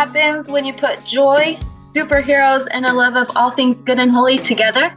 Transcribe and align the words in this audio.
happens 0.00 0.48
when 0.48 0.64
you 0.64 0.72
put 0.72 1.04
joy, 1.04 1.60
superheroes, 1.76 2.66
and 2.70 2.86
a 2.86 2.92
love 2.92 3.16
of 3.16 3.30
all 3.36 3.50
things 3.50 3.82
good 3.82 4.00
and 4.00 4.10
holy 4.10 4.38
together? 4.38 4.96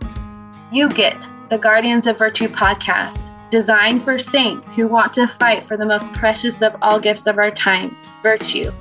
You 0.71 0.87
get 0.87 1.27
the 1.49 1.57
Guardians 1.57 2.07
of 2.07 2.18
Virtue 2.18 2.47
podcast, 2.47 3.19
designed 3.51 4.01
for 4.01 4.18
saints 4.18 4.71
who 4.71 4.87
want 4.87 5.11
to 5.15 5.27
fight 5.27 5.65
for 5.65 5.75
the 5.75 5.86
most 5.86 6.13
precious 6.13 6.61
of 6.61 6.73
all 6.81 7.01
gifts 7.01 7.27
of 7.27 7.37
our 7.37 7.51
time 7.51 7.93
virtue. 8.21 8.71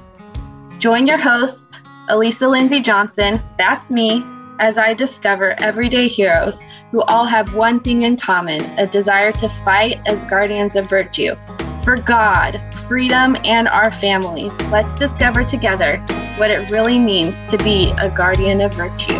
Join 0.78 1.08
your 1.08 1.18
host, 1.18 1.80
Alisa 2.08 2.48
Lindsay 2.48 2.80
Johnson, 2.80 3.42
that's 3.58 3.90
me, 3.90 4.24
as 4.60 4.78
I 4.78 4.94
discover 4.94 5.60
everyday 5.60 6.06
heroes 6.06 6.60
who 6.92 7.02
all 7.02 7.24
have 7.24 7.56
one 7.56 7.80
thing 7.80 8.02
in 8.02 8.16
common 8.16 8.60
a 8.78 8.86
desire 8.86 9.32
to 9.32 9.48
fight 9.64 10.00
as 10.06 10.24
guardians 10.26 10.76
of 10.76 10.88
virtue 10.88 11.34
for 11.84 11.96
God, 11.96 12.60
freedom, 12.86 13.36
and 13.44 13.66
our 13.66 13.90
families. 13.90 14.52
Let's 14.70 14.96
discover 15.00 15.42
together 15.42 15.98
what 16.36 16.48
it 16.48 16.70
really 16.70 16.96
means 16.96 17.44
to 17.48 17.58
be 17.58 17.92
a 17.98 18.08
guardian 18.08 18.60
of 18.60 18.72
virtue. 18.72 19.18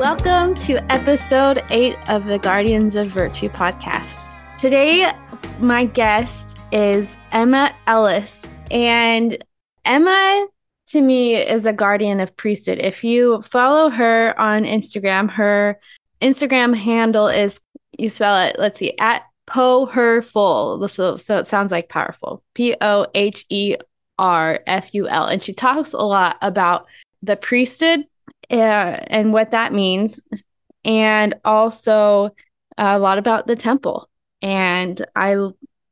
Welcome 0.00 0.56
to 0.66 0.84
episode 0.90 1.62
eight 1.70 1.96
of 2.08 2.24
the 2.24 2.40
Guardians 2.40 2.96
of 2.96 3.06
Virtue 3.08 3.48
podcast. 3.48 4.24
Today, 4.58 5.12
my 5.60 5.84
guest 5.84 6.58
is 6.72 7.16
Emma 7.30 7.72
Ellis, 7.86 8.44
and 8.70 9.44
Emma, 9.84 10.46
to 10.88 11.00
me, 11.00 11.34
is 11.34 11.66
a 11.66 11.72
guardian 11.72 12.20
of 12.20 12.36
priesthood. 12.36 12.78
If 12.78 13.04
you 13.04 13.42
follow 13.42 13.90
her 13.90 14.38
on 14.38 14.64
Instagram, 14.64 15.30
her 15.30 15.78
Instagram 16.20 16.76
handle 16.76 17.28
is, 17.28 17.60
you 17.98 18.08
spell 18.08 18.36
it, 18.36 18.56
let's 18.58 18.78
see, 18.78 18.96
at 18.98 19.22
Po 19.46 19.86
Her 19.86 20.22
Full. 20.22 20.86
So, 20.88 21.16
so 21.16 21.38
it 21.38 21.46
sounds 21.46 21.70
like 21.70 21.88
powerful. 21.88 22.42
P 22.54 22.74
O 22.80 23.06
H 23.14 23.46
E 23.48 23.76
R 24.18 24.60
F 24.66 24.92
U 24.94 25.08
L. 25.08 25.26
And 25.26 25.42
she 25.42 25.52
talks 25.52 25.92
a 25.92 25.98
lot 25.98 26.36
about 26.42 26.86
the 27.22 27.36
priesthood 27.36 28.04
uh, 28.50 28.54
and 28.54 29.32
what 29.32 29.52
that 29.52 29.72
means, 29.72 30.20
and 30.84 31.34
also 31.44 32.30
a 32.78 32.98
lot 32.98 33.18
about 33.18 33.46
the 33.46 33.56
temple. 33.56 34.08
And 34.42 35.04
I 35.14 35.36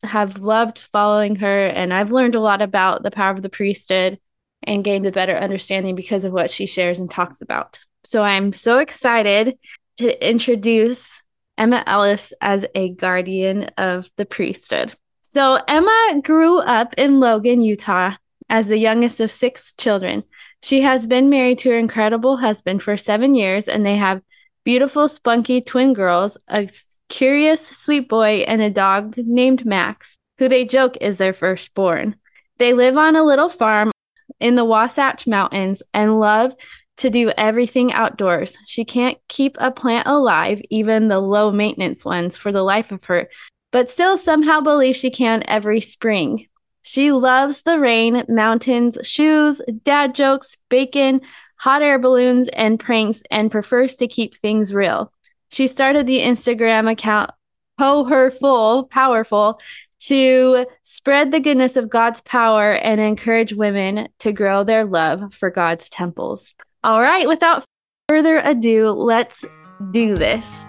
have 0.05 0.38
loved 0.38 0.78
following 0.78 1.36
her, 1.36 1.66
and 1.66 1.92
I've 1.92 2.12
learned 2.12 2.34
a 2.34 2.41
lot 2.41 2.62
about 2.62 3.02
the 3.02 3.10
power 3.10 3.33
of 3.33 3.42
the 3.42 3.48
priesthood 3.48 4.19
and 4.62 4.84
gained 4.84 5.06
a 5.06 5.12
better 5.12 5.36
understanding 5.36 5.94
because 5.94 6.24
of 6.24 6.33
what 6.33 6.50
she 6.50 6.66
shares 6.66 6.98
and 6.98 7.10
talks 7.10 7.42
about. 7.42 7.78
So 8.05 8.22
I'm 8.22 8.52
so 8.52 8.78
excited 8.78 9.58
to 9.98 10.28
introduce 10.28 11.22
Emma 11.56 11.82
Ellis 11.86 12.32
as 12.41 12.66
a 12.75 12.91
guardian 12.91 13.64
of 13.78 14.08
the 14.16 14.25
priesthood. 14.25 14.94
So 15.20 15.60
Emma 15.69 16.20
grew 16.22 16.58
up 16.58 16.94
in 16.97 17.20
Logan, 17.20 17.60
Utah, 17.60 18.16
as 18.48 18.69
the 18.69 18.78
youngest 18.78 19.20
of 19.20 19.30
six 19.30 19.72
children. 19.72 20.25
She 20.62 20.82
has 20.82 21.06
been 21.06 21.30
married 21.30 21.58
to 21.60 21.70
her 21.70 21.78
incredible 21.78 22.36
husband 22.36 22.82
for 22.82 22.97
seven 22.97 23.34
years, 23.34 23.69
and 23.69 23.84
they 23.84 23.97
have 23.97 24.22
beautiful, 24.64 25.08
spunky 25.08 25.60
twin 25.60 25.92
girls, 25.92 26.38
a 26.48 26.69
curious, 27.15 27.65
sweet 27.69 28.09
boy, 28.09 28.45
and 28.48 28.61
a 28.61 28.69
dog 28.69 29.15
named 29.17 29.65
Max, 29.65 30.19
who 30.39 30.48
they 30.48 30.65
joke 30.65 30.97
is 31.01 31.17
their 31.17 31.33
firstborn. 31.33 32.16
They 32.59 32.72
live 32.72 32.99
on 32.99 33.15
a 33.15 33.22
little 33.22 33.49
farm 33.49 33.93
in 34.41 34.56
the 34.56 34.65
Wasatch 34.65 35.25
Mountains 35.25 35.81
and 35.93 36.19
love 36.19 36.56
to 36.97 37.11
do 37.11 37.31
everything 37.38 37.93
outdoors. 37.93 38.59
She 38.66 38.84
can't 38.84 39.16
keep 39.28 39.56
a 39.61 39.71
plant 39.71 40.09
alive, 40.09 40.61
even 40.71 41.06
the 41.06 41.21
low 41.21 41.53
maintenance 41.53 42.05
ones, 42.05 42.37
for 42.37 42.50
the 42.50 42.65
life 42.65 42.91
of 42.91 43.05
her, 43.05 43.28
but 43.71 43.88
still 43.88 44.19
somehow 44.19 44.61
believes 44.61 44.99
she 44.99 45.11
can 45.11 45.44
every 45.47 45.81
spring. 45.81 46.49
She 46.83 47.12
loves 47.12 47.62
the 47.62 47.78
rain, 47.78 48.25
mountains, 48.28 48.99
shoes, 49.05 49.62
dad 49.84 50.17
jokes, 50.17 50.56
bacon, 50.69 51.21
hot 51.59 51.81
air 51.81 52.00
balloons, 52.00 52.49
and 52.55 52.81
pranks, 52.81 53.22
and 53.31 53.53
prefers 53.53 53.94
to 53.97 54.09
keep 54.09 54.37
things 54.37 54.75
real. 54.75 55.12
She 55.54 55.69
started 55.69 56.09
the 56.09 56.19
Instagram 56.19 56.91
account 56.91 57.31
Po 57.78 58.03
Her 58.03 58.32
Full, 58.32 58.87
Powerful, 58.87 59.60
to 60.00 60.66
spread 60.82 61.31
the 61.31 61.38
goodness 61.38 61.76
of 61.76 61.88
God's 61.88 62.20
power 62.22 62.72
and 62.72 63.00
encourage 63.00 63.53
women 63.53 64.09
to 64.19 64.32
grow 64.32 64.64
their 64.64 64.84
love 64.84 65.32
for 65.32 65.50
God's 65.50 65.88
temples. 65.88 66.54
All 66.82 67.00
right, 67.00 67.28
without 67.28 67.64
further 68.09 68.38
ado, 68.38 68.91
let's 68.91 69.44
do 69.93 70.16
this. 70.16 70.66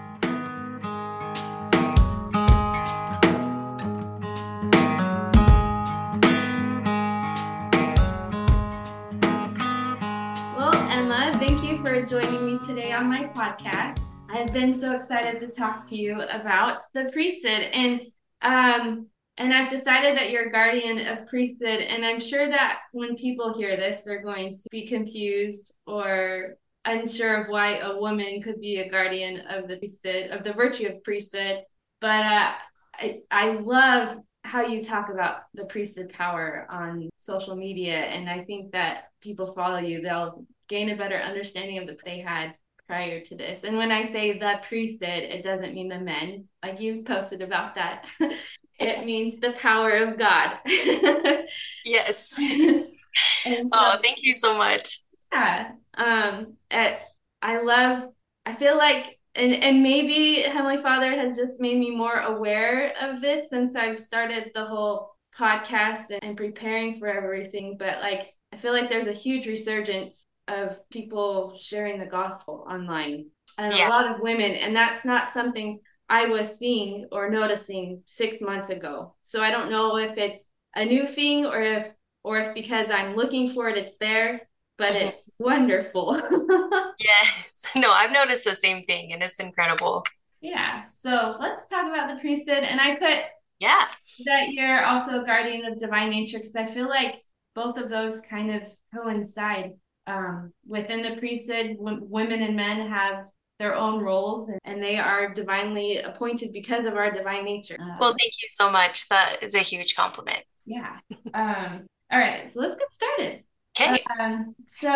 Well, 10.56 10.76
Emma, 10.92 11.32
thank 11.40 11.64
you 11.64 11.84
for 11.84 12.00
joining 12.02 12.46
me 12.46 12.60
today 12.64 12.92
on 12.92 13.08
my 13.08 13.24
podcast. 13.24 14.05
I've 14.28 14.52
been 14.52 14.78
so 14.78 14.92
excited 14.92 15.38
to 15.40 15.48
talk 15.48 15.88
to 15.88 15.96
you 15.96 16.20
about 16.20 16.82
the 16.94 17.10
priesthood. 17.12 17.62
And 17.72 18.00
um 18.42 19.06
and 19.38 19.52
I've 19.52 19.70
decided 19.70 20.16
that 20.16 20.30
you're 20.30 20.48
a 20.48 20.52
guardian 20.52 21.06
of 21.06 21.26
priesthood. 21.26 21.80
And 21.80 22.04
I'm 22.04 22.20
sure 22.20 22.48
that 22.48 22.80
when 22.92 23.16
people 23.16 23.54
hear 23.54 23.76
this 23.76 24.02
they're 24.02 24.22
going 24.22 24.56
to 24.56 24.68
be 24.70 24.86
confused 24.86 25.72
or 25.86 26.56
unsure 26.84 27.42
of 27.42 27.48
why 27.48 27.78
a 27.78 27.96
woman 27.98 28.42
could 28.42 28.60
be 28.60 28.78
a 28.78 28.88
guardian 28.88 29.42
of 29.48 29.68
the 29.68 29.76
priesthood 29.76 30.30
of 30.30 30.44
the 30.44 30.52
virtue 30.52 30.88
of 30.88 31.04
priesthood. 31.04 31.60
But 32.00 32.26
uh, 32.26 32.52
I 32.94 33.20
I 33.30 33.50
love 33.52 34.18
how 34.42 34.62
you 34.66 34.82
talk 34.82 35.08
about 35.08 35.42
the 35.54 35.64
priesthood 35.64 36.12
power 36.12 36.66
on 36.70 37.10
social 37.16 37.56
media. 37.56 37.96
And 37.96 38.28
I 38.30 38.44
think 38.44 38.72
that 38.72 39.10
people 39.20 39.52
follow 39.52 39.78
you. 39.78 40.00
They'll 40.00 40.44
gain 40.68 40.90
a 40.90 40.96
better 40.96 41.16
understanding 41.16 41.78
of 41.78 41.86
the 41.86 41.96
they 42.04 42.20
had 42.20 42.54
prior 42.86 43.20
to 43.20 43.36
this. 43.36 43.64
And 43.64 43.76
when 43.76 43.90
I 43.90 44.04
say 44.04 44.38
the 44.38 44.60
priesthood, 44.66 45.22
it 45.22 45.42
doesn't 45.42 45.74
mean 45.74 45.88
the 45.88 45.98
men, 45.98 46.44
like 46.62 46.80
you 46.80 47.02
posted 47.02 47.42
about 47.42 47.74
that. 47.74 48.08
it 48.78 49.04
means 49.04 49.40
the 49.40 49.52
power 49.52 49.90
of 49.90 50.16
God. 50.16 50.58
yes. 51.84 52.28
so, 52.30 53.68
oh, 53.72 53.96
thank 54.02 54.22
you 54.22 54.32
so 54.32 54.56
much. 54.56 55.00
Yeah. 55.32 55.72
Um, 55.96 56.54
it, 56.70 56.98
I 57.42 57.60
love, 57.60 58.10
I 58.44 58.54
feel 58.54 58.76
like, 58.76 59.18
and, 59.34 59.52
and 59.52 59.82
maybe 59.82 60.42
Heavenly 60.42 60.78
Father 60.78 61.14
has 61.14 61.36
just 61.36 61.60
made 61.60 61.78
me 61.78 61.94
more 61.94 62.20
aware 62.20 62.94
of 63.00 63.20
this 63.20 63.50
since 63.50 63.76
I've 63.76 64.00
started 64.00 64.50
the 64.54 64.64
whole 64.64 65.14
podcast 65.38 66.16
and 66.22 66.36
preparing 66.36 66.98
for 66.98 67.08
everything. 67.08 67.76
But 67.78 68.00
like, 68.00 68.32
I 68.52 68.56
feel 68.56 68.72
like 68.72 68.88
there's 68.88 69.08
a 69.08 69.12
huge 69.12 69.46
resurgence 69.46 70.26
of 70.48 70.78
people 70.90 71.56
sharing 71.60 71.98
the 71.98 72.06
gospel 72.06 72.66
online 72.70 73.26
and 73.58 73.74
yeah. 73.74 73.88
a 73.88 73.90
lot 73.90 74.10
of 74.10 74.20
women 74.20 74.52
and 74.52 74.74
that's 74.74 75.04
not 75.04 75.30
something 75.30 75.80
i 76.08 76.26
was 76.26 76.56
seeing 76.56 77.06
or 77.10 77.28
noticing 77.30 78.02
six 78.06 78.40
months 78.40 78.70
ago. 78.70 79.14
So 79.22 79.42
i 79.42 79.50
don't 79.50 79.70
know 79.70 79.96
if 79.96 80.16
it's 80.16 80.44
a 80.74 80.84
new 80.84 81.06
thing 81.06 81.46
or 81.46 81.60
if 81.60 81.86
or 82.22 82.38
if 82.38 82.54
because 82.54 82.90
i'm 82.90 83.16
looking 83.16 83.48
for 83.48 83.68
it 83.68 83.78
it's 83.78 83.96
there 83.96 84.48
but 84.78 84.92
mm-hmm. 84.92 85.08
it's 85.08 85.24
wonderful. 85.38 86.20
Yes. 86.98 87.64
No 87.76 87.90
i've 87.90 88.12
noticed 88.12 88.44
the 88.44 88.54
same 88.54 88.84
thing 88.84 89.12
and 89.12 89.22
it's 89.22 89.40
incredible. 89.40 90.04
Yeah. 90.40 90.84
So 90.84 91.36
let's 91.40 91.66
talk 91.66 91.86
about 91.86 92.14
the 92.14 92.20
priesthood 92.20 92.62
and 92.62 92.80
i 92.80 92.94
put 92.96 93.18
yeah. 93.58 93.86
that 94.26 94.52
you're 94.52 94.84
also 94.84 95.22
a 95.22 95.26
guardian 95.26 95.64
of 95.66 95.78
divine 95.78 96.10
nature 96.10 96.38
because 96.38 96.56
i 96.56 96.66
feel 96.66 96.88
like 96.88 97.16
both 97.54 97.78
of 97.78 97.88
those 97.88 98.20
kind 98.20 98.54
of 98.54 98.68
coincide 98.94 99.72
um, 100.06 100.52
within 100.66 101.02
the 101.02 101.16
priesthood, 101.16 101.76
w- 101.78 102.02
women 102.02 102.42
and 102.42 102.56
men 102.56 102.88
have 102.88 103.26
their 103.58 103.74
own 103.74 104.02
roles 104.02 104.50
and 104.64 104.82
they 104.82 104.98
are 104.98 105.32
divinely 105.32 105.98
appointed 105.98 106.52
because 106.52 106.84
of 106.84 106.94
our 106.94 107.10
divine 107.10 107.44
nature. 107.44 107.76
Uh, 107.80 107.96
well, 108.00 108.10
thank 108.10 108.32
you 108.42 108.48
so 108.52 108.70
much. 108.70 109.08
That 109.08 109.42
is 109.42 109.54
a 109.54 109.60
huge 109.60 109.94
compliment. 109.94 110.42
Yeah. 110.66 110.98
Um, 111.32 111.86
all 112.10 112.18
right, 112.18 112.48
so 112.48 112.60
let's 112.60 112.76
get 112.76 112.92
started. 112.92 113.44
Okay. 113.78 114.02
Um, 114.20 114.54
so, 114.68 114.90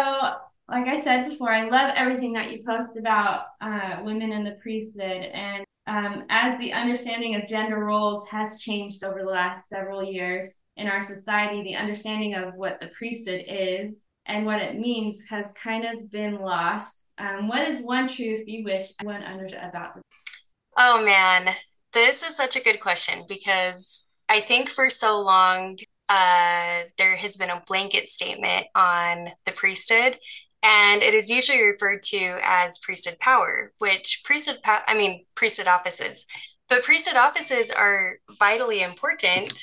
like 0.68 0.86
I 0.86 1.02
said 1.02 1.28
before, 1.28 1.52
I 1.52 1.68
love 1.68 1.92
everything 1.96 2.32
that 2.34 2.52
you 2.52 2.62
post 2.64 2.96
about 2.96 3.46
uh, 3.60 3.98
women 4.02 4.32
in 4.32 4.44
the 4.44 4.56
priesthood. 4.62 5.24
And 5.32 5.64
um, 5.86 6.24
as 6.28 6.58
the 6.60 6.72
understanding 6.72 7.34
of 7.34 7.48
gender 7.48 7.78
roles 7.78 8.28
has 8.28 8.60
changed 8.60 9.02
over 9.02 9.20
the 9.22 9.30
last 9.30 9.68
several 9.68 10.04
years 10.04 10.54
in 10.76 10.86
our 10.86 11.02
society, 11.02 11.62
the 11.62 11.76
understanding 11.76 12.34
of 12.34 12.54
what 12.54 12.80
the 12.80 12.88
priesthood 12.88 13.42
is 13.46 14.00
and 14.26 14.46
what 14.46 14.60
it 14.62 14.78
means 14.78 15.24
has 15.28 15.52
kind 15.52 15.84
of 15.84 16.10
been 16.10 16.40
lost. 16.40 17.04
Um, 17.18 17.48
what 17.48 17.68
is 17.68 17.80
one 17.82 18.08
truth 18.08 18.42
you 18.46 18.64
wish 18.64 18.84
everyone 19.00 19.22
understood 19.22 19.60
about 19.62 19.94
the? 19.94 20.02
Oh 20.76 21.02
man, 21.04 21.50
this 21.92 22.22
is 22.22 22.36
such 22.36 22.56
a 22.56 22.62
good 22.62 22.80
question 22.80 23.24
because 23.28 24.08
I 24.28 24.40
think 24.40 24.68
for 24.68 24.88
so 24.88 25.20
long 25.20 25.78
uh, 26.08 26.82
there 26.98 27.16
has 27.16 27.36
been 27.36 27.50
a 27.50 27.62
blanket 27.66 28.08
statement 28.08 28.66
on 28.74 29.28
the 29.44 29.52
priesthood, 29.52 30.18
And 30.62 31.02
it 31.02 31.14
is 31.14 31.30
usually 31.30 31.62
referred 31.62 32.02
to 32.04 32.38
as 32.42 32.78
priesthood 32.78 33.18
power, 33.18 33.72
which 33.78 34.22
priesthood, 34.24 34.58
I 34.64 34.94
mean, 34.94 35.24
priesthood 35.34 35.66
offices. 35.66 36.26
But 36.68 36.82
priesthood 36.82 37.16
offices 37.16 37.70
are 37.70 38.18
vitally 38.38 38.82
important 38.82 39.58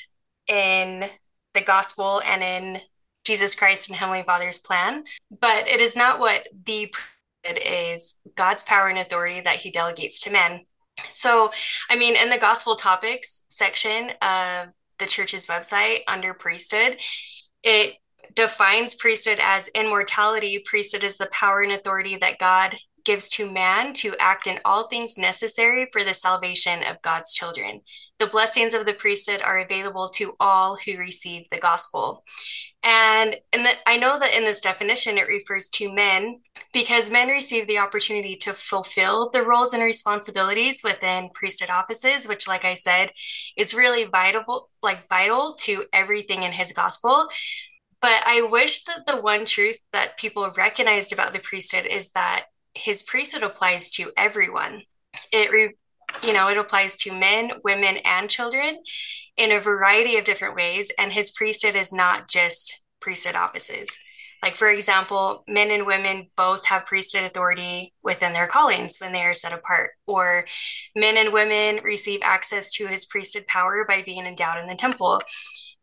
in 0.48 1.06
the 1.54 1.60
gospel 1.60 2.20
and 2.24 2.42
in 2.42 2.80
Jesus 3.28 3.54
Christ 3.54 3.90
and 3.90 3.98
Heavenly 3.98 4.22
Father's 4.22 4.58
plan. 4.58 5.04
But 5.40 5.68
it 5.68 5.80
is 5.80 5.94
not 5.94 6.18
what 6.18 6.48
the 6.64 6.90
priesthood 6.90 7.62
is 7.62 8.18
God's 8.34 8.62
power 8.62 8.88
and 8.88 8.98
authority 8.98 9.42
that 9.42 9.56
he 9.56 9.70
delegates 9.70 10.18
to 10.20 10.32
men. 10.32 10.62
So, 11.12 11.52
I 11.90 11.96
mean, 11.96 12.16
in 12.16 12.30
the 12.30 12.38
gospel 12.38 12.74
topics 12.74 13.44
section 13.48 14.12
of 14.22 14.68
the 14.98 15.06
church's 15.06 15.46
website 15.46 16.00
under 16.08 16.32
priesthood, 16.32 17.00
it 17.62 17.96
defines 18.34 18.94
priesthood 18.94 19.38
as 19.42 19.68
immortality. 19.74 20.62
Priesthood 20.64 21.04
is 21.04 21.18
the 21.18 21.28
power 21.30 21.60
and 21.60 21.72
authority 21.72 22.16
that 22.16 22.38
God 22.38 22.76
gives 23.04 23.28
to 23.30 23.50
man 23.50 23.94
to 23.94 24.14
act 24.18 24.46
in 24.46 24.58
all 24.64 24.88
things 24.88 25.16
necessary 25.16 25.88
for 25.92 26.02
the 26.02 26.14
salvation 26.14 26.82
of 26.84 27.00
God's 27.02 27.34
children. 27.34 27.80
The 28.18 28.26
blessings 28.26 28.74
of 28.74 28.86
the 28.86 28.94
priesthood 28.94 29.40
are 29.42 29.58
available 29.58 30.08
to 30.14 30.34
all 30.40 30.76
who 30.76 30.98
receive 30.98 31.48
the 31.50 31.58
gospel. 31.58 32.24
And 32.84 33.34
and 33.52 33.66
I 33.86 33.96
know 33.96 34.18
that 34.18 34.36
in 34.36 34.44
this 34.44 34.60
definition 34.60 35.18
it 35.18 35.26
refers 35.26 35.68
to 35.70 35.92
men 35.92 36.40
because 36.72 37.10
men 37.10 37.28
receive 37.28 37.66
the 37.66 37.78
opportunity 37.78 38.36
to 38.36 38.54
fulfill 38.54 39.30
the 39.30 39.42
roles 39.42 39.72
and 39.72 39.82
responsibilities 39.82 40.82
within 40.84 41.30
priesthood 41.34 41.70
offices, 41.70 42.28
which, 42.28 42.46
like 42.46 42.64
I 42.64 42.74
said, 42.74 43.10
is 43.56 43.74
really 43.74 44.04
vital, 44.04 44.70
like 44.82 45.08
vital 45.08 45.56
to 45.60 45.84
everything 45.92 46.44
in 46.44 46.52
his 46.52 46.72
gospel. 46.72 47.28
But 48.00 48.22
I 48.24 48.42
wish 48.42 48.84
that 48.84 49.06
the 49.06 49.20
one 49.20 49.44
truth 49.44 49.80
that 49.92 50.18
people 50.18 50.48
recognized 50.56 51.12
about 51.12 51.32
the 51.32 51.40
priesthood 51.40 51.86
is 51.86 52.12
that 52.12 52.44
his 52.74 53.02
priesthood 53.02 53.42
applies 53.42 53.92
to 53.94 54.12
everyone. 54.16 54.82
It 55.32 55.50
re, 55.50 55.74
you 56.22 56.32
know, 56.32 56.48
it 56.48 56.58
applies 56.58 56.96
to 56.96 57.12
men, 57.12 57.52
women, 57.64 57.98
and 58.04 58.30
children 58.30 58.82
in 59.36 59.52
a 59.52 59.60
variety 59.60 60.16
of 60.16 60.24
different 60.24 60.56
ways. 60.56 60.90
And 60.98 61.12
his 61.12 61.30
priesthood 61.30 61.76
is 61.76 61.92
not 61.92 62.28
just 62.28 62.82
priesthood 63.00 63.36
offices. 63.36 63.98
Like, 64.42 64.56
for 64.56 64.70
example, 64.70 65.44
men 65.48 65.70
and 65.70 65.84
women 65.84 66.28
both 66.36 66.66
have 66.66 66.86
priesthood 66.86 67.24
authority 67.24 67.92
within 68.02 68.32
their 68.32 68.46
callings 68.46 68.98
when 68.98 69.12
they 69.12 69.22
are 69.22 69.34
set 69.34 69.52
apart, 69.52 69.90
or 70.06 70.44
men 70.94 71.16
and 71.16 71.32
women 71.32 71.82
receive 71.82 72.20
access 72.22 72.70
to 72.74 72.86
his 72.86 73.04
priesthood 73.04 73.46
power 73.48 73.84
by 73.88 74.02
being 74.02 74.26
endowed 74.26 74.58
in 74.62 74.68
the 74.68 74.76
temple 74.76 75.20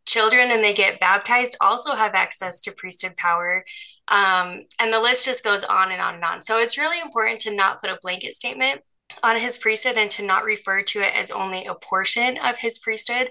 children 0.06 0.52
and 0.52 0.64
they 0.64 0.72
get 0.72 1.00
baptized 1.00 1.56
also 1.60 1.94
have 1.94 2.14
access 2.14 2.60
to 2.62 2.72
priesthood 2.72 3.16
power. 3.16 3.64
Um, 4.08 4.62
and 4.78 4.92
the 4.92 5.00
list 5.00 5.24
just 5.24 5.44
goes 5.44 5.64
on 5.64 5.90
and 5.90 6.00
on 6.00 6.14
and 6.14 6.24
on. 6.24 6.42
So 6.42 6.58
it's 6.58 6.78
really 6.78 7.00
important 7.00 7.40
to 7.40 7.54
not 7.54 7.80
put 7.80 7.90
a 7.90 7.98
blanket 8.00 8.34
statement 8.34 8.82
on 9.22 9.38
his 9.38 9.58
priesthood 9.58 9.96
and 9.96 10.10
to 10.10 10.24
not 10.24 10.44
refer 10.44 10.82
to 10.82 11.00
it 11.00 11.14
as 11.14 11.30
only 11.30 11.64
a 11.66 11.74
portion 11.74 12.38
of 12.38 12.58
his 12.58 12.78
priesthood 12.78 13.30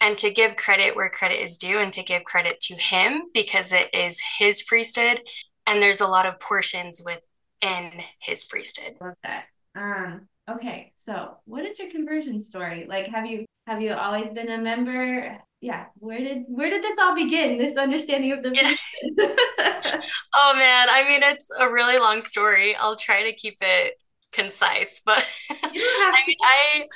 and 0.00 0.16
to 0.18 0.30
give 0.30 0.56
credit 0.56 0.94
where 0.94 1.08
credit 1.08 1.42
is 1.42 1.56
due 1.56 1.78
and 1.78 1.92
to 1.92 2.02
give 2.02 2.24
credit 2.24 2.60
to 2.60 2.74
him 2.74 3.22
because 3.32 3.72
it 3.72 3.92
is 3.94 4.20
his 4.38 4.62
priesthood 4.62 5.20
and 5.66 5.82
there's 5.82 6.00
a 6.00 6.06
lot 6.06 6.26
of 6.26 6.38
portions 6.40 7.02
within 7.04 8.02
his 8.18 8.44
priesthood. 8.44 8.96
Love 9.00 9.14
that. 9.22 9.44
Um, 9.74 10.28
okay, 10.50 10.92
so 11.06 11.36
what 11.46 11.64
is 11.64 11.78
your 11.78 11.90
conversion 11.90 12.42
story? 12.42 12.86
Like 12.88 13.06
have 13.06 13.26
you 13.26 13.46
have 13.66 13.80
you 13.80 13.94
always 13.94 14.30
been 14.34 14.50
a 14.50 14.58
member? 14.58 15.38
yeah, 15.64 15.86
where 15.94 16.18
did 16.18 16.44
where 16.48 16.68
did 16.68 16.84
this 16.84 16.98
all 17.00 17.14
begin? 17.14 17.56
This 17.56 17.78
understanding 17.78 18.32
of 18.32 18.42
the 18.42 18.54
yeah. 18.54 18.70
oh 20.34 20.54
man, 20.56 20.88
I 20.90 21.04
mean 21.08 21.22
it's 21.22 21.50
a 21.58 21.72
really 21.72 21.98
long 21.98 22.20
story. 22.20 22.76
I'll 22.76 22.96
try 22.96 23.22
to 23.22 23.34
keep 23.34 23.56
it 23.62 23.94
concise, 24.34 25.00
but 25.04 25.26
I 25.50 26.22
mean 26.26 26.36
I 26.42 26.86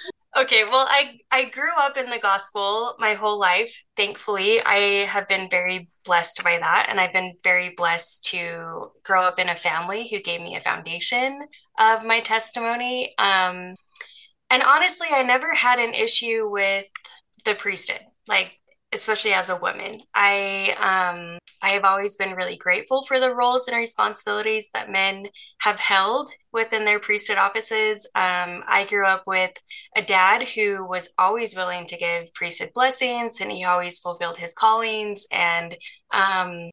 okay, 0.43 0.65
well 0.65 0.87
I 0.89 1.19
I 1.31 1.47
grew 1.47 1.71
up 1.79 1.97
in 1.97 2.11
the 2.11 2.19
gospel 2.19 2.95
my 2.99 3.15
whole 3.15 3.39
life. 3.39 3.85
Thankfully, 3.97 4.61
I 4.65 5.05
have 5.07 5.29
been 5.29 5.49
very 5.51 5.89
blessed 6.05 6.43
by 6.45 6.59
that 6.59 6.87
and 6.89 7.01
I've 7.01 7.13
been 7.13 7.35
very 7.45 7.75
blessed 7.77 8.25
to 8.31 8.91
grow 9.05 9.23
up 9.25 9.39
in 9.39 9.49
a 9.49 9.55
family 9.57 10.09
who 10.09 10.21
gave 10.21 10.41
me 10.41 10.57
a 10.57 10.61
foundation 10.61 11.47
of 11.79 12.05
my 12.05 12.21
testimony. 12.21 13.15
Um 13.19 13.77
and 14.51 14.63
honestly, 14.63 15.09
I 15.13 15.23
never 15.23 15.55
had 15.55 15.79
an 15.79 15.95
issue 15.95 16.49
with 16.49 16.87
the 17.45 17.55
priesthood. 17.55 18.01
Like 18.27 18.58
especially 18.93 19.33
as 19.33 19.51
a 19.51 19.57
woman. 19.57 20.01
I 20.15 20.75
um 20.81 21.39
I 21.61 21.71
have 21.71 21.85
always 21.85 22.17
been 22.17 22.35
really 22.35 22.57
grateful 22.57 23.05
for 23.05 23.19
the 23.19 23.35
roles 23.35 23.67
and 23.69 23.77
responsibilities 23.77 24.71
that 24.73 24.91
men 24.91 25.27
have 25.61 25.81
held 25.81 26.31
within 26.53 26.85
their 26.85 27.01
priesthood 27.01 27.37
offices. 27.37 28.09
Um, 28.15 28.63
I 28.69 28.87
grew 28.89 29.05
up 29.05 29.25
with 29.27 29.51
a 29.97 30.03
dad 30.03 30.49
who 30.51 30.87
was 30.87 31.13
always 31.19 31.57
willing 31.57 31.87
to 31.87 31.97
give 31.97 32.33
priesthood 32.35 32.71
blessings, 32.75 33.41
and 33.41 33.51
he 33.51 33.65
always 33.65 33.99
fulfilled 33.99 34.39
his 34.39 34.55
callings. 34.55 35.27
And 35.33 35.77
um, 36.13 36.71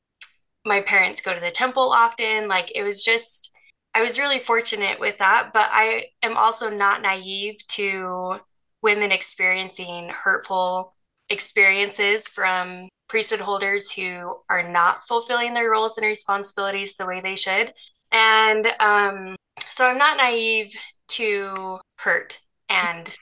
my 0.65 0.81
parents 0.81 1.21
go 1.21 1.33
to 1.33 1.39
the 1.39 1.51
temple 1.51 1.91
often. 1.91 2.47
Like 2.47 2.71
it 2.75 2.83
was 2.83 3.03
just. 3.03 3.51
I 3.97 4.03
was 4.03 4.19
really 4.19 4.39
fortunate 4.39 4.99
with 4.99 5.19
that, 5.19 5.51
but 5.53 5.69
I 5.71 6.07
am 6.21 6.35
also 6.35 6.69
not 6.69 7.01
naive 7.01 7.55
to 7.69 8.41
women 8.81 9.11
experiencing 9.13 10.09
hurtful 10.09 10.94
experiences 11.29 12.27
from 12.27 12.89
priesthood 13.07 13.39
holders 13.39 13.91
who 13.91 14.35
are 14.49 14.63
not 14.63 15.07
fulfilling 15.07 15.53
their 15.53 15.69
roles 15.69 15.97
and 15.97 16.05
responsibilities 16.05 16.95
the 16.95 17.05
way 17.05 17.21
they 17.21 17.35
should. 17.35 17.73
And 18.11 18.67
um, 18.79 19.35
so 19.69 19.87
I'm 19.87 19.97
not 19.97 20.17
naive 20.17 20.73
to 21.09 21.79
hurt 21.97 22.39
and, 22.69 23.15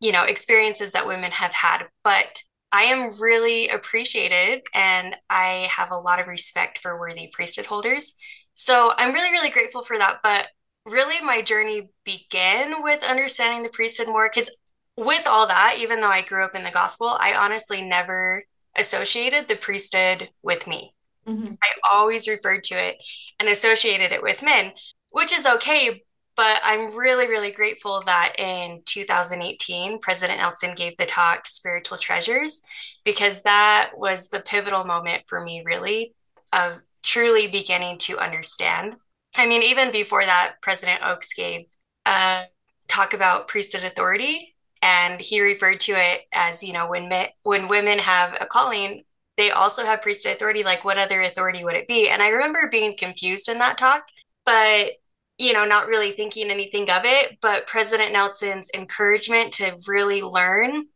you 0.00 0.12
know, 0.12 0.24
experiences 0.24 0.92
that 0.92 1.06
women 1.06 1.30
have 1.30 1.52
had, 1.52 1.84
but 2.04 2.42
I 2.72 2.82
am 2.84 3.20
really 3.20 3.68
appreciated 3.68 4.62
and 4.74 5.14
I 5.28 5.68
have 5.70 5.90
a 5.90 5.98
lot 5.98 6.20
of 6.20 6.26
respect 6.26 6.78
for 6.78 6.98
worthy 6.98 7.30
priesthood 7.32 7.66
holders. 7.66 8.14
So 8.54 8.92
I'm 8.96 9.12
really, 9.12 9.30
really 9.30 9.50
grateful 9.50 9.82
for 9.82 9.98
that. 9.98 10.18
But 10.22 10.48
really, 10.86 11.24
my 11.24 11.42
journey 11.42 11.90
began 12.04 12.82
with 12.82 13.04
understanding 13.04 13.62
the 13.62 13.68
priesthood 13.68 14.08
more 14.08 14.30
because 14.32 14.54
with 14.96 15.26
all 15.26 15.46
that, 15.46 15.76
even 15.78 16.00
though 16.00 16.08
I 16.08 16.22
grew 16.22 16.44
up 16.44 16.54
in 16.54 16.64
the 16.64 16.70
gospel, 16.70 17.08
I 17.08 17.34
honestly 17.34 17.82
never 17.82 18.44
associated 18.76 19.48
the 19.48 19.56
priesthood 19.56 20.30
with 20.42 20.66
me. 20.66 20.94
Mm-hmm. 21.26 21.54
I 21.62 21.94
always 21.94 22.28
referred 22.28 22.64
to 22.64 22.74
it 22.74 22.96
and 23.38 23.48
associated 23.48 24.12
it 24.12 24.22
with 24.22 24.42
men, 24.42 24.72
which 25.10 25.32
is 25.32 25.46
okay. 25.46 26.02
But 26.34 26.60
I'm 26.62 26.96
really, 26.96 27.28
really 27.28 27.52
grateful 27.52 28.02
that 28.06 28.32
in 28.38 28.80
2018, 28.86 29.98
President 29.98 30.40
Nelson 30.40 30.74
gave 30.74 30.96
the 30.96 31.04
talk 31.04 31.46
Spiritual 31.46 31.98
Treasures, 31.98 32.62
because 33.04 33.42
that 33.42 33.90
was 33.96 34.28
the 34.28 34.40
pivotal 34.40 34.84
moment 34.84 35.24
for 35.26 35.42
me, 35.44 35.62
really, 35.64 36.14
of 36.52 36.78
truly 37.02 37.48
beginning 37.48 37.98
to 37.98 38.18
understand. 38.18 38.94
I 39.36 39.46
mean, 39.46 39.62
even 39.62 39.92
before 39.92 40.24
that, 40.24 40.54
President 40.62 41.02
Oaks 41.04 41.34
gave 41.34 41.66
a 42.06 42.44
talk 42.88 43.12
about 43.12 43.48
priesthood 43.48 43.84
authority 43.84 44.51
and 44.82 45.20
he 45.20 45.40
referred 45.40 45.80
to 45.80 45.92
it 45.92 46.22
as 46.32 46.62
you 46.62 46.72
know 46.72 46.88
when 46.88 47.10
when 47.44 47.68
women 47.68 47.98
have 47.98 48.36
a 48.40 48.46
calling 48.46 49.04
they 49.38 49.50
also 49.50 49.84
have 49.84 50.02
priesthood 50.02 50.34
authority 50.34 50.62
like 50.62 50.84
what 50.84 50.98
other 50.98 51.22
authority 51.22 51.64
would 51.64 51.76
it 51.76 51.88
be? 51.88 52.08
And 52.08 52.22
i 52.22 52.28
remember 52.28 52.68
being 52.70 52.96
confused 52.96 53.48
in 53.48 53.58
that 53.58 53.78
talk 53.78 54.04
but 54.44 54.92
you 55.38 55.52
know 55.52 55.64
not 55.64 55.86
really 55.86 56.12
thinking 56.12 56.50
anything 56.50 56.90
of 56.90 57.02
it. 57.04 57.38
But 57.40 57.66
president 57.66 58.12
nelson's 58.12 58.68
encouragement 58.74 59.52
to 59.54 59.78
really 59.86 60.22
learn 60.22 60.86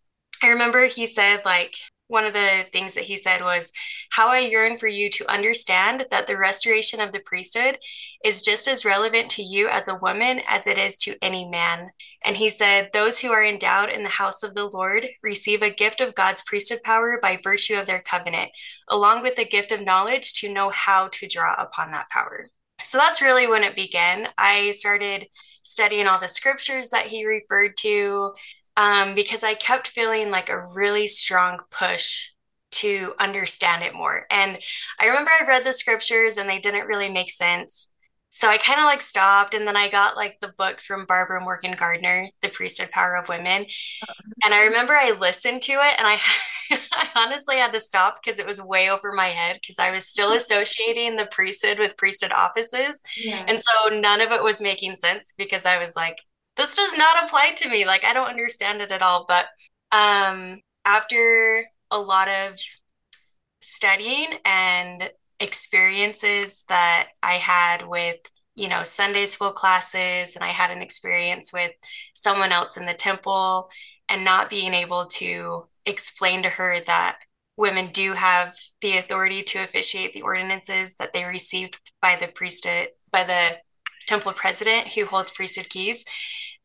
i 0.43 0.49
remember 0.49 0.87
he 0.87 1.07
said 1.07 1.43
like 1.45 1.75
one 2.09 2.25
of 2.25 2.33
the 2.33 2.67
things 2.73 2.95
that 2.95 3.05
he 3.05 3.17
said 3.17 3.43
was 3.43 3.73
how 4.11 4.29
I 4.29 4.41
yearn 4.41 4.79
for 4.79 4.87
you 4.87 5.11
to 5.11 5.31
understand 5.31 6.07
that 6.11 6.27
the 6.27 6.39
restoration 6.39 7.01
of 7.01 7.13
the 7.13 7.21
priesthood 7.21 7.79
is 8.25 8.43
just 8.43 8.69
as 8.69 8.85
relevant 8.85 9.31
to 9.31 9.43
you 9.43 9.69
as 9.69 9.89
a 9.89 9.99
woman 10.01 10.41
as 10.47 10.67
it 10.67 10.79
is 10.79 10.97
to 10.99 11.17
any 11.21 11.49
man. 11.49 11.91
And 12.25 12.37
he 12.37 12.49
said, 12.49 12.91
Those 12.93 13.21
who 13.21 13.33
are 13.33 13.45
endowed 13.45 13.89
in 13.89 14.03
the 14.03 14.09
house 14.09 14.43
of 14.43 14.55
the 14.55 14.67
Lord 14.67 15.07
receive 15.23 15.63
a 15.63 15.75
gift 15.75 16.01
of 16.01 16.15
God's 16.15 16.43
priesthood 16.43 16.83
power 16.85 17.19
by 17.21 17.41
virtue 17.43 17.75
of 17.75 17.87
their 17.87 18.03
covenant, 18.03 18.51
along 18.89 19.23
with 19.23 19.37
the 19.37 19.45
gift 19.45 19.73
of 19.73 19.81
knowledge 19.81 20.33
to 20.35 20.53
know 20.53 20.71
how 20.71 21.09
to 21.09 21.27
draw 21.27 21.55
upon 21.55 21.91
that 21.91 22.09
power. 22.11 22.49
So 22.83 22.99
that's 22.99 23.23
really 23.23 23.47
when 23.47 23.63
it 23.63 23.75
began. 23.75 24.29
I 24.39 24.71
started 24.73 25.27
studying 25.63 26.07
all 26.07 26.21
the 26.21 26.29
scriptures 26.29 26.91
that 26.91 27.07
he 27.07 27.27
referred 27.27 27.77
to 27.79 28.33
um, 28.77 29.15
because 29.15 29.43
I 29.43 29.55
kept 29.55 29.89
feeling 29.89 30.31
like 30.31 30.49
a 30.49 30.67
really 30.67 31.07
strong 31.07 31.61
push 31.71 32.31
to 32.73 33.15
understand 33.19 33.83
it 33.83 33.95
more. 33.95 34.27
And 34.31 34.59
I 35.01 35.07
remember 35.07 35.31
I 35.31 35.47
read 35.47 35.65
the 35.65 35.73
scriptures 35.73 36.37
and 36.37 36.49
they 36.49 36.59
didn't 36.59 36.87
really 36.87 37.09
make 37.11 37.31
sense. 37.31 37.93
so 38.29 38.49
I 38.49 38.59
kind 38.59 38.81
of 38.81 38.85
like 38.85 39.01
stopped 39.01 39.55
and 39.55 39.67
then 39.67 39.77
I 39.77 39.89
got 39.89 40.17
like 40.17 40.39
the 40.41 40.53
book 40.59 40.81
from 40.81 41.07
Barbara 41.07 41.41
Morgan 41.41 41.75
Gardner, 41.79 42.29
The 42.43 42.49
Priesthood 42.51 42.91
Power 42.91 43.17
of 43.17 43.29
Women. 43.29 43.67
And 44.45 44.53
I 44.53 44.65
remember 44.65 44.95
I 44.95 45.13
listened 45.13 45.63
to 45.63 45.73
it 45.73 45.95
and 45.99 46.07
I 46.07 46.19
I 46.93 47.09
honestly 47.15 47.57
had 47.57 47.73
to 47.73 47.81
stop 47.81 48.19
because 48.23 48.39
it 48.39 48.47
was 48.47 48.61
way 48.61 48.91
over 48.91 49.13
my 49.13 49.29
head 49.29 49.59
because 49.63 49.79
I 49.79 49.91
was 49.91 50.07
still 50.07 50.33
associating 50.37 51.17
the 51.17 51.29
priesthood 51.31 51.79
with 51.79 51.97
priesthood 51.97 52.33
offices. 52.33 53.01
Yeah. 53.17 53.45
And 53.47 53.61
so 53.61 53.89
none 53.91 54.21
of 54.21 54.33
it 54.33 54.43
was 54.43 54.61
making 54.61 54.97
sense 54.97 55.33
because 55.37 55.65
I 55.65 55.83
was 55.83 55.97
like, 55.97 56.19
this 56.57 56.77
does 56.77 56.97
not 56.97 57.25
apply 57.25 57.53
to 57.57 57.69
me. 57.69 57.85
Like 57.85 58.05
I 58.05 58.13
don't 58.13 58.29
understand 58.29 58.81
it 58.81 58.93
at 58.93 59.03
all. 59.03 59.27
But 59.29 59.47
um 59.93 60.61
after 60.85 61.65
a 61.91 61.99
lot 62.01 62.29
of 62.29 62.59
studying 63.61 64.29
and 64.45 65.11
experiences 65.41 66.65
that 66.69 67.09
I 67.23 67.35
had 67.35 67.87
with, 67.87 68.17
you 68.55 68.69
know, 68.69 68.83
Sunday 68.85 69.27
school 69.27 69.53
classes, 69.53 70.37
and 70.37 70.45
I 70.45 70.49
had 70.49 70.71
an 70.71 70.83
experience 70.83 71.53
with 71.53 71.73
someone 72.15 72.53
else 72.53 72.77
in 72.77 72.87
the 72.87 72.95
temple, 72.95 73.69
and 74.09 74.25
not 74.25 74.51
being 74.51 74.73
able 74.73 75.07
to 75.07 75.67
explain 75.85 76.43
to 76.43 76.49
her 76.49 76.81
that 76.87 77.19
women 77.57 77.91
do 77.93 78.13
have 78.13 78.57
the 78.81 78.97
authority 78.99 79.43
to 79.43 79.65
officiate 79.65 80.15
the 80.15 80.23
ordinances 80.23 80.97
that 80.97 81.13
they 81.13 81.25
received 81.25 81.81
by 82.01 82.17
the 82.17 82.29
priesthood, 82.29 82.89
by 83.11 83.25
the 83.25 83.59
temple 84.07 84.33
president 84.33 84.93
who 84.95 85.07
holds 85.07 85.31
priesthood 85.31 85.69
keys. 85.69 86.05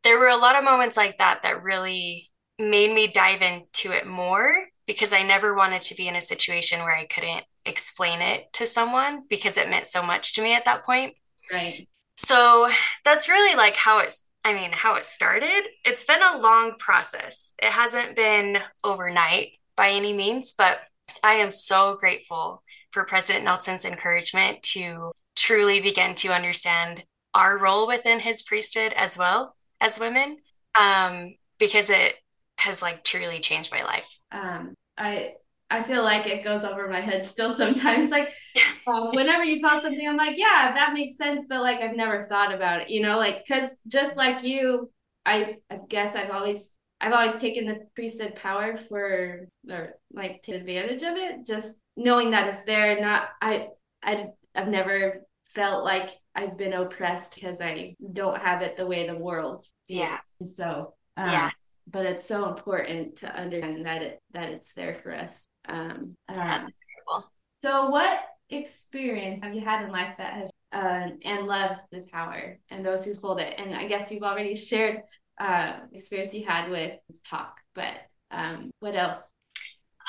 There 0.03 0.19
were 0.19 0.27
a 0.27 0.37
lot 0.37 0.55
of 0.55 0.63
moments 0.63 0.97
like 0.97 1.17
that 1.19 1.41
that 1.43 1.63
really 1.63 2.29
made 2.57 2.93
me 2.93 3.07
dive 3.07 3.41
into 3.41 3.91
it 3.95 4.07
more 4.07 4.67
because 4.87 5.13
I 5.13 5.23
never 5.23 5.53
wanted 5.53 5.81
to 5.83 5.95
be 5.95 6.07
in 6.07 6.15
a 6.15 6.21
situation 6.21 6.79
where 6.79 6.95
I 6.95 7.05
couldn't 7.05 7.45
explain 7.65 8.21
it 8.21 8.51
to 8.53 8.65
someone 8.65 9.23
because 9.29 9.57
it 9.57 9.69
meant 9.69 9.87
so 9.87 10.03
much 10.03 10.33
to 10.33 10.41
me 10.41 10.53
at 10.53 10.65
that 10.65 10.83
point. 10.83 11.15
Right. 11.51 11.87
So 12.17 12.69
that's 13.05 13.29
really 13.29 13.55
like 13.55 13.75
how 13.75 13.99
it's 13.99 14.27
I 14.43 14.53
mean, 14.53 14.71
how 14.71 14.95
it 14.95 15.05
started. 15.05 15.65
It's 15.85 16.03
been 16.03 16.23
a 16.23 16.39
long 16.39 16.73
process. 16.79 17.53
It 17.61 17.69
hasn't 17.69 18.15
been 18.15 18.57
overnight 18.83 19.51
by 19.75 19.91
any 19.91 20.13
means, 20.13 20.53
but 20.57 20.79
I 21.23 21.35
am 21.35 21.51
so 21.51 21.95
grateful 21.99 22.63
for 22.89 23.05
President 23.05 23.45
Nelson's 23.45 23.85
encouragement 23.85 24.63
to 24.63 25.11
truly 25.35 25.79
begin 25.79 26.15
to 26.15 26.33
understand 26.33 27.03
our 27.35 27.57
role 27.59 27.87
within 27.87 28.19
his 28.19 28.41
priesthood 28.41 28.93
as 28.95 29.17
well 29.17 29.55
as 29.81 29.99
women 29.99 30.37
um, 30.79 31.35
because 31.59 31.89
it 31.89 32.15
has 32.57 32.81
like 32.81 33.03
truly 33.03 33.39
changed 33.39 33.71
my 33.73 33.83
life. 33.83 34.07
Um, 34.31 34.75
I 34.97 35.33
I 35.69 35.83
feel 35.83 36.03
like 36.03 36.27
it 36.27 36.43
goes 36.43 36.63
over 36.63 36.87
my 36.87 37.01
head 37.01 37.25
still 37.25 37.51
sometimes. 37.51 38.09
Like 38.09 38.33
um, 38.87 39.09
whenever 39.11 39.43
you 39.43 39.61
post 39.65 39.83
something, 39.83 40.07
I'm 40.07 40.17
like, 40.17 40.37
yeah, 40.37 40.73
that 40.75 40.93
makes 40.93 41.17
sense, 41.17 41.45
but 41.49 41.61
like 41.61 41.81
I've 41.81 41.95
never 41.95 42.23
thought 42.23 42.53
about 42.53 42.81
it, 42.81 42.89
you 42.89 43.01
know, 43.01 43.17
like 43.17 43.43
because 43.45 43.81
just 43.87 44.15
like 44.15 44.43
you, 44.43 44.91
I 45.25 45.57
I 45.69 45.79
guess 45.89 46.15
I've 46.15 46.31
always 46.31 46.75
I've 46.99 47.13
always 47.13 47.35
taken 47.37 47.65
the 47.65 47.79
priesthood 47.95 48.35
power 48.35 48.77
for 48.77 49.47
or 49.69 49.95
like 50.13 50.43
take 50.43 50.55
advantage 50.55 51.01
of 51.01 51.15
it, 51.15 51.47
just 51.47 51.81
knowing 51.97 52.31
that 52.31 52.47
it's 52.53 52.63
there. 52.63 52.99
Not 53.01 53.29
I 53.41 53.69
I 54.03 54.27
I've 54.53 54.67
never 54.67 55.21
felt 55.55 55.83
like 55.83 56.09
I've 56.35 56.57
been 56.57 56.73
oppressed 56.73 57.35
because 57.35 57.61
I 57.61 57.95
don't 58.13 58.39
have 58.39 58.61
it 58.61 58.77
the 58.77 58.87
way 58.87 59.07
the 59.07 59.15
world's. 59.15 59.73
Yeah. 59.87 60.17
And 60.39 60.49
so 60.49 60.93
um, 61.17 61.29
yeah 61.29 61.49
but 61.91 62.05
it's 62.05 62.27
so 62.27 62.47
important 62.47 63.17
to 63.17 63.35
understand 63.35 63.85
that 63.85 64.01
it 64.01 64.21
that 64.33 64.49
it's 64.49 64.73
there 64.73 64.99
for 65.03 65.13
us. 65.13 65.45
Um, 65.67 66.15
That's 66.27 66.69
um, 66.69 66.73
incredible. 67.07 67.31
So, 67.63 67.89
what 67.89 68.19
experience 68.49 69.43
have 69.43 69.53
you 69.53 69.61
had 69.61 69.85
in 69.85 69.91
life 69.91 70.15
that 70.17 70.33
has 70.33 70.49
uh, 70.71 71.09
and 71.23 71.47
loved 71.47 71.81
the 71.91 72.05
power 72.11 72.59
and 72.69 72.85
those 72.85 73.03
who 73.03 73.13
hold 73.21 73.39
it? 73.39 73.55
And 73.57 73.75
I 73.75 73.87
guess 73.87 74.11
you've 74.11 74.23
already 74.23 74.55
shared 74.55 75.01
uh, 75.39 75.79
experience 75.93 76.33
you 76.33 76.45
had 76.45 76.69
with 76.69 76.93
talk, 77.27 77.57
but 77.75 77.93
um, 78.31 78.71
what 78.79 78.95
else? 78.95 79.31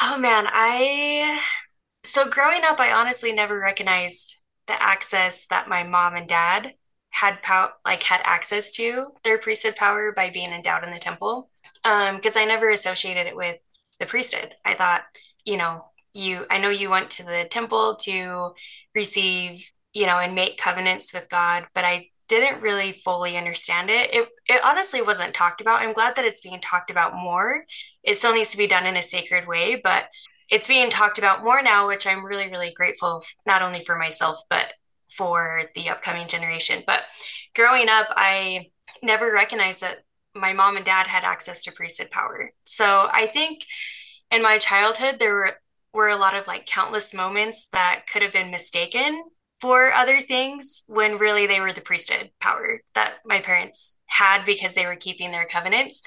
Oh 0.01 0.19
man, 0.19 0.47
I 0.49 1.41
so 2.05 2.29
growing 2.29 2.63
up, 2.65 2.81
I 2.81 2.93
honestly 2.93 3.33
never 3.33 3.59
recognized 3.59 4.39
the 4.67 4.81
access 4.83 5.47
that 5.47 5.69
my 5.69 5.83
mom 5.83 6.15
and 6.17 6.29
dad 6.29 6.75
had 7.11 7.43
power 7.43 7.71
like 7.85 8.03
had 8.03 8.21
access 8.25 8.71
to 8.77 9.09
their 9.23 9.39
priesthood 9.39 9.77
power 9.77 10.13
by 10.13 10.31
being 10.31 10.51
endowed 10.53 10.85
in 10.85 10.93
the 10.93 10.99
temple. 10.99 11.51
Um 11.85 12.17
because 12.17 12.37
i 12.37 12.45
never 12.45 12.71
associated 12.71 13.27
it 13.27 13.37
with 13.37 13.59
the 14.01 14.07
priesthood. 14.07 14.55
I 14.65 14.75
thought 14.75 15.03
you 15.45 15.57
know 15.57 15.85
you 16.13 16.47
i 16.51 16.59
know 16.59 16.71
you 16.71 16.91
went 16.91 17.11
to 17.11 17.25
the 17.25 17.47
temple 17.51 17.97
to 17.97 18.53
receive 18.95 19.71
you 19.93 20.07
know 20.07 20.19
and 20.19 20.35
make 20.35 20.59
covenants 20.59 21.13
with 21.13 21.29
god 21.29 21.67
but 21.75 21.85
i 21.85 22.07
didn't 22.29 22.63
really 22.63 22.93
fully 23.05 23.37
understand 23.37 23.91
it. 23.91 24.15
it 24.15 24.29
it 24.47 24.65
honestly 24.65 25.03
wasn't 25.03 25.35
talked 25.35 25.61
about. 25.61 25.83
I'm 25.83 25.93
glad 25.93 26.17
that 26.17 26.25
it's 26.25 26.41
being 26.41 26.61
talked 26.63 26.91
about 26.91 27.15
more. 27.15 27.67
It 28.03 28.17
still 28.17 28.35
needs 28.35 28.53
to 28.53 28.57
be 28.57 28.67
done 28.67 28.87
in 28.87 28.97
a 28.97 29.03
sacred 29.03 29.47
way 29.47 29.81
but 29.83 30.05
it's 30.53 30.69
being 30.69 30.89
talked 30.91 31.19
about 31.19 31.43
more 31.43 31.63
now 31.63 31.89
which 31.89 32.07
i'm 32.07 32.25
really 32.25 32.49
really 32.49 32.73
grateful 32.77 33.25
not 33.47 33.63
only 33.63 33.83
for 33.85 33.99
myself 33.99 34.41
but 34.49 34.67
for 35.13 35.65
the 35.75 35.89
upcoming 35.89 36.29
generation. 36.29 36.83
But 36.87 37.03
growing 37.55 37.89
up, 37.89 38.09
I 38.11 38.71
never 39.03 39.33
recognized 39.33 39.83
that 39.83 40.05
my 40.35 40.53
mom 40.53 40.77
and 40.77 40.87
dad 40.87 41.07
had 41.07 41.25
access 41.25 41.63
to 41.65 41.73
priesthood 41.73 42.11
power. 42.11 42.53
So 42.65 43.09
I 43.13 43.27
think 43.33 43.65
in 44.31 44.43
my 44.43 44.59
childhood, 44.59 45.17
there 45.19 45.35
were, 45.35 45.53
were 45.93 46.09
a 46.09 46.17
lot 46.17 46.35
of 46.35 46.47
like 46.47 46.67
countless 46.67 47.15
moments 47.15 47.69
that 47.73 48.05
could 48.11 48.23
have 48.23 48.33
been 48.33 48.51
mistaken 48.51 49.23
for 49.61 49.93
other 49.93 50.21
things 50.21 50.83
when 50.87 51.19
really 51.19 51.47
they 51.47 51.61
were 51.61 51.73
the 51.73 51.81
priesthood 51.81 52.31
power 52.41 52.81
that 52.95 53.17
my 53.25 53.41
parents 53.41 54.01
had 54.07 54.45
because 54.45 54.75
they 54.75 54.87
were 54.87 54.97
keeping 54.97 55.31
their 55.31 55.45
covenants. 55.45 56.03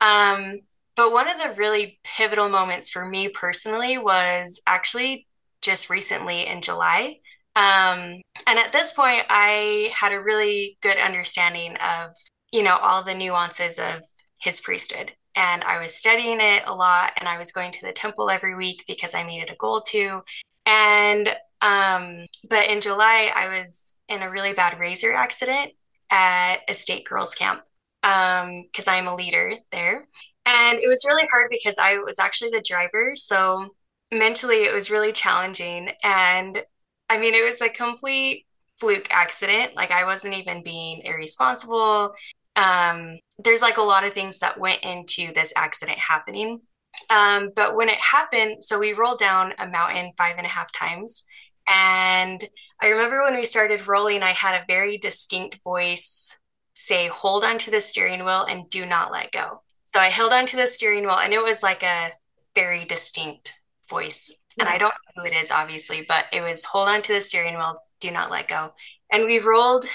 Um, 0.00 0.60
but 1.00 1.12
one 1.12 1.28
of 1.28 1.38
the 1.38 1.54
really 1.56 1.98
pivotal 2.04 2.50
moments 2.50 2.90
for 2.90 3.06
me 3.06 3.30
personally 3.30 3.96
was 3.96 4.60
actually 4.66 5.26
just 5.62 5.88
recently 5.88 6.46
in 6.46 6.60
July. 6.60 7.20
Um, 7.56 8.20
and 8.46 8.58
at 8.58 8.74
this 8.74 8.92
point, 8.92 9.24
I 9.30 9.90
had 9.94 10.12
a 10.12 10.20
really 10.20 10.76
good 10.82 10.98
understanding 10.98 11.74
of, 11.76 12.10
you 12.52 12.62
know, 12.62 12.76
all 12.82 13.02
the 13.02 13.14
nuances 13.14 13.78
of 13.78 14.02
his 14.42 14.60
priesthood. 14.60 15.12
And 15.34 15.64
I 15.64 15.80
was 15.80 15.94
studying 15.94 16.36
it 16.38 16.64
a 16.66 16.74
lot 16.74 17.14
and 17.16 17.26
I 17.26 17.38
was 17.38 17.50
going 17.50 17.72
to 17.72 17.86
the 17.86 17.92
temple 17.92 18.28
every 18.28 18.54
week 18.54 18.84
because 18.86 19.14
I 19.14 19.22
it 19.22 19.48
a 19.50 19.56
goal 19.56 19.80
to. 19.80 20.20
And, 20.66 21.34
um, 21.62 22.26
but 22.46 22.70
in 22.70 22.82
July, 22.82 23.32
I 23.34 23.48
was 23.48 23.94
in 24.10 24.20
a 24.20 24.30
really 24.30 24.52
bad 24.52 24.78
razor 24.78 25.14
accident 25.14 25.72
at 26.10 26.56
a 26.68 26.74
state 26.74 27.06
girls 27.06 27.34
camp 27.34 27.62
because 28.02 28.88
um, 28.88 28.94
I'm 28.94 29.06
a 29.06 29.16
leader 29.16 29.54
there. 29.72 30.06
And 30.46 30.78
it 30.78 30.88
was 30.88 31.04
really 31.06 31.26
hard 31.30 31.48
because 31.50 31.78
I 31.78 31.98
was 31.98 32.18
actually 32.18 32.50
the 32.50 32.64
driver. 32.66 33.12
So 33.14 33.74
mentally, 34.12 34.64
it 34.64 34.74
was 34.74 34.90
really 34.90 35.12
challenging. 35.12 35.90
And 36.02 36.62
I 37.08 37.18
mean, 37.18 37.34
it 37.34 37.44
was 37.44 37.60
a 37.60 37.68
complete 37.68 38.46
fluke 38.78 39.08
accident. 39.10 39.76
Like 39.76 39.92
I 39.92 40.04
wasn't 40.04 40.34
even 40.34 40.62
being 40.62 41.02
irresponsible. 41.04 42.14
Um, 42.56 43.18
there's 43.38 43.62
like 43.62 43.76
a 43.76 43.82
lot 43.82 44.04
of 44.04 44.12
things 44.12 44.40
that 44.40 44.58
went 44.58 44.82
into 44.82 45.32
this 45.32 45.52
accident 45.56 45.98
happening. 45.98 46.60
Um, 47.08 47.50
but 47.54 47.76
when 47.76 47.88
it 47.88 47.96
happened, 47.96 48.64
so 48.64 48.78
we 48.78 48.92
rolled 48.92 49.18
down 49.18 49.54
a 49.58 49.68
mountain 49.68 50.12
five 50.18 50.36
and 50.36 50.46
a 50.46 50.50
half 50.50 50.72
times. 50.72 51.24
And 51.68 52.48
I 52.80 52.88
remember 52.88 53.22
when 53.22 53.36
we 53.36 53.44
started 53.44 53.86
rolling, 53.86 54.22
I 54.22 54.30
had 54.30 54.56
a 54.56 54.64
very 54.66 54.98
distinct 54.98 55.62
voice 55.62 56.38
say, 56.74 57.08
hold 57.08 57.44
on 57.44 57.58
to 57.58 57.70
the 57.70 57.80
steering 57.80 58.24
wheel 58.24 58.44
and 58.48 58.68
do 58.70 58.86
not 58.86 59.12
let 59.12 59.30
go. 59.30 59.62
So 59.94 60.00
I 60.00 60.06
held 60.06 60.32
onto 60.32 60.56
the 60.56 60.66
steering 60.66 61.04
wheel 61.04 61.18
and 61.18 61.32
it 61.32 61.42
was 61.42 61.62
like 61.62 61.82
a 61.82 62.10
very 62.54 62.84
distinct 62.84 63.54
voice 63.88 64.40
and 64.58 64.68
I 64.68 64.78
don't 64.78 64.92
know 65.16 65.22
who 65.22 65.28
it 65.28 65.34
is, 65.34 65.50
obviously, 65.50 66.04
but 66.06 66.26
it 66.32 66.42
was 66.42 66.64
hold 66.64 66.88
on 66.88 67.02
to 67.02 67.14
the 67.14 67.22
steering 67.22 67.56
wheel, 67.56 67.82
do 68.00 68.10
not 68.10 68.30
let 68.30 68.48
go. 68.48 68.72
And 69.10 69.24
we 69.24 69.38
rolled 69.38 69.86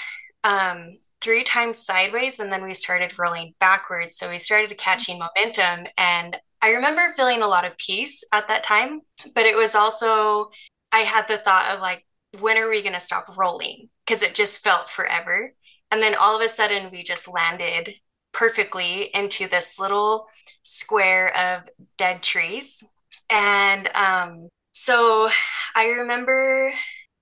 um, 0.44 0.98
three 1.20 1.44
times 1.44 1.78
sideways 1.78 2.40
and 2.40 2.50
then 2.50 2.64
we 2.64 2.74
started 2.74 3.18
rolling 3.18 3.54
backwards. 3.60 4.16
So 4.16 4.30
we 4.30 4.38
started 4.38 4.76
catching 4.76 5.18
momentum. 5.18 5.86
And 5.96 6.36
I 6.62 6.70
remember 6.70 7.14
feeling 7.16 7.42
a 7.42 7.48
lot 7.48 7.64
of 7.64 7.76
peace 7.76 8.24
at 8.32 8.48
that 8.48 8.64
time, 8.64 9.02
but 9.34 9.46
it 9.46 9.56
was 9.56 9.74
also, 9.74 10.50
I 10.92 11.00
had 11.00 11.26
the 11.28 11.38
thought 11.38 11.70
of 11.72 11.80
like, 11.80 12.04
when 12.40 12.58
are 12.58 12.68
we 12.68 12.82
going 12.82 12.94
to 12.94 13.00
stop 13.00 13.36
rolling? 13.36 13.88
Because 14.04 14.22
it 14.22 14.34
just 14.34 14.64
felt 14.64 14.90
forever. 14.90 15.54
And 15.90 16.02
then 16.02 16.14
all 16.14 16.36
of 16.36 16.44
a 16.44 16.48
sudden, 16.48 16.90
we 16.90 17.04
just 17.04 17.28
landed 17.28 17.94
perfectly 18.36 19.10
into 19.14 19.48
this 19.48 19.78
little 19.78 20.28
square 20.62 21.34
of 21.34 21.62
dead 21.96 22.22
trees. 22.22 22.86
And 23.30 23.88
um, 23.94 24.48
so 24.72 25.30
I 25.74 25.86
remember 25.86 26.70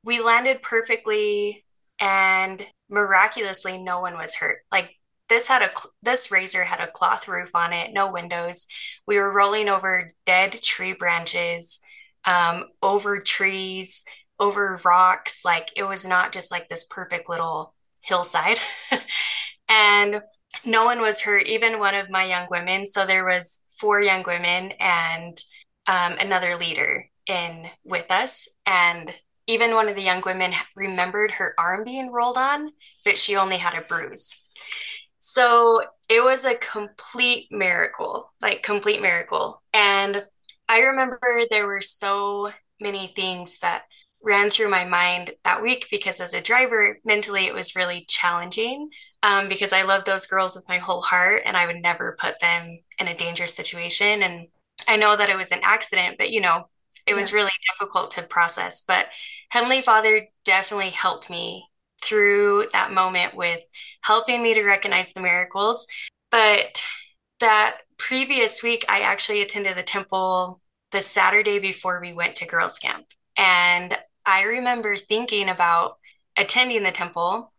we 0.03 0.21
landed 0.21 0.61
perfectly 0.61 1.65
and 2.01 2.67
miraculously 2.91 3.79
no 3.79 4.01
one 4.01 4.15
was 4.15 4.35
hurt. 4.35 4.59
Like 4.73 4.91
this 5.29 5.47
had 5.47 5.63
a 5.63 5.71
this 6.03 6.33
razor 6.33 6.65
had 6.65 6.81
a 6.81 6.91
cloth 6.91 7.29
roof 7.29 7.55
on 7.55 7.73
it, 7.73 7.93
no 7.93 8.11
windows. 8.11 8.67
We 9.07 9.17
were 9.19 9.33
rolling 9.33 9.69
over 9.69 10.15
dead 10.27 10.61
tree 10.63 10.95
branches, 10.95 11.81
um, 12.25 12.65
over 12.83 13.21
trees. 13.21 14.05
over 14.41 14.81
rocks. 14.85 15.45
Like 15.45 15.71
it 15.77 15.85
was 15.85 16.07
not 16.07 16.33
just 16.33 16.51
like 16.51 16.69
this 16.69 16.87
perfect 16.87 17.29
little 17.29 17.75
hillside. 18.01 18.59
and 19.69 20.23
no 20.65 20.85
one 20.85 21.01
was 21.01 21.21
hurt, 21.21 21.47
even 21.47 21.79
one 21.79 21.95
of 21.95 22.11
my 22.11 22.25
young 22.25 22.47
women. 22.51 22.87
So 22.87 23.07
there 23.07 23.25
was 23.25 23.65
four 23.79 24.01
young 24.01 24.25
women 24.27 24.73
and 24.81 25.39
um, 25.87 26.17
another 26.19 26.57
leader 26.57 27.09
in 27.27 27.67
with 27.85 28.11
us. 28.11 28.49
And 28.67 29.13
even 29.47 29.75
one 29.75 29.89
of 29.89 29.97
the 29.97 30.03
young 30.03 30.23
women 30.25 30.53
remembered 30.75 31.33
her 31.33 31.55
arm 31.59 31.85
being 31.85 32.11
rolled 32.11 32.39
on, 32.39 32.71
but 33.05 33.19
she 33.19 33.37
only 33.37 33.59
had 33.59 33.75
a 33.75 33.83
bruise. 33.83 34.37
So 35.19 35.83
it 36.09 36.23
was 36.23 36.45
a 36.45 36.57
complete 36.57 37.49
miracle, 37.51 38.33
like 38.41 38.63
complete 38.63 39.01
miracle. 39.01 39.63
And 39.73 40.23
I 40.69 40.81
remember 40.81 41.19
there 41.51 41.67
were 41.67 41.81
so 41.81 42.51
many 42.81 43.13
things 43.15 43.59
that 43.61 43.85
ran 44.23 44.51
through 44.51 44.71
my 44.71 44.85
mind 44.85 45.33
that 45.45 45.63
week 45.63 45.89
because 45.91 46.21
as 46.21 46.35
a 46.35 46.43
driver, 46.43 46.99
mentally 47.05 47.47
it 47.47 47.55
was 47.55 47.77
really 47.77 48.07
challenging 48.09 48.91
um, 49.25 49.49
because 49.49 49.73
I 49.73 49.83
love 49.83 50.05
those 50.05 50.27
girls 50.27 50.55
with 50.55 50.69
my 50.69 50.79
whole 50.79 51.01
heart 51.01 51.43
and 51.47 51.57
I 51.57 51.67
would 51.67 51.81
never 51.81 52.17
put 52.21 52.39
them 52.41 52.79
in 52.99 53.09
a 53.09 53.17
dangerous 53.17 53.55
situation. 53.55 54.23
And 54.23 54.49
I 54.87 54.97
know 54.97 55.17
that 55.17 55.31
it 55.31 55.37
was 55.37 55.51
an 55.51 55.61
accident, 55.63 56.17
but 56.19 56.31
you 56.31 56.43
know, 56.43 56.69
it 57.07 57.15
was 57.15 57.31
yeah. 57.31 57.39
really 57.39 57.53
difficult 57.73 58.11
to 58.13 58.23
process. 58.23 58.85
But 58.87 59.07
Heavenly 59.49 59.81
Father 59.81 60.29
definitely 60.45 60.91
helped 60.91 61.31
me 61.31 61.65
through 62.05 62.67
that 62.75 62.93
moment 62.93 63.35
with 63.35 63.61
helping 64.03 64.43
me 64.43 64.53
to 64.55 64.63
recognize 64.63 65.15
the 65.15 65.23
miracles. 65.23 65.87
But 66.31 66.83
that 67.41 67.79
previous 67.97 68.63
week, 68.63 68.85
I 68.91 69.01
actually 69.01 69.41
attended 69.41 69.79
the 69.79 69.83
temple 69.83 70.61
the 70.93 71.01
Saturday 71.01 71.59
before 71.61 71.99
we 71.99 72.13
went 72.13 72.37
to 72.37 72.47
girls' 72.47 72.79
camp. 72.79 73.07
And 73.39 73.99
I 74.27 74.43
remember 74.45 74.97
thinking 74.97 75.49
about 75.49 75.97
attending 76.37 76.83
the 76.83 76.93
temple. 76.93 77.53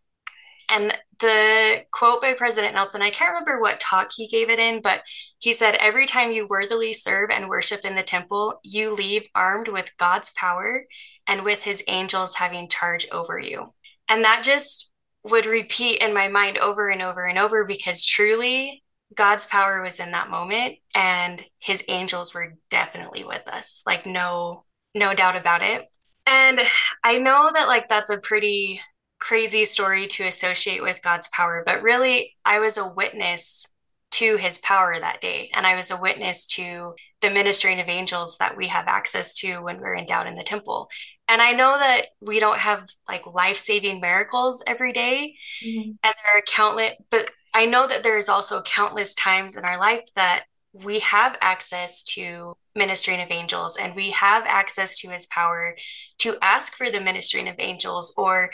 And 0.71 0.97
the 1.19 1.85
quote 1.91 2.21
by 2.21 2.33
President 2.33 2.75
Nelson, 2.75 3.01
I 3.01 3.09
can't 3.09 3.31
remember 3.31 3.61
what 3.61 3.79
talk 3.79 4.11
he 4.15 4.27
gave 4.27 4.49
it 4.49 4.59
in, 4.59 4.81
but 4.81 5.01
he 5.39 5.53
said, 5.53 5.75
Every 5.75 6.05
time 6.05 6.31
you 6.31 6.47
worthily 6.47 6.93
serve 6.93 7.29
and 7.29 7.49
worship 7.49 7.85
in 7.85 7.95
the 7.95 8.03
temple, 8.03 8.59
you 8.63 8.93
leave 8.93 9.23
armed 9.33 9.67
with 9.67 9.95
God's 9.97 10.31
power 10.31 10.85
and 11.27 11.43
with 11.43 11.63
his 11.63 11.83
angels 11.87 12.35
having 12.35 12.69
charge 12.69 13.07
over 13.11 13.39
you. 13.39 13.73
And 14.09 14.23
that 14.23 14.43
just 14.43 14.91
would 15.23 15.45
repeat 15.45 16.01
in 16.01 16.13
my 16.13 16.27
mind 16.27 16.57
over 16.57 16.89
and 16.89 17.01
over 17.01 17.25
and 17.25 17.39
over 17.39 17.65
because 17.65 18.05
truly 18.05 18.83
God's 19.13 19.45
power 19.47 19.81
was 19.81 19.99
in 19.99 20.11
that 20.11 20.29
moment 20.29 20.75
and 20.93 21.43
his 21.59 21.83
angels 21.87 22.33
were 22.33 22.53
definitely 22.69 23.23
with 23.23 23.47
us. 23.47 23.81
Like 23.85 24.05
no 24.05 24.65
no 24.93 25.13
doubt 25.13 25.35
about 25.35 25.61
it. 25.61 25.85
And 26.25 26.59
I 27.03 27.17
know 27.17 27.51
that 27.53 27.67
like 27.67 27.89
that's 27.89 28.09
a 28.09 28.17
pretty 28.17 28.81
crazy 29.19 29.65
story 29.65 30.07
to 30.07 30.27
associate 30.27 30.81
with 30.81 31.01
God's 31.01 31.29
power, 31.29 31.63
but 31.65 31.81
really 31.81 32.35
I 32.43 32.59
was 32.59 32.77
a 32.77 32.87
witness 32.87 33.67
to 34.11 34.37
his 34.37 34.59
power 34.59 34.95
that 34.97 35.19
day 35.19 35.49
and 35.53 35.67
I 35.67 35.75
was 35.75 35.91
a 35.91 35.99
witness 35.99 36.45
to 36.47 36.93
the 37.21 37.29
ministering 37.29 37.81
of 37.81 37.89
angels 37.89 38.37
that 38.37 38.55
we 38.55 38.67
have 38.67 38.87
access 38.87 39.35
to 39.39 39.59
when 39.59 39.79
we're 39.79 39.95
endowed 39.95 40.27
in 40.27 40.35
the 40.35 40.43
temple. 40.43 40.89
And 41.27 41.41
I 41.41 41.51
know 41.51 41.77
that 41.77 42.07
we 42.21 42.39
don't 42.39 42.59
have 42.59 42.87
like 43.09 43.25
life 43.25 43.57
saving 43.57 43.99
miracles 43.99 44.63
every 44.67 44.93
day, 44.93 45.35
mm-hmm. 45.63 45.91
and 46.03 46.15
there 46.23 46.37
are 46.37 46.43
countless, 46.47 46.93
but 47.09 47.29
I 47.53 47.65
know 47.65 47.87
that 47.87 48.03
there's 48.03 48.29
also 48.29 48.61
countless 48.61 49.15
times 49.15 49.55
in 49.57 49.65
our 49.65 49.79
life 49.79 50.03
that 50.15 50.43
we 50.71 50.99
have 50.99 51.37
access 51.41 52.03
to 52.03 52.55
ministering 52.75 53.21
of 53.21 53.31
angels 53.31 53.77
and 53.77 53.95
we 53.95 54.11
have 54.11 54.43
access 54.45 54.99
to 54.99 55.09
his 55.09 55.25
power 55.27 55.75
to 56.19 56.35
ask 56.41 56.75
for 56.75 56.91
the 56.91 56.99
ministering 56.99 57.47
of 57.47 57.55
angels 57.59 58.13
or 58.17 58.51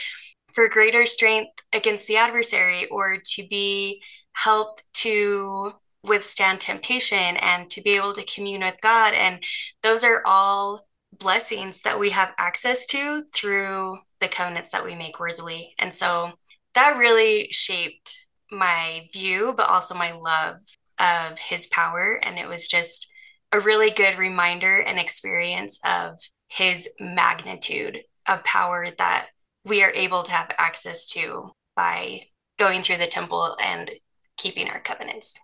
for 0.53 0.69
greater 0.69 1.05
strength 1.05 1.63
against 1.73 2.07
the 2.07 2.17
adversary 2.17 2.87
or 2.87 3.17
to 3.17 3.47
be 3.47 4.01
helped 4.33 4.83
to 4.93 5.73
withstand 6.03 6.59
temptation 6.59 7.37
and 7.37 7.69
to 7.69 7.81
be 7.81 7.91
able 7.91 8.13
to 8.13 8.25
commune 8.25 8.61
with 8.61 8.75
God. 8.81 9.13
And 9.13 9.43
those 9.83 10.03
are 10.03 10.23
all 10.25 10.87
blessings 11.19 11.81
that 11.83 11.99
we 11.99 12.09
have 12.11 12.33
access 12.37 12.85
to 12.87 13.23
through 13.33 13.97
the 14.19 14.27
covenants 14.27 14.71
that 14.71 14.85
we 14.85 14.95
make 14.95 15.19
worthily. 15.19 15.75
And 15.77 15.93
so 15.93 16.31
that 16.73 16.97
really 16.97 17.47
shaped 17.51 18.25
my 18.49 19.07
view, 19.13 19.53
but 19.55 19.69
also 19.69 19.95
my 19.95 20.13
love 20.13 20.57
of 20.99 21.39
his 21.39 21.67
power. 21.67 22.19
And 22.23 22.39
it 22.39 22.47
was 22.47 22.67
just 22.67 23.11
a 23.51 23.59
really 23.59 23.91
good 23.91 24.17
reminder 24.17 24.79
and 24.79 24.97
experience 24.97 25.79
of 25.85 26.17
his 26.47 26.89
magnitude 26.99 27.99
of 28.27 28.43
power 28.43 28.87
that 28.97 29.27
we 29.65 29.83
are 29.83 29.91
able 29.91 30.23
to 30.23 30.31
have 30.31 30.53
access 30.57 31.07
to 31.11 31.51
by 31.75 32.21
going 32.57 32.81
through 32.81 32.97
the 32.97 33.07
temple 33.07 33.55
and 33.63 33.91
keeping 34.37 34.67
our 34.67 34.81
covenants. 34.81 35.39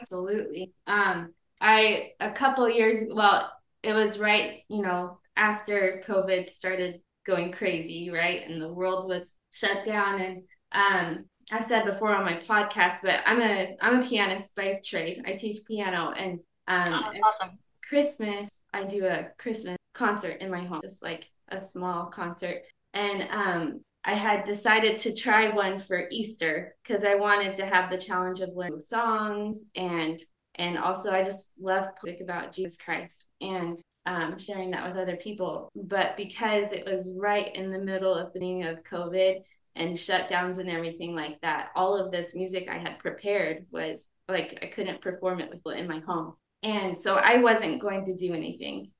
Absolutely. 0.00 0.72
Um, 0.86 1.34
I 1.60 2.12
a 2.20 2.30
couple 2.30 2.68
years 2.68 3.00
well, 3.12 3.52
it 3.82 3.92
was 3.92 4.18
right, 4.18 4.60
you 4.68 4.82
know, 4.82 5.18
after 5.36 6.02
COVID 6.06 6.48
started 6.48 7.00
going 7.26 7.52
crazy, 7.52 8.10
right? 8.10 8.48
And 8.48 8.60
the 8.60 8.72
world 8.72 9.08
was 9.08 9.34
shut 9.50 9.84
down. 9.84 10.20
And 10.20 10.42
um, 10.72 11.24
I've 11.50 11.64
said 11.64 11.84
before 11.84 12.14
on 12.14 12.24
my 12.24 12.40
podcast, 12.48 12.98
but 13.02 13.20
I'm 13.26 13.40
a 13.40 13.76
I'm 13.80 14.02
a 14.02 14.06
pianist 14.06 14.54
by 14.54 14.80
trade. 14.84 15.22
I 15.26 15.32
teach 15.32 15.64
piano, 15.66 16.12
and 16.16 16.40
um, 16.66 16.88
oh, 16.88 17.12
awesome. 17.24 17.58
Christmas, 17.88 18.58
I 18.72 18.84
do 18.84 19.06
a 19.06 19.28
Christmas 19.38 19.76
concert 19.94 20.40
in 20.40 20.50
my 20.50 20.64
home, 20.64 20.80
just 20.82 21.02
like 21.02 21.30
a 21.50 21.60
small 21.60 22.06
concert. 22.06 22.62
And 22.98 23.28
um, 23.30 23.80
I 24.04 24.14
had 24.14 24.44
decided 24.44 24.98
to 25.00 25.14
try 25.14 25.50
one 25.50 25.78
for 25.78 26.08
Easter 26.10 26.74
because 26.82 27.04
I 27.04 27.14
wanted 27.14 27.54
to 27.56 27.66
have 27.66 27.90
the 27.90 27.96
challenge 27.96 28.40
of 28.40 28.56
learning 28.56 28.80
songs 28.80 29.64
and 29.76 30.20
and 30.56 30.76
also 30.76 31.12
I 31.12 31.22
just 31.22 31.52
love 31.60 31.86
music 32.02 32.20
about 32.20 32.52
Jesus 32.52 32.76
Christ 32.76 33.26
and 33.40 33.78
um, 34.06 34.40
sharing 34.40 34.72
that 34.72 34.88
with 34.88 35.00
other 35.00 35.16
people. 35.16 35.70
But 35.76 36.16
because 36.16 36.72
it 36.72 36.84
was 36.84 37.08
right 37.16 37.54
in 37.54 37.70
the 37.70 37.78
middle 37.78 38.12
of 38.12 38.32
the 38.32 38.40
beginning 38.40 38.64
of 38.64 38.82
COVID 38.82 39.42
and 39.76 39.96
shutdowns 39.96 40.58
and 40.58 40.68
everything 40.68 41.14
like 41.14 41.40
that, 41.42 41.68
all 41.76 41.96
of 41.96 42.10
this 42.10 42.34
music 42.34 42.68
I 42.68 42.78
had 42.78 42.98
prepared 42.98 43.66
was 43.70 44.10
like 44.28 44.58
I 44.60 44.66
couldn't 44.66 45.00
perform 45.00 45.38
it 45.38 45.52
in 45.66 45.86
my 45.86 46.00
home, 46.00 46.34
and 46.64 46.98
so 46.98 47.14
I 47.14 47.36
wasn't 47.36 47.80
going 47.80 48.06
to 48.06 48.16
do 48.16 48.34
anything. 48.34 48.90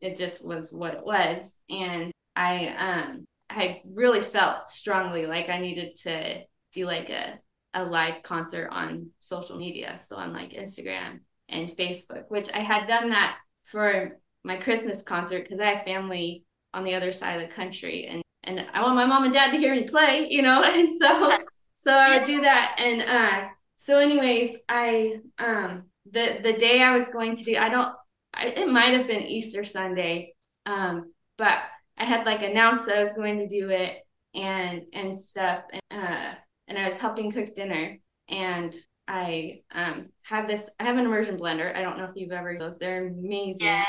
It 0.00 0.16
just 0.16 0.44
was 0.44 0.70
what 0.70 0.94
it 0.94 1.04
was, 1.04 1.56
and 1.68 2.13
I 2.36 2.68
um 2.68 3.26
I 3.50 3.82
really 3.84 4.20
felt 4.20 4.70
strongly 4.70 5.26
like 5.26 5.48
I 5.48 5.60
needed 5.60 5.96
to 5.98 6.40
do 6.72 6.86
like 6.86 7.10
a 7.10 7.38
a 7.74 7.84
live 7.84 8.22
concert 8.22 8.68
on 8.70 9.10
social 9.18 9.56
media, 9.56 9.98
so 10.04 10.16
on 10.16 10.32
like 10.32 10.52
Instagram 10.52 11.20
and 11.48 11.76
Facebook, 11.76 12.24
which 12.28 12.48
I 12.52 12.60
had 12.60 12.86
done 12.86 13.10
that 13.10 13.36
for 13.64 14.18
my 14.44 14.56
Christmas 14.56 15.02
concert 15.02 15.42
because 15.42 15.60
I 15.60 15.66
have 15.66 15.84
family 15.84 16.44
on 16.72 16.84
the 16.84 16.94
other 16.94 17.12
side 17.12 17.40
of 17.40 17.48
the 17.48 17.54
country, 17.54 18.06
and 18.06 18.22
and 18.44 18.66
I 18.72 18.82
want 18.82 18.94
my 18.94 19.06
mom 19.06 19.24
and 19.24 19.32
dad 19.32 19.50
to 19.50 19.58
hear 19.58 19.74
me 19.74 19.84
play, 19.84 20.26
you 20.30 20.42
know, 20.42 20.62
and 20.64 20.98
so 20.98 21.38
so 21.76 21.92
I 21.92 22.18
would 22.18 22.26
do 22.26 22.42
that, 22.42 22.76
and 22.78 23.02
uh, 23.02 23.48
so 23.76 23.98
anyways, 23.98 24.56
I 24.68 25.16
um 25.38 25.84
the 26.10 26.38
the 26.42 26.52
day 26.52 26.82
I 26.82 26.96
was 26.96 27.08
going 27.08 27.36
to 27.36 27.44
do, 27.44 27.56
I 27.56 27.68
don't, 27.68 27.94
I, 28.32 28.46
it 28.48 28.68
might 28.68 28.94
have 28.94 29.06
been 29.06 29.22
Easter 29.22 29.64
Sunday, 29.64 30.34
um, 30.66 31.12
but 31.38 31.58
I 31.98 32.04
had 32.04 32.26
like 32.26 32.42
announced 32.42 32.86
that 32.86 32.96
I 32.96 33.00
was 33.00 33.12
going 33.12 33.38
to 33.38 33.48
do 33.48 33.70
it 33.70 33.98
and 34.34 34.82
and 34.92 35.18
stuff, 35.18 35.64
and 35.72 36.02
uh, 36.02 36.34
and 36.68 36.78
I 36.78 36.88
was 36.88 36.98
helping 36.98 37.30
cook 37.30 37.54
dinner, 37.54 37.98
and 38.28 38.74
I 39.06 39.60
um 39.72 40.08
have 40.24 40.48
this 40.48 40.68
I 40.80 40.84
have 40.84 40.96
an 40.96 41.04
immersion 41.04 41.38
blender. 41.38 41.74
I 41.74 41.82
don't 41.82 41.98
know 41.98 42.04
if 42.04 42.16
you've 42.16 42.32
ever 42.32 42.52
used 42.52 42.62
those. 42.62 42.78
They're 42.78 43.06
amazing. 43.06 43.66
Yeah. 43.66 43.84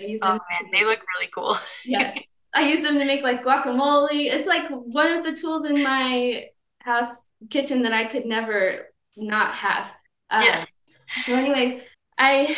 I 0.00 0.04
use 0.04 0.20
them 0.20 0.38
oh 0.40 0.62
man, 0.62 0.70
they 0.72 0.84
look 0.84 1.00
really 1.16 1.30
cool. 1.34 1.56
yeah. 1.84 2.14
I 2.54 2.68
use 2.68 2.82
them 2.82 2.98
to 2.98 3.04
make 3.04 3.22
like 3.22 3.42
guacamole. 3.42 4.32
It's 4.32 4.46
like 4.46 4.68
one 4.68 5.10
of 5.10 5.24
the 5.24 5.34
tools 5.34 5.64
in 5.64 5.82
my 5.82 6.44
house 6.80 7.14
kitchen 7.50 7.82
that 7.82 7.92
I 7.92 8.04
could 8.04 8.26
never 8.26 8.92
not 9.16 9.54
have. 9.54 9.90
Um, 10.30 10.42
yeah. 10.42 10.64
So, 11.08 11.34
anyways, 11.34 11.82
I 12.18 12.56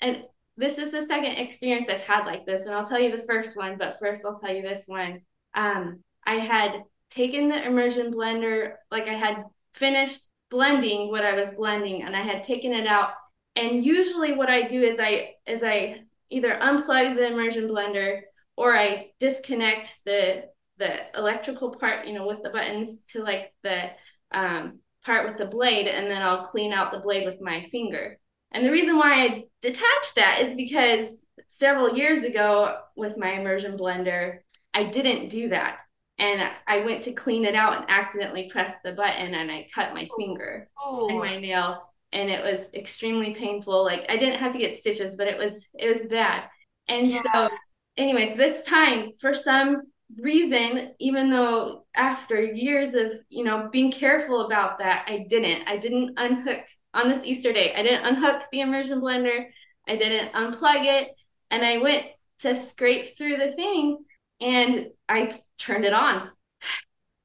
and 0.00 0.24
this 0.56 0.78
is 0.78 0.92
the 0.92 1.06
second 1.06 1.32
experience 1.32 1.88
I've 1.88 2.00
had 2.00 2.26
like 2.26 2.46
this, 2.46 2.66
and 2.66 2.74
I'll 2.74 2.86
tell 2.86 3.00
you 3.00 3.16
the 3.16 3.24
first 3.26 3.56
one. 3.56 3.76
But 3.78 3.98
first, 3.98 4.24
I'll 4.24 4.36
tell 4.36 4.54
you 4.54 4.62
this 4.62 4.84
one. 4.86 5.20
Um, 5.54 6.00
I 6.26 6.34
had 6.34 6.82
taken 7.10 7.48
the 7.48 7.64
immersion 7.64 8.12
blender, 8.12 8.74
like 8.90 9.08
I 9.08 9.14
had 9.14 9.44
finished 9.74 10.28
blending 10.50 11.10
what 11.10 11.24
I 11.24 11.34
was 11.34 11.50
blending 11.50 12.02
and 12.02 12.16
I 12.16 12.22
had 12.22 12.42
taken 12.42 12.72
it 12.72 12.86
out. 12.86 13.10
And 13.56 13.84
usually 13.84 14.32
what 14.32 14.50
I 14.50 14.62
do 14.62 14.82
is 14.82 14.98
I 15.00 15.34
is 15.46 15.62
I 15.62 16.02
either 16.30 16.58
unplug 16.60 17.16
the 17.16 17.26
immersion 17.26 17.68
blender 17.68 18.20
or 18.56 18.76
I 18.76 19.10
disconnect 19.18 20.00
the 20.04 20.44
the 20.78 21.16
electrical 21.16 21.70
part, 21.70 22.06
you 22.06 22.14
know, 22.14 22.26
with 22.26 22.42
the 22.42 22.50
buttons 22.50 23.02
to 23.12 23.22
like 23.22 23.52
the 23.62 23.90
um, 24.32 24.80
part 25.04 25.26
with 25.26 25.38
the 25.38 25.46
blade, 25.46 25.86
and 25.86 26.10
then 26.10 26.22
I'll 26.22 26.44
clean 26.44 26.72
out 26.72 26.90
the 26.90 26.98
blade 26.98 27.26
with 27.26 27.40
my 27.40 27.68
finger. 27.70 28.18
And 28.54 28.64
the 28.64 28.70
reason 28.70 28.96
why 28.96 29.24
I 29.24 29.44
detached 29.60 30.14
that 30.14 30.40
is 30.42 30.54
because 30.54 31.22
several 31.46 31.96
years 31.96 32.24
ago 32.24 32.78
with 32.96 33.18
my 33.18 33.32
immersion 33.32 33.76
blender, 33.76 34.38
I 34.72 34.84
didn't 34.84 35.28
do 35.28 35.50
that. 35.50 35.78
And 36.18 36.48
I 36.66 36.84
went 36.84 37.02
to 37.04 37.12
clean 37.12 37.44
it 37.44 37.56
out 37.56 37.76
and 37.78 37.86
accidentally 37.88 38.48
pressed 38.48 38.78
the 38.84 38.92
button 38.92 39.34
and 39.34 39.50
I 39.50 39.66
cut 39.74 39.92
my 39.92 40.08
oh, 40.10 40.16
finger 40.16 40.68
oh. 40.80 41.08
and 41.08 41.18
my 41.18 41.38
nail 41.38 41.82
and 42.12 42.30
it 42.30 42.42
was 42.42 42.70
extremely 42.72 43.34
painful. 43.34 43.84
Like 43.84 44.06
I 44.08 44.16
didn't 44.16 44.38
have 44.38 44.52
to 44.52 44.58
get 44.58 44.76
stitches, 44.76 45.16
but 45.16 45.26
it 45.26 45.36
was 45.36 45.66
it 45.74 45.92
was 45.92 46.06
bad. 46.06 46.44
And 46.86 47.08
yeah. 47.08 47.22
so 47.32 47.50
anyways, 47.96 48.36
this 48.36 48.64
time 48.64 49.10
for 49.20 49.34
some 49.34 49.82
reason, 50.16 50.92
even 51.00 51.30
though 51.30 51.84
after 51.96 52.40
years 52.40 52.94
of, 52.94 53.06
you 53.28 53.42
know, 53.42 53.68
being 53.72 53.90
careful 53.90 54.46
about 54.46 54.78
that, 54.78 55.04
I 55.08 55.26
didn't. 55.28 55.66
I 55.66 55.76
didn't 55.76 56.14
unhook 56.16 56.60
on 56.94 57.08
this 57.08 57.24
Easter 57.24 57.52
day. 57.52 57.74
I 57.74 57.82
didn't 57.82 58.06
unhook 58.06 58.42
the 58.50 58.60
immersion 58.60 59.00
blender. 59.00 59.46
I 59.86 59.96
didn't 59.96 60.32
unplug 60.32 60.84
it. 60.84 61.08
And 61.50 61.64
I 61.64 61.78
went 61.78 62.06
to 62.38 62.56
scrape 62.56 63.16
through 63.16 63.36
the 63.36 63.52
thing 63.52 63.98
and 64.40 64.88
I 65.08 65.40
turned 65.58 65.84
it 65.84 65.92
on. 65.92 66.30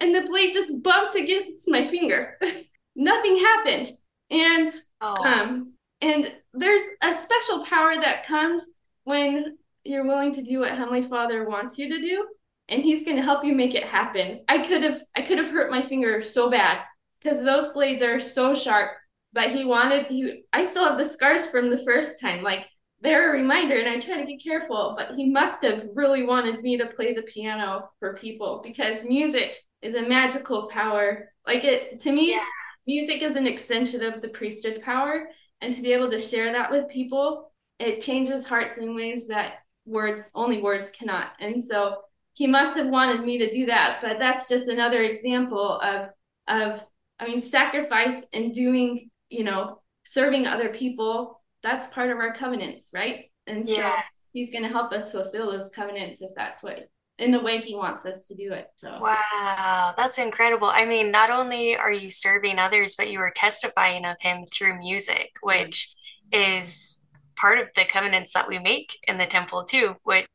And 0.02 0.16
the 0.16 0.22
blade 0.22 0.54
just 0.54 0.82
bumped 0.82 1.16
against 1.16 1.70
my 1.70 1.86
finger. 1.86 2.40
Nothing 2.96 3.36
happened. 3.36 3.90
And 4.32 4.70
oh. 5.02 5.26
um 5.26 5.74
and 6.00 6.32
there's 6.54 6.82
a 7.04 7.14
special 7.14 7.66
power 7.66 7.96
that 7.96 8.26
comes 8.26 8.66
when 9.04 9.58
you're 9.84 10.06
willing 10.06 10.32
to 10.36 10.42
do 10.42 10.62
what 10.62 10.78
Heavenly 10.78 11.04
Father 11.04 11.44
wants 11.50 11.78
you 11.78 11.90
to 11.90 12.00
do 12.00 12.26
and 12.70 12.84
he's 12.84 13.04
going 13.04 13.18
to 13.18 13.24
help 13.24 13.44
you 13.44 13.56
make 13.56 13.76
it 13.76 13.84
happen. 13.84 14.46
I 14.48 14.60
could 14.60 14.84
have 14.84 15.04
I 15.16 15.22
could 15.24 15.38
have 15.38 15.50
hurt 15.50 15.72
my 15.72 15.82
finger 15.82 16.22
so 16.22 16.50
bad 16.50 16.82
because 17.22 17.44
those 17.44 17.74
blades 17.74 18.02
are 18.02 18.20
so 18.20 18.56
sharp, 18.56 18.92
but 19.34 19.54
he 19.54 19.66
wanted 19.66 20.08
he 20.08 20.44
I 20.54 20.64
still 20.64 20.86
have 20.86 20.98
the 20.98 21.06
scars 21.06 21.48
from 21.48 21.70
the 21.70 21.84
first 21.84 22.20
time. 22.20 22.44
Like 22.44 22.68
they're 23.02 23.30
a 23.30 23.38
reminder 23.38 23.78
and 23.78 23.88
I 23.88 24.00
try 24.00 24.20
to 24.20 24.26
be 24.26 24.38
careful, 24.38 24.96
but 24.98 25.16
he 25.16 25.30
must 25.30 25.64
have 25.64 25.86
really 25.94 26.26
wanted 26.26 26.62
me 26.62 26.78
to 26.78 26.88
play 26.88 27.14
the 27.14 27.22
piano 27.22 27.90
for 28.00 28.16
people 28.16 28.62
because 28.64 29.04
music 29.04 29.56
is 29.82 29.96
a 29.96 30.02
magical 30.02 30.68
power. 30.68 31.32
Like 31.48 31.64
it 31.64 32.00
to 32.02 32.12
me, 32.12 32.32
yeah. 32.32 32.44
music 32.86 33.22
is 33.22 33.36
an 33.36 33.48
extension 33.48 34.04
of 34.04 34.22
the 34.22 34.30
priesthood 34.30 34.82
power. 34.82 35.30
And 35.62 35.74
to 35.74 35.82
be 35.82 35.94
able 35.94 36.10
to 36.12 36.20
share 36.20 36.54
that 36.54 36.72
with 36.72 36.90
people, 36.90 37.52
it 37.80 38.02
changes 38.02 38.46
hearts 38.46 38.78
in 38.78 38.96
ways 38.96 39.28
that 39.28 39.56
words, 39.86 40.30
only 40.34 40.62
words 40.62 40.90
cannot. 40.92 41.32
And 41.40 41.64
so 41.64 41.98
he 42.34 42.48
must 42.48 42.78
have 42.78 42.88
wanted 42.88 43.26
me 43.26 43.38
to 43.40 43.52
do 43.52 43.66
that. 43.66 44.00
But 44.02 44.20
that's 44.20 44.48
just 44.48 44.70
another 44.70 45.04
example 45.04 45.80
of 45.82 46.10
of 46.48 46.82
I 47.20 47.28
mean, 47.28 47.42
sacrifice 47.42 48.26
and 48.34 48.54
doing, 48.54 49.10
you 49.30 49.44
know, 49.44 49.82
serving 50.06 50.48
other 50.48 50.70
people 50.70 51.42
that's 51.62 51.88
part 51.88 52.10
of 52.10 52.18
our 52.18 52.34
covenants, 52.34 52.90
right? 52.94 53.26
And 53.48 53.68
so 53.68 53.80
yeah. 53.80 54.02
he's 54.32 54.52
going 54.52 54.64
to 54.64 54.70
help 54.70 54.92
us 54.92 55.12
fulfill 55.12 55.52
those 55.52 55.70
covenants 55.70 56.22
if 56.22 56.32
that's 56.36 56.64
what 56.64 56.88
in 57.18 57.32
the 57.32 57.40
way 57.40 57.60
he 57.60 57.76
wants 57.76 58.06
us 58.06 58.26
to 58.28 58.36
do 58.36 58.54
it. 58.54 58.68
So 58.76 58.98
Wow, 59.02 59.94
that's 59.98 60.18
incredible. 60.18 60.70
I 60.72 60.86
mean, 60.86 61.12
not 61.12 61.30
only 61.30 61.76
are 61.76 61.92
you 61.92 62.10
serving 62.10 62.60
others, 62.60 62.96
but 62.96 63.12
you 63.12 63.20
are 63.20 63.34
testifying 63.36 64.06
of 64.06 64.16
him 64.22 64.46
through 64.54 64.80
music, 64.80 65.32
which 65.42 65.94
is 66.32 67.02
part 67.36 67.60
of 67.60 67.68
the 67.76 67.84
covenants 67.84 68.34
that 68.34 68.48
we 68.48 68.60
make 68.60 68.98
in 69.08 69.18
the 69.18 69.26
temple 69.26 69.66
too, 69.66 69.96
which 70.04 70.28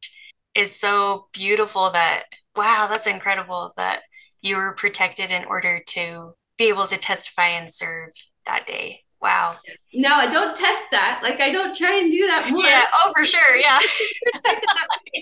is 0.54 0.78
so 0.78 1.28
beautiful 1.32 1.90
that 1.90 2.24
wow, 2.54 2.86
that's 2.88 3.06
incredible 3.06 3.72
that 3.76 4.02
you 4.40 4.56
were 4.56 4.72
protected 4.72 5.30
in 5.30 5.44
order 5.46 5.82
to 5.88 6.34
be 6.56 6.68
able 6.68 6.86
to 6.86 6.98
testify 6.98 7.48
and 7.48 7.72
serve 7.72 8.10
that 8.46 8.66
day. 8.66 9.00
Wow. 9.20 9.56
No, 9.94 10.14
I 10.14 10.26
don't 10.26 10.54
test 10.54 10.84
that. 10.90 11.20
Like 11.22 11.40
I 11.40 11.50
don't 11.50 11.74
try 11.74 11.98
and 11.98 12.12
do 12.12 12.26
that 12.26 12.50
more. 12.50 12.64
Yeah. 12.64 12.84
Oh, 12.92 13.12
for 13.16 13.24
sure. 13.24 13.56
Yeah. 13.56 13.78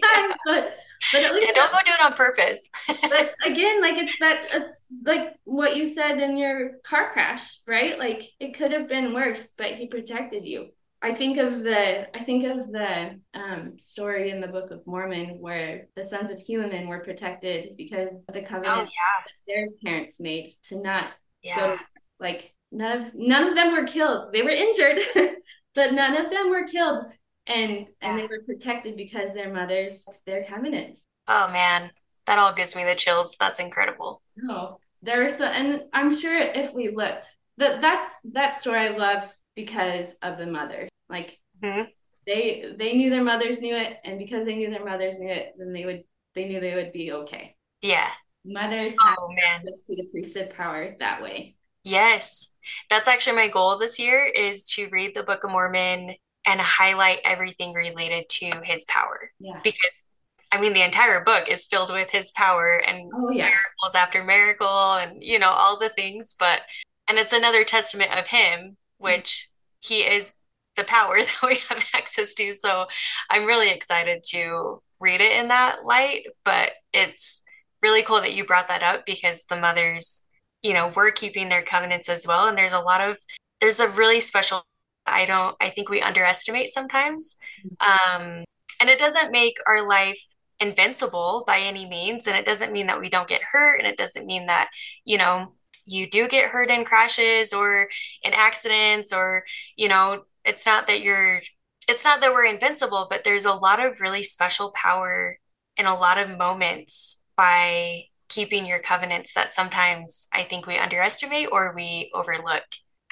time, 0.03 0.33
but 0.45 0.77
but 1.13 1.23
at 1.23 1.35
least 1.35 1.47
yeah, 1.49 1.55
don't 1.55 1.73
go 1.73 1.79
do 1.85 1.93
it 1.93 2.05
on 2.05 2.15
purpose. 2.15 2.69
but 2.89 3.35
again, 3.45 3.81
like 3.81 3.97
it's 3.97 4.19
that 4.19 4.49
it's 4.53 4.87
like 5.05 5.35
what 5.45 5.77
you 5.77 5.89
said 5.89 6.21
in 6.21 6.37
your 6.37 6.79
car 6.85 7.13
crash, 7.13 7.61
right? 7.67 7.99
Like 7.99 8.25
it 8.41 8.57
could 8.57 8.73
have 8.73 8.89
been 8.89 9.15
worse, 9.15 9.53
but 9.57 9.75
he 9.75 9.87
protected 9.87 10.45
you. 10.45 10.71
I 11.01 11.15
think 11.15 11.37
of 11.37 11.63
the 11.63 12.17
I 12.17 12.23
think 12.25 12.45
of 12.45 12.71
the 12.71 13.21
um, 13.35 13.79
story 13.79 14.31
in 14.31 14.41
the 14.41 14.47
Book 14.49 14.71
of 14.71 14.87
Mormon 14.87 15.39
where 15.41 15.87
the 15.97 16.05
sons 16.05 16.31
of 16.31 16.39
Helaman 16.39 16.87
were 16.87 17.01
protected 17.01 17.77
because 17.77 18.15
of 18.29 18.35
the 18.35 18.43
covenant 18.43 18.89
oh, 18.89 18.91
yeah. 18.91 19.25
their 19.47 19.69
parents 19.85 20.21
made 20.21 20.55
to 20.65 20.81
not 20.81 21.09
yeah. 21.43 21.57
go 21.57 21.79
like 22.21 22.55
none 22.73 23.03
of 23.03 23.15
none 23.15 23.49
of 23.49 23.55
them 23.55 23.73
were 23.73 23.85
killed. 23.85 24.33
They 24.33 24.43
were 24.43 24.51
injured, 24.51 25.01
but 25.75 25.93
none 25.93 26.17
of 26.17 26.31
them 26.31 26.51
were 26.51 26.65
killed. 26.65 27.05
And 27.47 27.87
and 28.01 28.19
they 28.19 28.23
were 28.23 28.43
protected 28.47 28.97
because 28.97 29.35
their 29.35 29.53
mothers 29.53 30.09
their 30.27 30.45
covenants. 30.45 31.07
Oh 31.29 31.51
man, 31.53 31.91
that 32.27 32.39
all 32.39 32.55
gives 32.55 32.75
me 32.75 32.85
the 32.85 32.95
chills. 32.95 33.37
That's 33.39 33.61
incredible. 33.61 34.23
No, 34.37 34.79
there 35.03 35.23
is, 35.25 35.41
a 35.41 35.49
and 35.49 35.83
I'm 35.93 36.15
sure 36.15 36.39
if 36.39 36.73
we 36.73 36.95
looked, 36.95 37.27
that 37.59 37.81
that's 37.81 38.21
that 38.33 38.57
story 38.57 38.89
I 38.89 38.97
love 38.97 39.33
because 39.55 40.15
of 40.23 40.39
the 40.39 40.47
mother. 40.47 40.89
Like 41.09 41.39
mm-hmm. 41.63 41.91
they 42.27 42.73
they 42.79 42.95
knew 42.95 43.11
their 43.11 43.25
mothers 43.25 43.61
knew 43.61 43.75
it, 43.75 43.97
and 44.05 44.19
because 44.19 44.47
they 44.47 44.55
knew 44.55 44.71
their 44.71 44.85
mothers 44.85 45.17
knew 45.19 45.31
it, 45.31 45.55
then 45.59 45.73
they 45.73 45.85
would 45.85 46.05
they 46.35 46.47
knew 46.47 46.61
they 46.61 46.77
would 46.77 46.93
be 46.93 47.13
okay. 47.13 47.57
Yeah, 47.83 48.11
mothers 48.45 48.95
oh, 49.01 49.09
have 49.09 49.19
man. 49.31 49.61
access 49.61 49.81
to 49.89 49.97
the 49.97 50.05
priesthood 50.13 50.55
power 50.57 50.95
that 51.01 51.23
way. 51.23 51.57
Yes. 51.83 52.52
That's 52.91 53.09
actually 53.09 53.37
my 53.37 53.49
goal 53.49 53.79
this 53.79 53.99
year 53.99 54.25
is 54.25 54.69
to 54.75 54.89
read 54.91 55.15
the 55.15 55.23
Book 55.23 55.45
of 55.45 55.51
Mormon 55.51 56.15
and 56.47 56.61
highlight 56.61 57.21
everything 57.25 57.73
related 57.73 58.29
to 58.29 58.51
his 58.65 58.85
power. 58.85 59.31
Yeah. 59.39 59.61
Because 59.63 60.09
I 60.53 60.61
mean 60.61 60.75
the 60.75 60.85
entire 60.85 61.25
book 61.25 61.49
is 61.49 61.67
filled 61.67 61.93
with 61.93 62.11
his 62.11 62.31
power 62.33 62.77
and 62.87 63.11
oh, 63.15 63.31
yeah. 63.31 63.47
miracles 63.47 63.95
after 63.97 64.23
miracle 64.23 64.95
and 64.95 65.23
you 65.23 65.39
know 65.39 65.49
all 65.49 65.79
the 65.79 65.89
things 65.89 66.37
but 66.39 66.61
and 67.09 67.19
it's 67.19 67.33
another 67.33 67.65
testament 67.65 68.13
of 68.13 68.29
him 68.29 68.77
which 68.99 69.49
mm-hmm. 69.87 69.95
he 69.95 70.01
is 70.03 70.35
the 70.77 70.85
power 70.85 71.17
that 71.19 71.43
we 71.43 71.57
have 71.71 71.83
access 71.95 72.35
to 72.35 72.53
so 72.53 72.85
I'm 73.31 73.47
really 73.47 73.71
excited 73.71 74.25
to 74.29 74.83
read 75.01 75.23
it 75.23 75.41
in 75.41 75.49
that 75.49 75.87
light 75.87 76.27
but 76.45 76.73
it's 76.93 77.43
really 77.83 78.03
cool 78.03 78.21
that 78.21 78.35
you 78.35 78.45
brought 78.45 78.69
that 78.69 78.83
up 78.83 79.07
because 79.07 79.45
the 79.45 79.59
mothers 79.59 80.27
you 80.63 80.75
know, 80.75 80.93
we're 80.95 81.11
keeping 81.11 81.49
their 81.49 81.63
covenants 81.63 82.09
as 82.09 82.27
well. 82.27 82.47
And 82.49 82.57
there's 82.57 82.73
a 82.73 82.81
lot 82.81 83.01
of, 83.01 83.19
there's 83.61 83.81
a 83.81 83.89
really 83.89 84.21
special, 84.21 84.65
I 85.07 85.27
don't, 85.27 85.57
I 85.61 85.71
think 85.71 85.89
we 85.89 86.01
underestimate 86.01 86.71
sometimes. 86.71 87.37
Um, 87.81 88.45
and 88.81 88.89
it 88.89 88.99
doesn't 88.99 89.33
make 89.33 89.57
our 89.67 89.87
life 89.87 90.21
invincible 90.61 91.45
by 91.47 91.59
any 91.59 91.87
means. 91.89 92.27
And 92.27 92.37
it 92.37 92.47
doesn't 92.47 92.73
mean 92.73 92.87
that 92.87 93.01
we 93.01 93.09
don't 93.09 93.29
get 93.29 93.43
hurt. 93.43 93.79
And 93.79 93.87
it 93.87 93.97
doesn't 93.97 94.27
mean 94.27 94.47
that, 94.47 94.71
you 95.05 95.19
know, 95.19 95.55
you 95.85 96.09
do 96.09 96.29
get 96.29 96.51
hurt 96.51 96.71
in 96.71 96.85
crashes 96.85 97.53
or 97.53 97.89
in 98.23 98.33
accidents 98.33 99.13
or, 99.13 99.45
you 99.77 99.89
know, 99.89 100.23
it's 100.45 100.65
not 100.65 100.87
that 100.87 101.03
you're, 101.03 101.43
it's 101.89 102.05
not 102.05 102.21
that 102.21 102.33
we're 102.33 102.45
invincible, 102.45 103.09
but 103.11 103.25
there's 103.25 103.45
a 103.45 103.55
lot 103.55 103.85
of 103.85 104.01
really 104.01 104.23
special 104.23 104.71
power 104.71 105.39
in 105.77 105.87
a 105.87 105.95
lot 105.95 106.19
of 106.19 106.39
moments 106.39 107.21
by 107.37 108.05
keeping 108.33 108.67
your 108.67 108.79
covenants 108.79 109.35
that 109.35 109.49
sometimes 109.49 110.27
I 110.33 110.43
think 110.43 110.67
we 110.67 110.77
underestimate 110.77 111.49
or 111.53 111.75
we 111.75 112.11
overlook. 112.15 112.65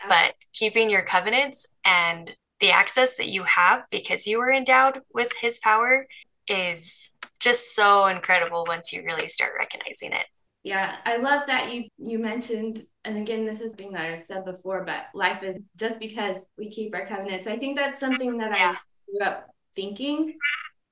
But 0.09 0.35
keeping 0.55 0.89
your 0.89 1.03
covenants 1.03 1.77
and 1.85 2.35
the 2.61 2.71
access 2.71 3.17
that 3.17 3.29
you 3.29 3.43
have 3.45 3.85
because 3.91 4.27
you 4.27 4.39
were 4.39 4.51
endowed 4.51 5.01
with 5.13 5.33
his 5.41 5.59
power 5.59 6.07
is 6.49 7.15
just 7.39 7.75
so 7.75 8.07
incredible 8.07 8.65
once 8.67 8.93
you 8.93 9.03
really 9.05 9.29
start 9.29 9.53
recognizing 9.59 10.13
it. 10.13 10.27
Yeah, 10.63 10.97
I 11.05 11.17
love 11.17 11.43
that 11.47 11.73
you 11.73 11.85
you 11.99 12.19
mentioned 12.19 12.83
and 13.05 13.17
again 13.17 13.45
this 13.45 13.61
is 13.61 13.73
something 13.73 13.93
that 13.93 14.11
I've 14.11 14.21
said 14.21 14.45
before 14.45 14.85
but 14.85 15.07
life 15.15 15.43
is 15.43 15.57
just 15.77 15.99
because 15.99 16.43
we 16.59 16.71
keep 16.71 16.95
our 16.95 17.07
covenants. 17.07 17.47
I 17.47 17.59
think 17.59 17.77
that's 17.77 17.99
something 17.99 18.37
that 18.39 18.51
yeah. 18.51 18.75
I 18.75 19.11
grew 19.11 19.27
up 19.27 19.47
thinking 19.75 20.35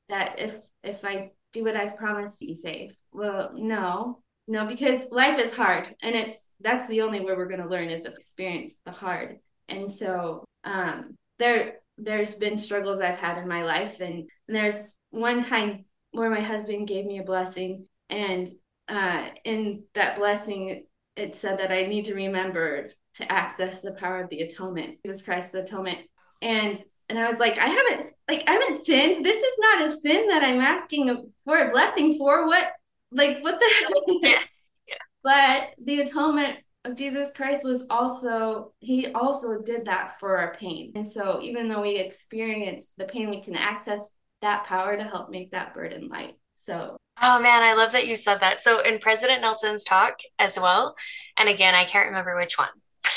that 0.08 0.38
if 0.38 0.54
if 0.82 1.04
I 1.04 1.32
do 1.52 1.64
what 1.64 1.76
I've 1.76 1.96
promised 1.96 2.40
to 2.40 2.46
be 2.46 2.54
safe. 2.54 2.92
Well, 3.12 3.52
no, 3.54 4.22
no, 4.46 4.66
because 4.66 5.11
life 5.11 5.38
is 5.38 5.54
hard, 5.54 5.94
and 6.02 6.14
it's 6.14 6.50
that's 6.61 6.87
the 6.88 7.02
only 7.02 7.20
way 7.20 7.34
we're 7.34 7.48
going 7.48 7.62
to 7.62 7.68
learn 7.68 7.90
is 7.90 8.06
experience 8.06 8.82
the 8.84 8.92
hard. 8.92 9.38
And 9.68 9.90
so, 9.90 10.44
um, 10.64 11.16
there 11.38 11.76
there's 11.98 12.34
been 12.34 12.58
struggles 12.58 13.00
I've 13.00 13.18
had 13.18 13.38
in 13.38 13.48
my 13.48 13.64
life, 13.64 14.00
and, 14.00 14.28
and 14.46 14.56
there's 14.56 14.98
one 15.11 15.42
time 15.42 15.84
where 16.12 16.30
my 16.30 16.40
husband 16.40 16.88
gave 16.88 17.04
me 17.04 17.18
a 17.18 17.24
blessing, 17.24 17.87
and 18.08 18.50
uh, 18.88 19.28
in 19.44 19.82
that 19.94 20.16
blessing, 20.16 20.84
it 21.16 21.34
said 21.34 21.58
that 21.58 21.72
I 21.72 21.87
need 21.87 22.06
to 22.06 22.14
remember 22.14 22.88
to 23.14 23.30
access 23.32 23.80
the 23.80 23.92
power 23.92 24.22
of 24.22 24.30
the 24.30 24.40
atonement, 24.40 24.98
Jesus 25.04 25.22
Christ's 25.22 25.54
atonement, 25.54 25.98
and 26.40 26.78
and 27.08 27.18
I 27.18 27.28
was 27.28 27.38
like, 27.38 27.58
I 27.58 27.68
haven't 27.68 28.12
like 28.28 28.44
I 28.46 28.52
haven't 28.52 28.84
sinned. 28.84 29.24
This 29.24 29.38
is 29.38 29.54
not 29.58 29.86
a 29.86 29.90
sin 29.90 30.28
that 30.28 30.44
I'm 30.44 30.60
asking 30.60 31.32
for 31.44 31.58
a 31.58 31.70
blessing 31.70 32.18
for. 32.18 32.46
What 32.46 32.70
like 33.10 33.42
what 33.42 33.58
the 33.58 34.20
yeah. 34.22 34.38
yeah. 34.86 34.94
But 35.22 35.70
the 35.82 36.00
atonement 36.00 36.58
of 36.84 36.96
Jesus 36.96 37.32
Christ 37.34 37.64
was 37.64 37.86
also 37.88 38.72
he 38.80 39.08
also 39.12 39.60
did 39.60 39.86
that 39.86 40.20
for 40.20 40.36
our 40.36 40.54
pain. 40.54 40.92
And 40.94 41.10
so 41.10 41.40
even 41.42 41.68
though 41.68 41.82
we 41.82 41.96
experience 41.96 42.92
the 42.96 43.04
pain, 43.04 43.30
we 43.30 43.40
can 43.40 43.56
access 43.56 44.10
that 44.42 44.64
power 44.64 44.96
to 44.96 45.04
help 45.04 45.30
make 45.30 45.50
that 45.52 45.74
burden 45.74 46.08
light. 46.08 46.34
So 46.54 46.96
Oh 47.20 47.40
man, 47.40 47.62
I 47.62 47.74
love 47.74 47.92
that 47.92 48.06
you 48.06 48.14
said 48.14 48.40
that. 48.40 48.58
So 48.58 48.80
in 48.80 48.98
President 48.98 49.40
Nelson's 49.40 49.82
talk 49.82 50.18
as 50.38 50.58
well, 50.60 50.94
and 51.36 51.48
again, 51.48 51.74
I 51.74 51.84
can't 51.84 52.08
remember 52.08 52.36
which 52.36 52.58
one 52.58 52.68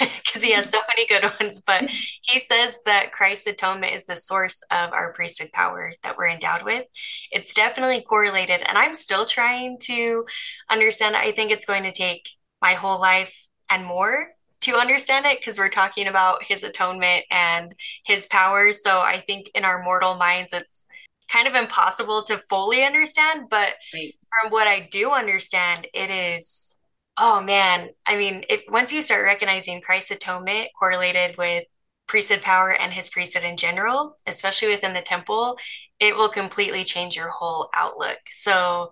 because 0.24 0.44
he 0.44 0.52
has 0.52 0.70
so 0.70 0.80
many 0.90 1.08
good 1.08 1.30
ones, 1.40 1.62
but 1.66 1.90
he 1.90 2.40
says 2.40 2.80
that 2.86 3.12
Christ's 3.12 3.48
atonement 3.48 3.94
is 3.94 4.06
the 4.06 4.16
source 4.16 4.62
of 4.72 4.92
our 4.92 5.14
priesthood 5.14 5.52
power 5.54 5.92
that 6.04 6.18
we're 6.18 6.30
endowed 6.30 6.64
with. 6.64 6.86
It's 7.32 7.54
definitely 7.54 8.02
correlated, 8.02 8.64
and 8.68 8.78
I'm 8.78 8.96
still 8.96 9.26
trying 9.26 9.78
to 9.84 10.26
understand. 10.70 11.16
I 11.16 11.32
think 11.32 11.52
it's 11.52 11.66
going 11.66 11.84
to 11.84 11.92
take 11.92 12.28
my 12.62 12.74
whole 12.74 13.00
life 13.00 13.34
and 13.70 13.86
more 13.86 14.30
to 14.62 14.76
understand 14.76 15.26
it 15.26 15.40
because 15.40 15.58
we're 15.58 15.70
talking 15.70 16.08
about 16.08 16.44
his 16.44 16.64
atonement 16.64 17.26
and 17.32 17.74
his 18.06 18.28
powers. 18.28 18.84
So 18.84 19.00
I 19.00 19.24
think 19.26 19.50
in 19.56 19.66
our 19.66 19.84
mortal 19.84 20.16
minds, 20.16 20.54
it's 20.54 20.86
kind 21.30 21.48
of 21.48 21.56
impossible 21.56 22.24
to 22.24 22.38
fully 22.50 22.84
understand. 22.84 23.50
But 23.50 23.74
right. 23.94 24.14
from 24.42 24.52
what 24.52 24.68
I 24.68 24.88
do 24.92 25.12
understand, 25.12 25.88
it 25.94 26.10
is, 26.10 26.78
oh 27.18 27.42
man, 27.42 27.90
I 28.06 28.18
mean, 28.18 28.44
it, 28.50 28.64
once 28.70 28.94
you 28.94 29.02
start 29.02 29.24
recognizing 29.24 29.82
Christ's 29.82 30.12
atonement 30.12 30.70
correlated 30.78 31.38
with 31.38 31.66
priesthood 32.08 32.42
power 32.42 32.72
and 32.72 32.92
his 32.92 33.10
priesthood 33.10 33.44
in 33.44 33.58
general, 33.58 34.16
especially 34.28 34.70
within 34.70 34.94
the 34.94 35.02
temple, 35.02 35.58
it 36.00 36.16
will 36.16 36.30
completely 36.30 36.84
change 36.84 37.16
your 37.16 37.30
whole 37.30 37.70
outlook. 37.76 38.18
So 38.30 38.92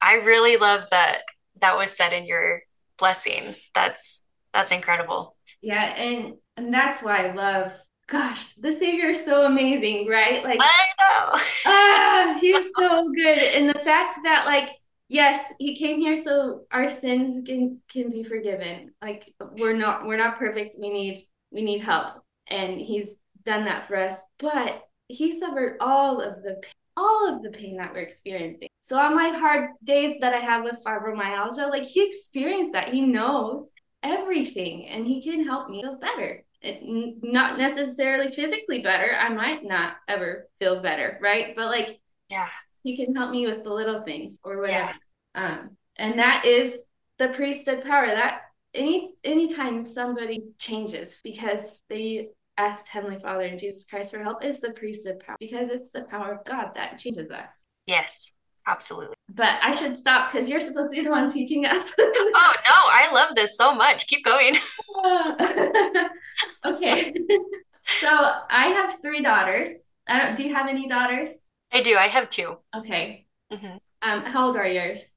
I 0.00 0.14
really 0.14 0.56
love 0.56 0.84
that 0.90 1.22
that 1.60 1.76
was 1.76 1.96
said 1.96 2.12
in 2.12 2.26
your 2.26 2.62
blessing. 2.98 3.56
That's 3.74 4.24
that's 4.52 4.72
incredible. 4.72 5.36
Yeah, 5.60 5.82
and 5.82 6.34
and 6.56 6.72
that's 6.72 7.02
why 7.02 7.26
I 7.26 7.34
love 7.34 7.72
gosh, 8.06 8.52
the 8.54 8.72
Savior 8.72 9.08
is 9.10 9.24
so 9.24 9.46
amazing, 9.46 10.06
right? 10.08 10.42
Like 10.44 10.60
I 10.60 10.86
know. 11.00 11.40
ah, 11.66 12.38
he's 12.40 12.66
so 12.78 13.10
good. 13.12 13.38
And 13.38 13.68
the 13.68 13.80
fact 13.80 14.20
that 14.24 14.46
like 14.46 14.70
yes, 15.08 15.44
he 15.58 15.76
came 15.76 16.00
here 16.00 16.16
so 16.16 16.62
our 16.70 16.88
sins 16.88 17.46
can 17.46 17.80
can 17.88 18.10
be 18.10 18.22
forgiven. 18.22 18.92
Like 19.02 19.32
we're 19.58 19.76
not 19.76 20.06
we're 20.06 20.16
not 20.16 20.38
perfect. 20.38 20.76
We 20.78 20.90
need 20.90 21.24
we 21.50 21.62
need 21.62 21.80
help. 21.80 22.22
And 22.48 22.78
he's 22.78 23.16
done 23.44 23.64
that 23.64 23.88
for 23.88 23.96
us. 23.96 24.16
But 24.38 24.82
he 25.08 25.38
suffered 25.38 25.78
all 25.80 26.20
of 26.20 26.42
the 26.42 26.62
all 26.96 27.34
of 27.34 27.42
the 27.42 27.50
pain 27.50 27.76
that 27.76 27.92
we're 27.92 28.00
experiencing. 28.00 28.68
So 28.80 28.98
on 28.98 29.14
my 29.14 29.28
hard 29.28 29.70
days 29.84 30.16
that 30.20 30.32
I 30.32 30.38
have 30.38 30.64
with 30.64 30.82
fibromyalgia, 30.84 31.70
like 31.70 31.84
he 31.84 32.06
experienced 32.06 32.72
that. 32.72 32.88
He 32.88 33.02
knows 33.02 33.72
everything 34.02 34.86
and 34.86 35.06
he 35.06 35.22
can 35.22 35.44
help 35.44 35.68
me 35.68 35.82
feel 35.82 35.98
better. 35.98 36.44
It, 36.62 36.80
not 37.22 37.58
necessarily 37.58 38.32
physically 38.32 38.82
better. 38.82 39.14
I 39.14 39.28
might 39.28 39.62
not 39.62 39.94
ever 40.08 40.48
feel 40.58 40.80
better, 40.80 41.18
right? 41.20 41.54
But 41.54 41.66
like, 41.66 42.00
yeah, 42.30 42.48
he 42.86 42.96
can 42.96 43.14
help 43.14 43.30
me 43.30 43.46
with 43.46 43.64
the 43.64 43.72
little 43.72 44.02
things 44.02 44.38
or 44.44 44.60
whatever. 44.60 44.94
Yeah. 45.34 45.44
Um, 45.46 45.76
and 45.96 46.18
that 46.18 46.44
is 46.44 46.80
the 47.18 47.28
priesthood 47.28 47.84
power. 47.84 48.06
That 48.06 48.42
any 48.74 49.12
anytime 49.24 49.86
somebody 49.86 50.44
changes 50.58 51.20
because 51.22 51.82
they 51.88 52.28
asked 52.58 52.88
Heavenly 52.88 53.18
Father 53.18 53.44
and 53.44 53.58
Jesus 53.58 53.84
Christ 53.84 54.12
for 54.12 54.22
help 54.22 54.44
is 54.44 54.60
the 54.60 54.70
priesthood 54.70 55.22
power 55.24 55.36
because 55.38 55.68
it's 55.68 55.90
the 55.90 56.02
power 56.02 56.32
of 56.32 56.44
God 56.44 56.70
that 56.74 56.98
changes 56.98 57.30
us. 57.30 57.64
Yes. 57.86 58.32
Absolutely. 58.68 59.14
But 59.28 59.60
I 59.62 59.70
should 59.70 59.96
stop 59.96 60.32
because 60.32 60.48
you're 60.48 60.58
supposed 60.58 60.90
to 60.92 60.96
be 60.96 61.04
the 61.04 61.10
one 61.10 61.30
teaching 61.30 61.66
us. 61.66 61.92
oh, 61.98 62.54
no, 62.64 62.72
I 62.74 63.10
love 63.12 63.36
this 63.36 63.56
so 63.56 63.74
much. 63.74 64.08
Keep 64.08 64.24
going. 64.24 64.56
okay. 66.64 67.14
so 68.00 68.32
I 68.50 68.66
have 68.68 69.00
three 69.00 69.22
daughters. 69.22 69.68
I 70.08 70.18
don't, 70.18 70.36
do 70.36 70.42
you 70.42 70.54
have 70.54 70.68
any 70.68 70.88
daughters? 70.88 71.45
I 71.72 71.82
do. 71.82 71.96
I 71.96 72.06
have 72.06 72.28
two. 72.28 72.56
Okay. 72.74 73.26
Mm-hmm. 73.52 73.76
Um, 74.02 74.22
how 74.22 74.46
old 74.46 74.56
are 74.56 74.66
yours? 74.66 75.12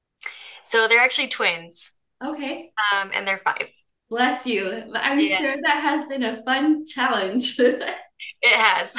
So 0.63 0.87
they're 0.87 0.99
actually 0.99 1.27
twins. 1.27 1.93
Okay. 2.23 2.71
Um, 2.93 3.11
and 3.13 3.27
they're 3.27 3.39
five. 3.39 3.67
Bless 4.09 4.45
you. 4.45 4.91
I'm 4.95 5.19
yeah. 5.19 5.37
sure 5.37 5.55
that 5.63 5.81
has 5.81 6.07
been 6.07 6.23
a 6.23 6.43
fun 6.43 6.85
challenge. 6.85 7.59
it 7.59 7.95
has. 8.43 8.97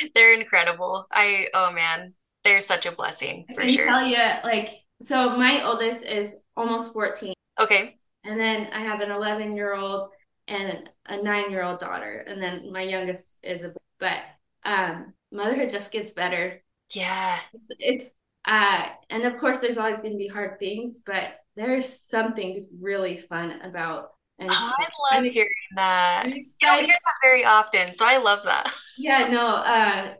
they're 0.14 0.38
incredible. 0.38 1.06
I 1.12 1.48
oh 1.54 1.72
man, 1.72 2.14
they're 2.44 2.60
such 2.60 2.86
a 2.86 2.92
blessing 2.92 3.46
for 3.54 3.62
I 3.62 3.66
can 3.66 3.74
sure. 3.74 3.86
tell 3.86 4.06
you, 4.06 4.22
like, 4.44 4.70
so 5.02 5.36
my 5.36 5.64
oldest 5.64 6.04
is 6.04 6.36
almost 6.56 6.92
14. 6.92 7.34
Okay. 7.60 7.98
And 8.24 8.38
then 8.38 8.68
I 8.72 8.80
have 8.80 9.00
an 9.00 9.10
11 9.10 9.56
year 9.56 9.74
old 9.74 10.10
and 10.46 10.88
a 11.06 11.22
nine 11.22 11.50
year 11.50 11.62
old 11.62 11.80
daughter. 11.80 12.24
And 12.26 12.40
then 12.40 12.72
my 12.72 12.82
youngest 12.82 13.38
is 13.42 13.62
a, 13.62 13.72
but 13.98 14.18
um, 14.64 15.14
motherhood 15.32 15.70
just 15.70 15.92
gets 15.92 16.12
better. 16.12 16.62
Yeah. 16.94 17.38
It's, 17.78 18.10
uh, 18.44 18.88
and 19.10 19.24
of 19.24 19.38
course, 19.38 19.60
there's 19.60 19.78
always 19.78 20.00
going 20.00 20.12
to 20.12 20.18
be 20.18 20.28
hard 20.28 20.58
things, 20.58 21.00
but 21.04 21.40
there's 21.56 21.88
something 21.88 22.66
really 22.80 23.18
fun 23.28 23.60
about 23.62 24.10
and 24.38 24.50
oh, 24.50 24.54
I 24.54 24.82
love 24.82 25.24
I'm 25.24 25.24
hearing 25.24 25.48
that. 25.74 26.28
You 26.28 26.44
don't 26.60 26.84
hear 26.84 26.94
that 26.94 27.14
very 27.22 27.44
often, 27.44 27.94
so 27.94 28.06
I 28.06 28.18
love 28.18 28.40
that. 28.44 28.72
Yeah, 29.00 29.28
no, 29.28 29.54
uh, 29.54 30.14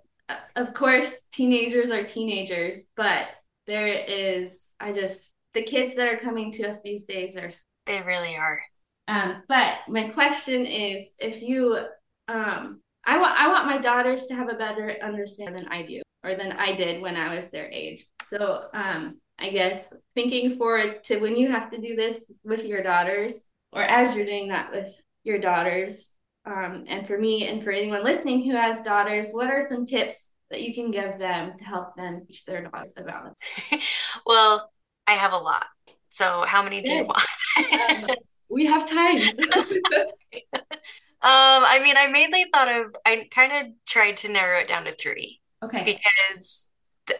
of 0.54 0.72
course, 0.72 1.24
teenagers 1.32 1.90
are 1.90 2.04
teenagers, 2.04 2.84
but 2.96 3.26
there 3.66 3.88
is, 3.88 4.68
I 4.78 4.92
just, 4.92 5.34
the 5.52 5.64
kids 5.64 5.96
that 5.96 6.06
are 6.06 6.16
coming 6.16 6.52
to 6.52 6.68
us 6.68 6.80
these 6.80 7.02
days 7.02 7.36
are. 7.36 7.50
They 7.86 8.02
really 8.02 8.36
are. 8.36 8.60
Um, 9.08 9.42
but 9.48 9.78
my 9.88 10.10
question 10.10 10.64
is 10.64 11.08
if 11.18 11.42
you, 11.42 11.86
um, 12.28 12.80
I 13.08 13.16
want, 13.16 13.40
I 13.40 13.48
want 13.48 13.64
my 13.64 13.78
daughters 13.78 14.26
to 14.26 14.34
have 14.34 14.50
a 14.50 14.54
better 14.54 14.94
understanding 15.02 15.64
than 15.64 15.72
I 15.72 15.82
do 15.82 16.02
or 16.22 16.34
than 16.34 16.52
I 16.52 16.74
did 16.74 17.00
when 17.00 17.16
I 17.16 17.34
was 17.34 17.50
their 17.50 17.70
age. 17.70 18.04
So, 18.28 18.64
um, 18.74 19.18
I 19.38 19.48
guess 19.48 19.94
thinking 20.14 20.58
forward 20.58 21.02
to 21.04 21.18
when 21.18 21.34
you 21.34 21.50
have 21.50 21.70
to 21.70 21.80
do 21.80 21.96
this 21.96 22.30
with 22.44 22.64
your 22.64 22.82
daughters 22.82 23.40
or 23.72 23.82
as 23.82 24.14
you're 24.14 24.26
doing 24.26 24.48
that 24.48 24.72
with 24.72 24.94
your 25.24 25.38
daughters, 25.38 26.10
um, 26.44 26.84
and 26.86 27.06
for 27.06 27.16
me 27.16 27.48
and 27.48 27.64
for 27.64 27.70
anyone 27.70 28.04
listening 28.04 28.44
who 28.44 28.54
has 28.54 28.82
daughters, 28.82 29.30
what 29.30 29.48
are 29.48 29.62
some 29.62 29.86
tips 29.86 30.28
that 30.50 30.60
you 30.60 30.74
can 30.74 30.90
give 30.90 31.18
them 31.18 31.56
to 31.56 31.64
help 31.64 31.96
them 31.96 32.26
teach 32.26 32.44
their 32.44 32.62
daughters 32.62 32.92
about 32.96 33.34
it? 33.72 33.84
well, 34.26 34.70
I 35.06 35.12
have 35.12 35.32
a 35.32 35.38
lot. 35.38 35.64
So 36.10 36.44
how 36.46 36.62
many 36.62 36.82
do 36.82 36.92
you 36.92 37.04
want? 37.04 38.02
um, 38.02 38.06
we 38.50 38.66
have 38.66 38.84
time. 38.86 39.22
um, 41.20 41.64
I 41.64 41.80
mean, 41.82 41.96
I 41.96 42.06
mainly 42.06 42.46
thought 42.52 42.68
of, 42.68 42.94
I 43.04 43.26
kind 43.30 43.52
of 43.52 43.72
tried 43.86 44.18
to 44.18 44.28
narrow 44.30 44.58
it 44.60 44.68
down 44.68 44.84
to 44.84 44.94
three. 44.94 45.40
Okay. 45.64 45.82
Because 45.84 46.70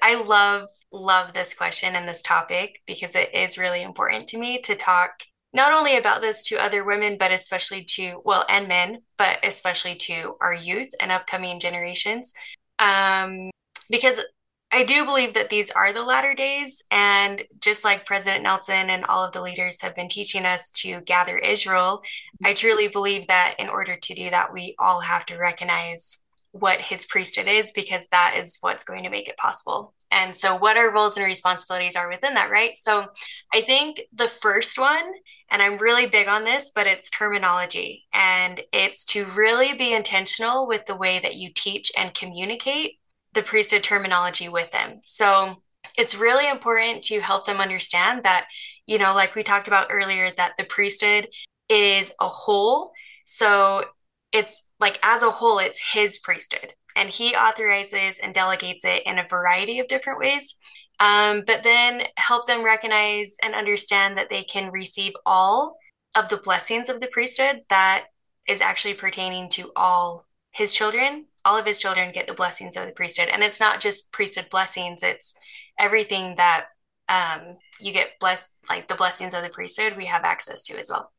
I 0.03 0.15
love, 0.23 0.69
love 0.93 1.33
this 1.33 1.55
question 1.55 1.97
and 1.97 2.09
this 2.09 2.23
topic 2.23 2.81
because 2.87 3.17
it 3.17 3.35
is 3.35 3.59
really 3.59 3.83
important 3.83 4.29
to 4.29 4.39
me 4.39 4.61
to 4.63 4.77
talk 4.77 5.25
not 5.53 5.73
only 5.73 5.97
about 5.97 6.21
this 6.21 6.45
to 6.45 6.63
other 6.63 6.85
women, 6.85 7.17
but 7.19 7.33
especially 7.33 7.83
to, 7.83 8.21
well, 8.25 8.45
and 8.49 8.69
men, 8.69 8.99
but 9.17 9.39
especially 9.43 9.95
to 9.97 10.37
our 10.41 10.55
youth 10.55 10.91
and 11.01 11.11
upcoming 11.11 11.59
generations. 11.59 12.35
Um, 12.79 13.51
because 13.91 14.21
I 14.70 14.85
do 14.85 15.04
believe 15.04 15.35
that 15.35 15.48
these 15.48 15.70
are 15.70 15.92
the 15.92 16.02
latter 16.02 16.35
days. 16.35 16.85
And 16.90 17.42
just 17.61 17.85
like 17.85 18.04
President 18.04 18.42
Nelson 18.42 18.90
and 18.90 19.04
all 19.07 19.24
of 19.24 19.33
the 19.33 19.40
leaders 19.40 19.81
have 19.81 19.94
been 19.94 20.09
teaching 20.09 20.44
us 20.44 20.70
to 20.72 21.00
gather 21.00 21.38
Israel, 21.38 22.02
I 22.44 22.52
truly 22.52 22.88
believe 22.88 23.26
that 23.28 23.54
in 23.59 23.68
order 23.68 23.96
to 23.96 24.14
do 24.14 24.31
that, 24.31 24.52
we 24.52 24.74
all 24.78 25.00
have 25.00 25.24
to 25.26 25.38
recognize 25.38 26.22
what 26.52 26.81
his 26.81 27.07
priesthood 27.07 27.46
is 27.46 27.72
because 27.72 28.09
that 28.09 28.35
is 28.37 28.59
what's 28.61 28.85
going 28.85 29.04
to 29.04 29.11
make 29.11 29.28
it 29.28 29.37
possible. 29.37 29.94
And 30.11 30.37
so, 30.37 30.57
what 30.57 30.76
our 30.76 30.92
roles 30.92 31.16
and 31.16 31.26
responsibilities 31.26 31.96
are 31.96 32.09
within 32.09 32.35
that, 32.35 32.50
right? 32.50 32.76
So, 32.76 33.07
I 33.52 33.61
think 33.61 34.02
the 34.12 34.28
first 34.28 34.78
one 34.78 35.12
and 35.50 35.62
I'm 35.62 35.78
really 35.78 36.07
big 36.07 36.28
on 36.28 36.44
this, 36.44 36.72
but 36.74 36.87
it's 36.87 37.11
terminology. 37.11 38.07
And 38.12 38.61
it's 38.72 39.04
to 39.07 39.24
really 39.26 39.74
be 39.74 39.94
intentional 39.94 40.66
with 40.66 40.85
the 40.87 40.96
way 40.96 41.20
that 41.20 41.37
you 41.37 41.50
teach 41.54 41.90
and 41.96 42.12
communicate 42.12 42.98
the 43.35 43.43
priesthood 43.43 43.83
terminology 43.83 44.49
with 44.49 44.71
them. 44.71 45.01
So 45.05 45.62
it's 45.97 46.17
really 46.17 46.49
important 46.49 47.05
to 47.05 47.21
help 47.21 47.47
them 47.47 47.61
understand 47.61 48.25
that, 48.25 48.47
you 48.87 48.99
know, 48.99 49.14
like 49.14 49.35
we 49.35 49.43
talked 49.43 49.69
about 49.69 49.88
earlier, 49.91 50.31
that 50.37 50.53
the 50.59 50.64
priesthood 50.64 51.29
is 51.69 52.14
a 52.21 52.29
whole. 52.29 52.93
So 53.25 53.85
it's 54.33 54.69
like 54.81 54.99
as 55.03 55.23
a 55.23 55.31
whole, 55.31 55.59
it's 55.59 55.93
his 55.93 56.19
priesthood. 56.19 56.73
And 56.97 57.09
he 57.09 57.35
authorizes 57.35 58.19
and 58.19 58.35
delegates 58.35 58.85
it 58.85 59.03
in 59.07 59.19
a 59.19 59.29
variety 59.29 59.79
of 59.79 59.88
different 59.88 60.19
ways 60.19 60.59
um, 61.01 61.45
but 61.47 61.62
then 61.62 62.03
help 62.17 62.47
them 62.47 62.64
recognize 62.64 63.37
and 63.43 63.55
understand 63.55 64.19
that 64.19 64.31
they 64.31 64.43
can 64.43 64.73
receive 64.73 65.12
all 65.25 65.77
of 66.17 66.29
the 66.29 66.38
blessings 66.38 66.88
of 66.88 67.01
the 67.01 67.09
priesthood 67.09 67.61
that 67.69 68.07
is 68.49 68.61
actually 68.61 68.95
pertaining 68.95 69.49
to 69.51 69.71
all 69.77 70.27
his 70.51 70.75
children. 70.75 71.27
All 71.44 71.59
of 71.59 71.66
his 71.66 71.81
children 71.81 72.12
get 72.12 72.27
the 72.27 72.35
blessings 72.35 72.77
of 72.77 72.87
the 72.87 72.92
priesthood. 72.92 73.29
And 73.29 73.42
it's 73.42 73.61
not 73.61 73.81
just 73.81 74.12
priesthood 74.12 74.48
blessings, 74.51 75.03
it's 75.03 75.35
everything 75.79 76.35
that 76.37 76.66
um, 77.09 77.57
you 77.81 77.92
get 77.92 78.18
blessed 78.20 78.55
like 78.68 78.88
the 78.88 78.94
blessings 78.94 79.33
of 79.33 79.42
the 79.42 79.48
priesthood 79.48 79.96
we 79.96 80.07
have 80.07 80.24
access 80.24 80.62
to 80.64 80.79
as 80.79 80.90
well. 80.90 81.11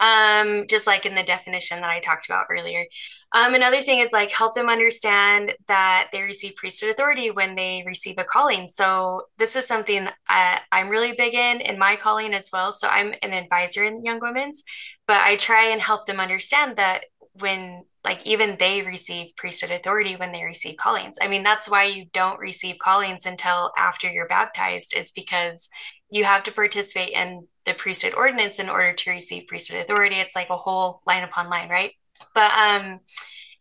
Um, 0.00 0.66
just 0.68 0.86
like 0.86 1.06
in 1.06 1.14
the 1.14 1.22
definition 1.22 1.80
that 1.80 1.90
i 1.90 2.00
talked 2.00 2.26
about 2.26 2.46
earlier. 2.50 2.84
Um, 3.32 3.54
another 3.54 3.80
thing 3.80 4.00
is 4.00 4.12
like 4.12 4.32
help 4.32 4.54
them 4.54 4.68
understand 4.68 5.54
that 5.68 6.08
they 6.12 6.22
receive 6.22 6.56
priesthood 6.56 6.90
authority 6.90 7.30
when 7.30 7.54
they 7.54 7.84
receive 7.86 8.16
a 8.18 8.24
calling. 8.24 8.68
So 8.68 9.22
this 9.38 9.56
is 9.56 9.66
something 9.66 10.08
I, 10.28 10.60
i'm 10.72 10.88
really 10.88 11.14
big 11.16 11.34
in 11.34 11.60
in 11.60 11.78
my 11.78 11.96
calling 11.96 12.34
as 12.34 12.50
well. 12.52 12.72
So 12.72 12.88
i'm 12.88 13.14
an 13.22 13.32
advisor 13.32 13.84
in 13.84 14.04
young 14.04 14.20
women's 14.20 14.64
but 15.06 15.22
i 15.22 15.36
try 15.36 15.68
and 15.68 15.80
help 15.80 16.06
them 16.06 16.18
understand 16.18 16.76
that 16.76 17.04
when 17.34 17.84
like 18.04 18.26
even 18.26 18.56
they 18.58 18.82
receive 18.82 19.36
priesthood 19.36 19.70
authority 19.70 20.16
when 20.16 20.32
they 20.32 20.44
receive 20.44 20.76
callings. 20.76 21.18
I 21.20 21.28
mean, 21.28 21.42
that's 21.42 21.68
why 21.68 21.84
you 21.84 22.06
don't 22.12 22.40
receive 22.40 22.76
callings 22.78 23.26
until 23.26 23.72
after 23.76 24.08
you're 24.10 24.26
baptized, 24.26 24.96
is 24.96 25.10
because 25.10 25.68
you 26.10 26.24
have 26.24 26.42
to 26.44 26.52
participate 26.52 27.12
in 27.12 27.46
the 27.66 27.74
priesthood 27.74 28.14
ordinance 28.14 28.58
in 28.58 28.68
order 28.68 28.92
to 28.92 29.10
receive 29.10 29.46
priesthood 29.48 29.80
authority. 29.80 30.16
It's 30.16 30.34
like 30.34 30.50
a 30.50 30.56
whole 30.56 31.02
line 31.06 31.24
upon 31.24 31.50
line, 31.50 31.68
right? 31.68 31.92
But 32.34 32.52
um 32.56 33.00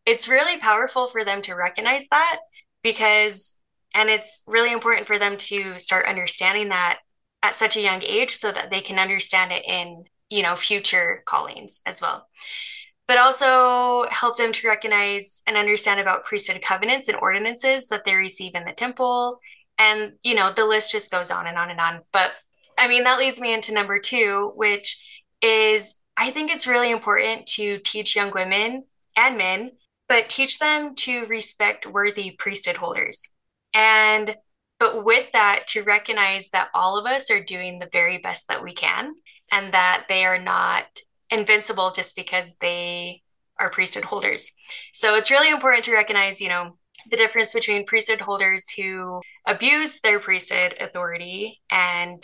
it's 0.06 0.30
really 0.30 0.60
powerful 0.60 1.08
for 1.08 1.23
them 1.23 1.41
to 1.43 1.54
recognize 1.54 2.08
that 2.10 2.39
because 2.82 3.58
and 3.93 4.10
it's 4.10 4.43
really 4.47 4.71
important 4.71 5.08
for 5.08 5.19
them 5.19 5.36
to 5.38 5.78
start 5.80 6.06
understanding 6.06 6.69
that 6.69 6.99
at 7.43 7.54
such 7.54 7.75
a 7.75 7.82
young 7.82 8.02
age 8.04 8.32
so 8.32 8.52
that 8.52 8.69
they 8.69 8.82
can 8.82 8.99
understand 8.99 9.52
it 9.52 9.63
in, 9.65 10.04
you 10.30 10.43
know, 10.43 10.56
future 10.56 11.23
callings 11.25 11.82
as 11.86 12.02
well 12.02 12.28
but 13.10 13.17
also 13.17 14.08
help 14.12 14.38
them 14.38 14.52
to 14.52 14.67
recognize 14.67 15.41
and 15.48 15.58
understand 15.58 16.00
about 16.00 16.24
priesthood 16.24 16.62
covenants 16.62 17.08
and 17.08 17.17
ordinances 17.17 17.88
that 17.88 18.06
they 18.06 18.13
receive 18.13 18.54
in 18.54 18.65
the 18.65 18.72
temple. 18.72 19.39
And, 19.80 20.13
you 20.22 20.36
know, 20.36 20.54
the 20.56 20.67
list 20.67 20.91
just 20.91 21.10
goes 21.10 21.32
on 21.32 21.48
and 21.48 21.58
on 21.58 21.72
and 21.72 21.80
on. 21.80 22.02
But 22.13 22.34
I 22.78 22.88
mean, 22.88 23.06
that 23.06 23.17
leads 23.17 23.41
me 23.41 23.52
into 23.52 23.74
number 23.74 23.98
two, 23.98 24.52
which 24.56 25.04
is 25.41 25.95
I 26.17 26.30
think 26.30 26.52
it's 26.52 26.67
really 26.67 26.91
important 26.91 27.48
to 27.48 27.80
teach 27.80 28.15
young 28.15 28.32
women 28.32 28.84
and 29.17 29.38
men, 29.39 29.72
but 30.08 30.30
teach 30.30 30.60
them 30.60 30.93
to 30.98 31.26
respect 31.26 31.88
worthy 31.88 32.36
priesthood 32.38 32.76
holders. 32.76 33.34
And, 33.74 34.38
but 34.80 35.04
with 35.04 35.32
that, 35.32 35.65
to 35.69 35.82
recognize 35.82 36.50
that 36.50 36.69
all 36.76 37.00
of 37.00 37.08
us 37.08 37.32
are 37.32 37.43
doing 37.43 37.80
the 37.80 37.89
very 37.91 38.19
best 38.19 38.50
that 38.50 38.63
we 38.63 38.76
can 38.76 39.15
and 39.52 39.74
that 39.74 40.06
they 40.10 40.26
are 40.26 40.39
not 40.39 40.86
invincible 41.29 41.91
just 41.95 42.15
because 42.15 42.55
they 42.57 43.21
are 43.59 43.69
priesthood 43.69 44.05
holders. 44.05 44.51
So 44.93 45.15
it's 45.15 45.31
really 45.31 45.49
important 45.49 45.85
to 45.85 45.93
recognize, 45.93 46.41
you 46.41 46.49
know, 46.49 46.77
the 47.09 47.17
difference 47.17 47.53
between 47.53 47.85
priesthood 47.85 48.21
holders 48.21 48.69
who 48.69 49.21
abuse 49.45 49.99
their 50.01 50.19
priesthood 50.19 50.75
authority 50.79 51.61
and 51.71 52.23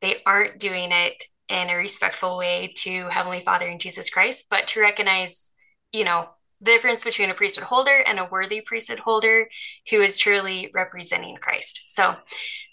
they 0.00 0.22
aren't 0.26 0.60
doing 0.60 0.90
it 0.92 1.22
in 1.48 1.68
a 1.68 1.76
respectful 1.76 2.36
way 2.36 2.72
to 2.76 3.08
Heavenly 3.08 3.42
Father 3.44 3.66
and 3.66 3.80
Jesus 3.80 4.08
Christ, 4.08 4.46
but 4.50 4.68
to 4.68 4.80
recognize, 4.80 5.52
you 5.92 6.04
know, 6.04 6.28
the 6.60 6.72
difference 6.72 7.04
between 7.04 7.30
a 7.30 7.34
priesthood 7.34 7.64
holder 7.64 8.02
and 8.06 8.18
a 8.18 8.28
worthy 8.30 8.60
priesthood 8.60 8.98
holder 8.98 9.48
who 9.90 10.02
is 10.02 10.18
truly 10.18 10.70
representing 10.74 11.36
Christ. 11.36 11.84
So 11.86 12.14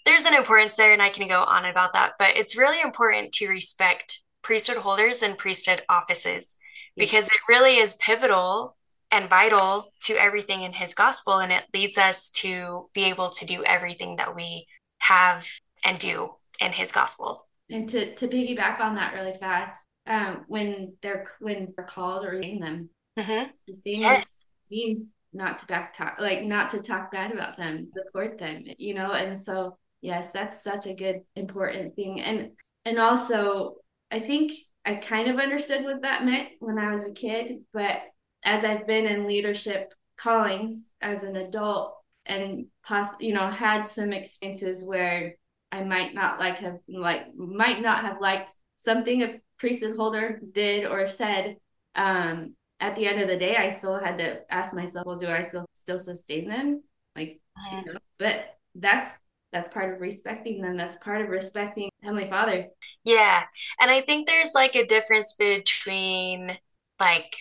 there's 0.04 0.26
an 0.26 0.34
importance 0.34 0.76
there, 0.76 0.92
and 0.92 1.02
I 1.02 1.08
can 1.08 1.26
go 1.26 1.42
on 1.42 1.64
about 1.64 1.94
that, 1.94 2.12
but 2.18 2.36
it's 2.36 2.56
really 2.56 2.80
important 2.80 3.32
to 3.32 3.48
respect 3.48 4.22
priesthood 4.48 4.78
holders 4.78 5.22
and 5.22 5.36
priesthood 5.36 5.82
offices 5.90 6.56
because 6.96 7.28
it 7.28 7.38
really 7.50 7.76
is 7.76 7.98
pivotal 8.00 8.74
and 9.10 9.28
vital 9.28 9.92
to 10.00 10.14
everything 10.14 10.62
in 10.62 10.72
his 10.72 10.94
gospel 10.94 11.34
and 11.34 11.52
it 11.52 11.64
leads 11.74 11.98
us 11.98 12.30
to 12.30 12.88
be 12.94 13.04
able 13.04 13.28
to 13.28 13.44
do 13.44 13.62
everything 13.64 14.16
that 14.16 14.34
we 14.34 14.66
have 15.00 15.46
and 15.84 15.98
do 15.98 16.30
in 16.60 16.72
his 16.72 16.92
gospel. 16.92 17.46
And 17.68 17.86
to 17.90 18.14
to 18.14 18.26
piggyback 18.26 18.80
on 18.80 18.94
that 18.94 19.12
really 19.12 19.34
fast 19.38 19.86
um 20.06 20.46
when 20.48 20.94
they're 21.02 21.26
when 21.40 21.74
they're 21.76 21.84
called 21.84 22.24
or 22.24 22.32
in 22.32 22.58
them 22.58 22.88
mm-hmm. 23.18 23.50
yes. 23.84 24.46
means 24.70 25.10
not 25.34 25.58
to 25.58 25.66
back 25.66 25.92
talk 25.92 26.16
like 26.18 26.42
not 26.42 26.70
to 26.70 26.80
talk 26.80 27.12
bad 27.12 27.32
about 27.32 27.58
them 27.58 27.88
support 27.94 28.38
them 28.38 28.64
you 28.78 28.94
know? 28.94 29.12
And 29.12 29.42
so 29.42 29.76
yes 30.00 30.30
that's 30.30 30.64
such 30.64 30.86
a 30.86 30.94
good 30.94 31.20
important 31.36 31.96
thing. 31.96 32.22
And 32.22 32.52
and 32.86 32.98
also 32.98 33.74
I 34.10 34.20
think 34.20 34.52
I 34.84 34.94
kind 34.94 35.28
of 35.28 35.38
understood 35.38 35.84
what 35.84 36.02
that 36.02 36.24
meant 36.24 36.48
when 36.60 36.78
I 36.78 36.92
was 36.92 37.04
a 37.04 37.12
kid, 37.12 37.60
but 37.72 38.00
as 38.44 38.64
I've 38.64 38.86
been 38.86 39.06
in 39.06 39.26
leadership 39.26 39.92
callings 40.16 40.90
as 41.00 41.22
an 41.22 41.36
adult 41.36 41.94
and 42.26 42.66
poss- 42.84 43.20
you 43.20 43.32
know 43.32 43.48
had 43.48 43.84
some 43.88 44.12
experiences 44.12 44.84
where 44.84 45.36
I 45.72 45.84
might 45.84 46.14
not 46.14 46.38
like 46.38 46.58
have 46.58 46.78
like 46.88 47.34
might 47.36 47.80
not 47.80 48.04
have 48.04 48.20
liked 48.20 48.50
something 48.76 49.22
a 49.22 49.40
priesthood 49.58 49.96
holder 49.96 50.40
did 50.52 50.84
or 50.84 51.06
said 51.06 51.56
um 51.94 52.54
at 52.80 52.96
the 52.96 53.06
end 53.06 53.20
of 53.20 53.28
the 53.28 53.36
day 53.36 53.56
I 53.56 53.70
still 53.70 53.98
had 53.98 54.18
to 54.18 54.40
ask 54.52 54.72
myself 54.72 55.06
well 55.06 55.18
do 55.18 55.28
I 55.28 55.42
still 55.42 55.64
still 55.72 55.98
sustain 55.98 56.48
them 56.48 56.82
like 57.16 57.40
you 57.72 57.78
uh-huh. 57.78 57.92
know, 57.92 57.98
but 58.18 58.56
that's 58.74 59.12
that's 59.52 59.68
part 59.72 59.92
of 59.92 60.00
respecting 60.00 60.60
them 60.60 60.76
that's 60.76 60.96
part 60.96 61.20
of 61.20 61.28
respecting 61.28 61.90
heavenly 62.02 62.28
father. 62.28 62.66
Yeah 63.04 63.44
and 63.80 63.90
i 63.90 64.00
think 64.00 64.26
there's 64.26 64.54
like 64.54 64.74
a 64.74 64.86
difference 64.86 65.34
between 65.34 66.56
like 67.00 67.36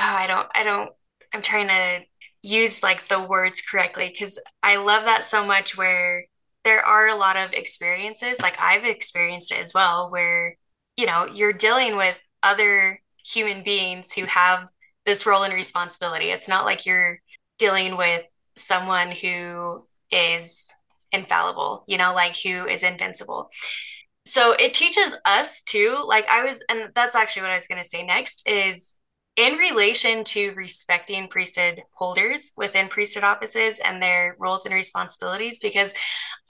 oh 0.00 0.16
i 0.16 0.26
don't 0.26 0.48
i 0.54 0.64
don't 0.64 0.90
i'm 1.32 1.42
trying 1.42 1.68
to 1.68 2.06
use 2.42 2.82
like 2.82 3.08
the 3.08 3.22
words 3.22 3.60
correctly 3.60 4.08
because 4.12 4.40
i 4.62 4.76
love 4.76 5.04
that 5.04 5.24
so 5.24 5.44
much 5.44 5.76
where 5.76 6.26
there 6.64 6.84
are 6.84 7.08
a 7.08 7.16
lot 7.16 7.36
of 7.36 7.52
experiences 7.52 8.40
like 8.40 8.60
i've 8.60 8.84
experienced 8.84 9.52
it 9.52 9.60
as 9.60 9.72
well 9.74 10.10
where 10.10 10.56
you 10.96 11.06
know 11.06 11.26
you're 11.32 11.52
dealing 11.52 11.96
with 11.96 12.18
other 12.42 13.00
human 13.24 13.62
beings 13.62 14.12
who 14.12 14.24
have 14.26 14.68
this 15.04 15.26
role 15.26 15.42
and 15.42 15.54
responsibility. 15.54 16.26
It's 16.26 16.48
not 16.48 16.64
like 16.64 16.86
you're 16.86 17.20
dealing 17.58 17.96
with 17.96 18.22
someone 18.56 19.10
who 19.10 19.86
is 20.10 20.72
infallible, 21.12 21.84
you 21.86 21.98
know, 21.98 22.14
like 22.14 22.36
who 22.36 22.66
is 22.66 22.82
invincible. 22.82 23.50
So 24.24 24.52
it 24.52 24.72
teaches 24.72 25.16
us 25.24 25.62
too, 25.62 26.02
like 26.06 26.28
I 26.28 26.44
was, 26.44 26.64
and 26.70 26.90
that's 26.94 27.16
actually 27.16 27.42
what 27.42 27.50
I 27.50 27.56
was 27.56 27.66
going 27.66 27.82
to 27.82 27.88
say 27.88 28.02
next 28.02 28.48
is 28.48 28.94
in 29.36 29.54
relation 29.54 30.24
to 30.24 30.52
respecting 30.52 31.26
priesthood 31.26 31.82
holders 31.92 32.52
within 32.56 32.88
priesthood 32.88 33.24
offices 33.24 33.80
and 33.80 34.00
their 34.00 34.36
roles 34.38 34.66
and 34.66 34.74
responsibilities, 34.74 35.58
because 35.58 35.94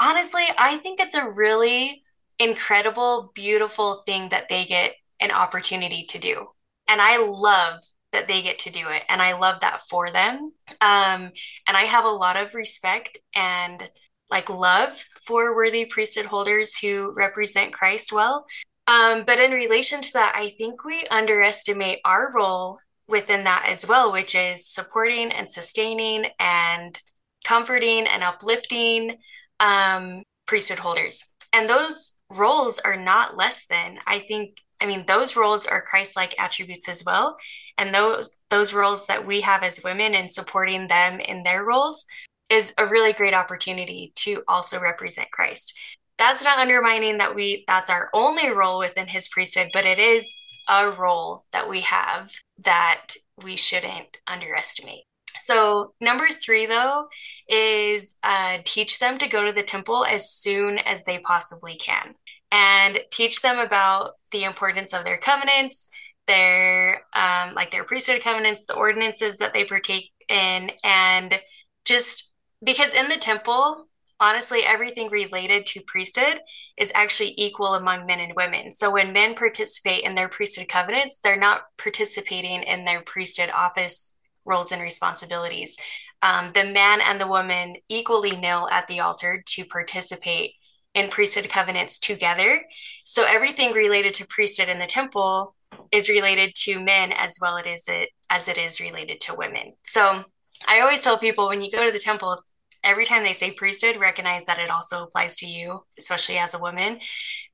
honestly, 0.01 0.45
I 0.59 0.79
think 0.79 1.01
it's 1.01 1.15
a 1.15 1.29
really 1.29 2.03
incredible, 2.39 3.31
beautiful 3.35 4.03
thing 4.05 4.31
that 4.31 4.49
they 4.49 4.65
get 4.65 4.95
an 5.21 5.31
opportunity 5.31 6.05
to 6.11 6.19
do. 6.19 6.49
And 6.89 7.01
I 7.01 7.19
love 7.19 7.83
that 8.11 8.29
they 8.29 8.43
get 8.43 8.59
to 8.61 8.73
do 8.73 8.89
it. 8.89 9.03
And 9.09 9.23
I 9.23 9.39
love 9.39 9.61
that 9.61 9.83
for 9.89 10.11
them. 10.11 10.53
Um, 10.81 11.31
and 11.67 11.77
I 11.77 11.83
have 11.83 12.05
a 12.05 12.09
lot 12.09 12.37
of 12.37 12.55
respect 12.55 13.19
and 13.35 13.89
like 14.33 14.51
love 14.51 15.05
for 15.25 15.55
worthy 15.55 15.85
priesthood 15.85 16.27
holders 16.27 16.77
who 16.77 17.13
represent 17.17 17.73
Christ 17.73 18.13
well. 18.13 18.47
Um, 18.89 19.25
but 19.25 19.39
in 19.39 19.53
relation 19.53 20.01
to 20.01 20.13
that, 20.15 20.33
I 20.35 20.55
think 20.59 20.85
we 20.85 21.07
underestimate 21.11 22.01
our 22.05 22.33
role 22.35 22.81
within 23.07 23.45
that 23.45 23.67
as 23.69 23.87
well, 23.87 24.11
which 24.11 24.35
is 24.35 24.67
supporting 24.67 25.31
and 25.31 25.51
sustaining 25.51 26.27
and 26.41 27.01
comforting 27.45 28.07
and 28.07 28.23
uplifting 28.23 29.19
um, 29.61 30.23
priesthood 30.47 30.79
holders. 30.79 31.27
And 31.53 31.69
those 31.69 32.15
roles 32.31 32.79
are 32.79 32.97
not 32.97 33.37
less 33.37 33.67
than. 33.67 33.99
I 34.07 34.21
think, 34.21 34.57
I 34.81 34.87
mean, 34.87 35.05
those 35.07 35.37
roles 35.37 35.67
are 35.67 35.83
Christ 35.83 36.17
like 36.17 36.35
attributes 36.39 36.89
as 36.89 37.05
well. 37.05 37.37
And 37.79 37.95
those 37.95 38.39
those 38.51 38.75
roles 38.75 39.07
that 39.07 39.27
we 39.27 39.41
have 39.43 39.63
as 39.63 39.83
women 39.85 40.15
and 40.15 40.31
supporting 40.31 40.89
them 40.89 41.21
in 41.21 41.43
their 41.43 41.65
roles 41.65 42.05
is 42.53 42.75
a 42.77 42.87
really 42.87 43.15
great 43.15 43.35
opportunity 43.35 44.13
to 44.17 44.43
also 44.47 44.79
represent 44.79 45.31
Christ. 45.31 45.77
That's 46.19 46.45
not 46.45 46.59
undermining 46.59 47.19
that 47.19 47.35
we 47.35 47.65
that's 47.67 47.91
our 47.91 48.11
only 48.13 48.51
role 48.51 48.79
within 48.79 49.09
his 49.09 49.29
priesthood, 49.29 49.71
but 49.73 49.87
it 49.87 49.99
is 49.99 50.33
a 50.69 50.91
role 50.91 51.45
that 51.53 51.69
we 51.69 51.81
have 51.81 52.31
that 52.65 53.15
we 53.43 53.57
shouldn't 53.57 54.19
underestimate. 54.27 55.05
So, 55.41 55.95
number 56.01 56.29
three, 56.29 56.67
though, 56.67 57.09
is 57.49 58.19
uh, 58.23 58.59
teach 58.65 58.99
them 58.99 59.19
to 59.19 59.29
go 59.29 59.47
to 59.47 59.53
the 59.53 59.63
temple 59.63 60.05
as 60.05 60.31
soon 60.31 60.79
as 60.79 61.05
they 61.05 61.19
possibly 61.19 61.77
can 61.77 62.15
and 62.53 63.01
teach 63.11 63.41
them 63.41 63.59
about 63.59 64.13
the 64.31 64.45
importance 64.45 64.93
of 64.93 65.05
their 65.05 65.17
covenants, 65.17 65.89
their 66.27 67.03
um, 67.15 67.55
like 67.55 67.73
their 67.73 67.85
priesthood 67.85 68.23
covenants, 68.23 68.67
the 68.67 68.75
ordinances 68.75 69.39
that 69.39 69.55
they 69.55 69.65
partake 69.65 70.11
in, 70.29 70.71
and 70.85 71.41
just 71.85 72.32
because 72.63 72.95
in 72.95 73.09
the 73.09 73.17
temple, 73.17 73.89
honestly, 74.21 74.61
everything 74.65 75.11
related 75.11 75.67
to 75.67 75.83
priesthood 75.87 76.41
is 76.79 76.93
actually 76.95 77.35
equal 77.37 77.75
among 77.75 78.07
men 78.07 78.21
and 78.21 78.35
women. 78.37 78.71
So 78.71 78.91
when 78.91 79.13
men 79.13 79.35
participate 79.35 80.05
in 80.05 80.15
their 80.15 80.29
priesthood 80.29 80.69
covenants, 80.69 81.21
they're 81.21 81.37
not 81.37 81.63
participating 81.77 82.63
in 82.63 82.85
their 82.85 83.03
priesthood 83.03 83.51
office 83.55 84.17
roles 84.45 84.73
and 84.73 84.81
responsibilities. 84.83 85.77
Um, 86.23 86.53
the 86.55 86.65
man 86.65 87.01
and 87.01 87.21
the 87.21 87.27
woman 87.27 87.77
equally 87.89 88.37
kneel 88.37 88.69
at 88.71 88.87
the 88.87 89.01
altar 89.01 89.43
to 89.45 89.65
participate 89.65 90.53
in 90.95 91.11
priesthood 91.11 91.49
covenants 91.49 91.99
together. 91.99 92.63
So 93.05 93.25
everything 93.27 93.73
related 93.73 94.15
to 94.15 94.27
priesthood 94.27 94.69
in 94.69 94.79
the 94.79 94.87
temple 94.87 95.55
is 95.91 96.09
related 96.09 96.55
to 96.55 96.81
men 96.81 97.13
as 97.13 97.39
well 97.41 97.57
is 97.57 97.89
it 97.89 98.11
as 98.31 98.47
it 98.47 98.59
is 98.59 98.81
related 98.81 99.21
to 99.23 99.35
women. 99.35 99.75
So 99.83 100.25
I 100.67 100.81
always 100.81 101.03
tell 101.03 101.19
people 101.19 101.49
when 101.49 101.63
you 101.63 101.71
go 101.71 101.85
to 101.85 101.93
the 101.93 101.99
temple, 101.99 102.39
every 102.85 103.05
time 103.05 103.23
they 103.23 103.33
say 103.33 103.51
priesthood, 103.51 103.97
recognize 103.97 104.45
that 104.47 104.59
it 104.59 104.71
also 104.71 105.05
applies 105.05 105.37
to 105.37 105.47
you, 105.47 105.85
especially 105.99 106.39
as 106.39 106.55
a 106.55 106.61
woman, 106.61 107.01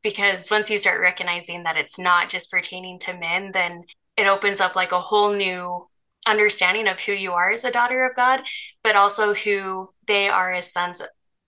because 0.03 0.51
once 0.51 0.71
you 0.71 0.79
start 0.79 1.01
recognizing 1.01 1.65
that 1.65 1.77
it's 1.77 1.99
not 1.99 2.29
just 2.29 2.51
pertaining 2.51 2.99
to 3.01 3.19
men, 3.19 3.51
then 3.53 3.85
it 4.17 4.27
opens 4.27 4.61
up 4.61 4.75
like 4.75 4.93
a 4.93 5.01
whole 5.01 5.33
new 5.33 5.87
understanding 6.27 6.89
of 6.89 7.01
who 7.01 7.13
you 7.13 7.33
are 7.33 7.51
as 7.51 7.65
a 7.65 7.71
daughter 7.71 8.05
of 8.05 8.17
God, 8.17 8.43
but 8.83 8.97
also 8.97 9.35
who 9.35 9.89
they 10.07 10.29
are 10.29 10.53
as 10.53 10.73
sons 10.73 11.03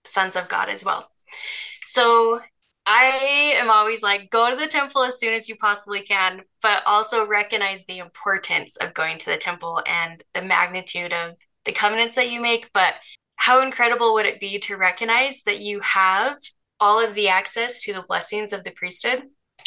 sons 0.05 0.35
of 0.35 0.49
God 0.49 0.69
as 0.69 0.83
well. 0.83 1.09
So 1.83 2.41
I 2.87 3.53
am 3.57 3.69
always 3.69 4.01
like, 4.01 4.31
go 4.31 4.49
to 4.49 4.55
the 4.55 4.67
temple 4.67 5.03
as 5.03 5.19
soon 5.19 5.33
as 5.33 5.47
you 5.47 5.55
possibly 5.55 6.01
can, 6.01 6.41
but 6.61 6.83
also 6.87 7.25
recognize 7.25 7.85
the 7.85 7.99
importance 7.99 8.75
of 8.77 8.93
going 8.93 9.17
to 9.19 9.29
the 9.29 9.37
temple 9.37 9.81
and 9.85 10.23
the 10.33 10.41
magnitude 10.41 11.13
of 11.13 11.35
the 11.65 11.71
covenants 11.71 12.15
that 12.15 12.31
you 12.31 12.41
make. 12.41 12.69
But 12.73 12.95
how 13.41 13.63
incredible 13.63 14.13
would 14.13 14.27
it 14.27 14.39
be 14.39 14.59
to 14.59 14.77
recognize 14.77 15.41
that 15.41 15.61
you 15.61 15.79
have 15.79 16.37
all 16.79 17.03
of 17.03 17.15
the 17.15 17.27
access 17.27 17.81
to 17.81 17.91
the 17.91 18.05
blessings 18.07 18.53
of 18.53 18.63
the 18.63 18.69
priesthood 18.69 19.23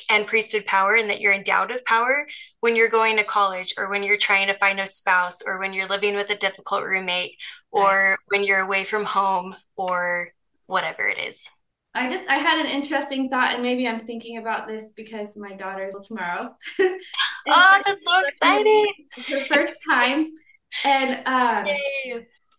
and 0.09 0.29
priesthood 0.29 0.64
power 0.64 0.95
and 0.95 1.11
that 1.11 1.20
you're 1.20 1.33
endowed 1.33 1.70
with 1.70 1.85
power 1.85 2.25
when 2.61 2.77
you're 2.77 2.89
going 2.89 3.16
to 3.16 3.25
college 3.25 3.75
or 3.77 3.91
when 3.91 4.05
you're 4.05 4.16
trying 4.16 4.47
to 4.47 4.59
find 4.59 4.79
a 4.79 4.87
spouse 4.87 5.43
or 5.45 5.59
when 5.59 5.72
you're 5.72 5.89
living 5.89 6.14
with 6.14 6.31
a 6.31 6.37
difficult 6.37 6.85
roommate 6.85 7.35
or 7.72 8.11
right. 8.11 8.18
when 8.29 8.45
you're 8.45 8.61
away 8.61 8.85
from 8.85 9.05
home 9.05 9.57
or 9.75 10.29
whatever 10.66 11.09
it 11.09 11.18
is. 11.18 11.51
I 11.97 12.09
just 12.09 12.27
I 12.29 12.39
had 12.39 12.64
an 12.64 12.70
interesting 12.70 13.29
thought, 13.29 13.55
and 13.55 13.62
maybe 13.62 13.89
I'm 13.89 14.07
thinking 14.07 14.39
about 14.39 14.68
this 14.68 14.93
because 14.97 15.37
my 15.37 15.53
daughter's 15.53 15.97
tomorrow. 16.07 16.55
oh, 16.81 17.83
that's 17.85 18.05
so 18.05 18.20
exciting! 18.25 18.87
It's 19.16 19.29
her 19.29 19.45
first 19.47 19.75
time, 19.89 20.33
and 20.85 21.27
um, 21.27 21.66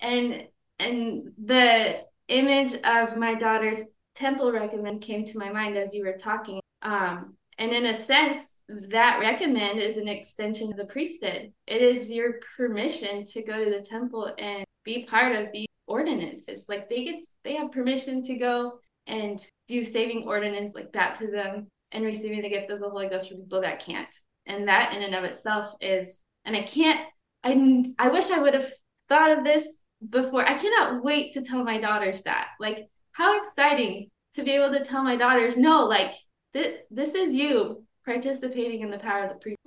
and 0.01 0.47
and 0.79 1.31
the 1.43 2.01
image 2.27 2.73
of 2.83 3.17
my 3.17 3.35
daughter's 3.35 3.81
temple 4.15 4.51
recommend 4.51 5.01
came 5.01 5.25
to 5.25 5.37
my 5.37 5.51
mind 5.51 5.77
as 5.77 5.93
you 5.93 6.03
were 6.05 6.17
talking. 6.17 6.59
Um, 6.81 7.35
and 7.57 7.71
in 7.71 7.85
a 7.85 7.93
sense, 7.93 8.57
that 8.67 9.19
recommend 9.19 9.79
is 9.79 9.97
an 9.97 10.07
extension 10.07 10.71
of 10.71 10.77
the 10.77 10.85
priesthood. 10.85 11.53
It 11.67 11.81
is 11.81 12.11
your 12.11 12.39
permission 12.57 13.25
to 13.25 13.43
go 13.43 13.63
to 13.63 13.71
the 13.71 13.81
temple 13.81 14.33
and 14.37 14.65
be 14.83 15.05
part 15.05 15.35
of 15.35 15.47
the 15.53 15.65
ordinances. 15.87 16.65
Like 16.67 16.89
they 16.89 17.03
get, 17.03 17.15
they 17.43 17.55
have 17.55 17.71
permission 17.71 18.23
to 18.23 18.35
go 18.35 18.79
and 19.07 19.39
do 19.67 19.85
saving 19.85 20.23
ordinance 20.27 20.75
like 20.75 20.91
baptism 20.91 21.67
and 21.91 22.03
receiving 22.05 22.41
the 22.41 22.49
gift 22.49 22.71
of 22.71 22.79
the 22.79 22.89
Holy 22.89 23.07
Ghost 23.07 23.29
for 23.29 23.35
people 23.35 23.61
that 23.61 23.79
can't. 23.79 24.13
And 24.45 24.67
that 24.67 24.93
in 24.93 25.01
and 25.01 25.15
of 25.15 25.23
itself 25.23 25.75
is, 25.79 26.25
and 26.43 26.55
I 26.55 26.63
can't, 26.63 26.99
I, 27.43 27.85
I 27.97 28.09
wish 28.09 28.31
I 28.31 28.39
would 28.39 28.53
have 28.53 28.71
thought 29.07 29.37
of 29.37 29.43
this 29.43 29.77
before. 30.09 30.47
I 30.47 30.57
cannot 30.57 31.03
wait 31.03 31.33
to 31.33 31.41
tell 31.41 31.63
my 31.63 31.79
daughters 31.79 32.23
that. 32.23 32.49
Like, 32.59 32.85
how 33.11 33.37
exciting 33.37 34.09
to 34.33 34.43
be 34.43 34.51
able 34.51 34.71
to 34.71 34.83
tell 34.83 35.03
my 35.03 35.15
daughters, 35.15 35.57
no, 35.57 35.85
like, 35.85 36.13
this, 36.53 36.79
this 36.89 37.15
is 37.15 37.33
you 37.33 37.83
participating 38.05 38.81
in 38.81 38.91
the 38.91 38.99
power 38.99 39.23
of 39.23 39.29
the 39.29 39.35
priest. 39.35 39.57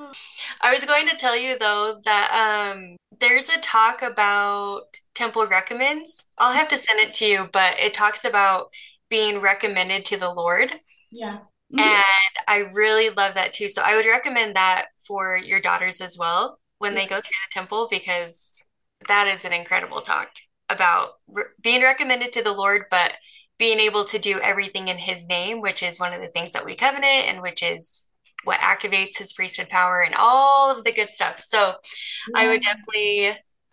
I 0.62 0.72
was 0.72 0.84
going 0.84 1.08
to 1.08 1.16
tell 1.16 1.36
you 1.36 1.58
though 1.58 1.96
that 2.04 2.72
um, 2.72 2.96
there's 3.18 3.48
a 3.48 3.60
talk 3.60 4.00
about 4.00 4.84
temple 5.14 5.46
recommends. 5.46 6.26
I'll 6.38 6.54
have 6.54 6.68
to 6.68 6.78
send 6.78 7.00
it 7.00 7.12
to 7.14 7.24
you, 7.26 7.48
but 7.52 7.74
it 7.78 7.94
talks 7.94 8.24
about 8.24 8.70
being 9.10 9.40
recommended 9.40 10.04
to 10.06 10.16
the 10.16 10.32
Lord. 10.32 10.72
Yeah. 11.10 11.38
Mm-hmm. 11.74 11.80
And 11.80 12.04
I 12.46 12.70
really 12.72 13.10
love 13.10 13.34
that 13.34 13.52
too. 13.52 13.68
So 13.68 13.82
I 13.84 13.96
would 13.96 14.06
recommend 14.06 14.56
that 14.56 14.86
for 15.06 15.36
your 15.36 15.60
daughters 15.60 16.00
as 16.00 16.16
well 16.18 16.58
when 16.78 16.94
yeah. 16.94 17.00
they 17.00 17.06
go 17.06 17.16
through 17.16 17.22
the 17.22 17.52
temple 17.52 17.88
because 17.90 18.62
that 19.06 19.28
is 19.28 19.44
an 19.44 19.52
incredible 19.52 20.00
talk 20.00 20.28
about 20.68 21.10
re- 21.28 21.44
being 21.62 21.82
recommended 21.82 22.32
to 22.32 22.42
the 22.42 22.52
Lord, 22.52 22.84
but 22.90 23.14
being 23.58 23.78
able 23.78 24.04
to 24.04 24.18
do 24.18 24.40
everything 24.40 24.88
in 24.88 24.98
His 24.98 25.28
name, 25.28 25.60
which 25.60 25.82
is 25.82 26.00
one 26.00 26.12
of 26.12 26.20
the 26.20 26.28
things 26.28 26.52
that 26.52 26.64
we 26.64 26.76
covenant 26.76 27.28
and 27.28 27.42
which 27.42 27.62
is 27.62 28.10
what 28.44 28.60
activates 28.60 29.18
His 29.18 29.32
priesthood 29.32 29.68
power 29.68 30.00
and 30.00 30.14
all 30.16 30.76
of 30.76 30.84
the 30.84 30.92
good 30.92 31.12
stuff. 31.12 31.38
So 31.38 31.58
yeah. 31.58 32.40
I 32.40 32.46
would 32.48 32.62
definitely, 32.62 33.28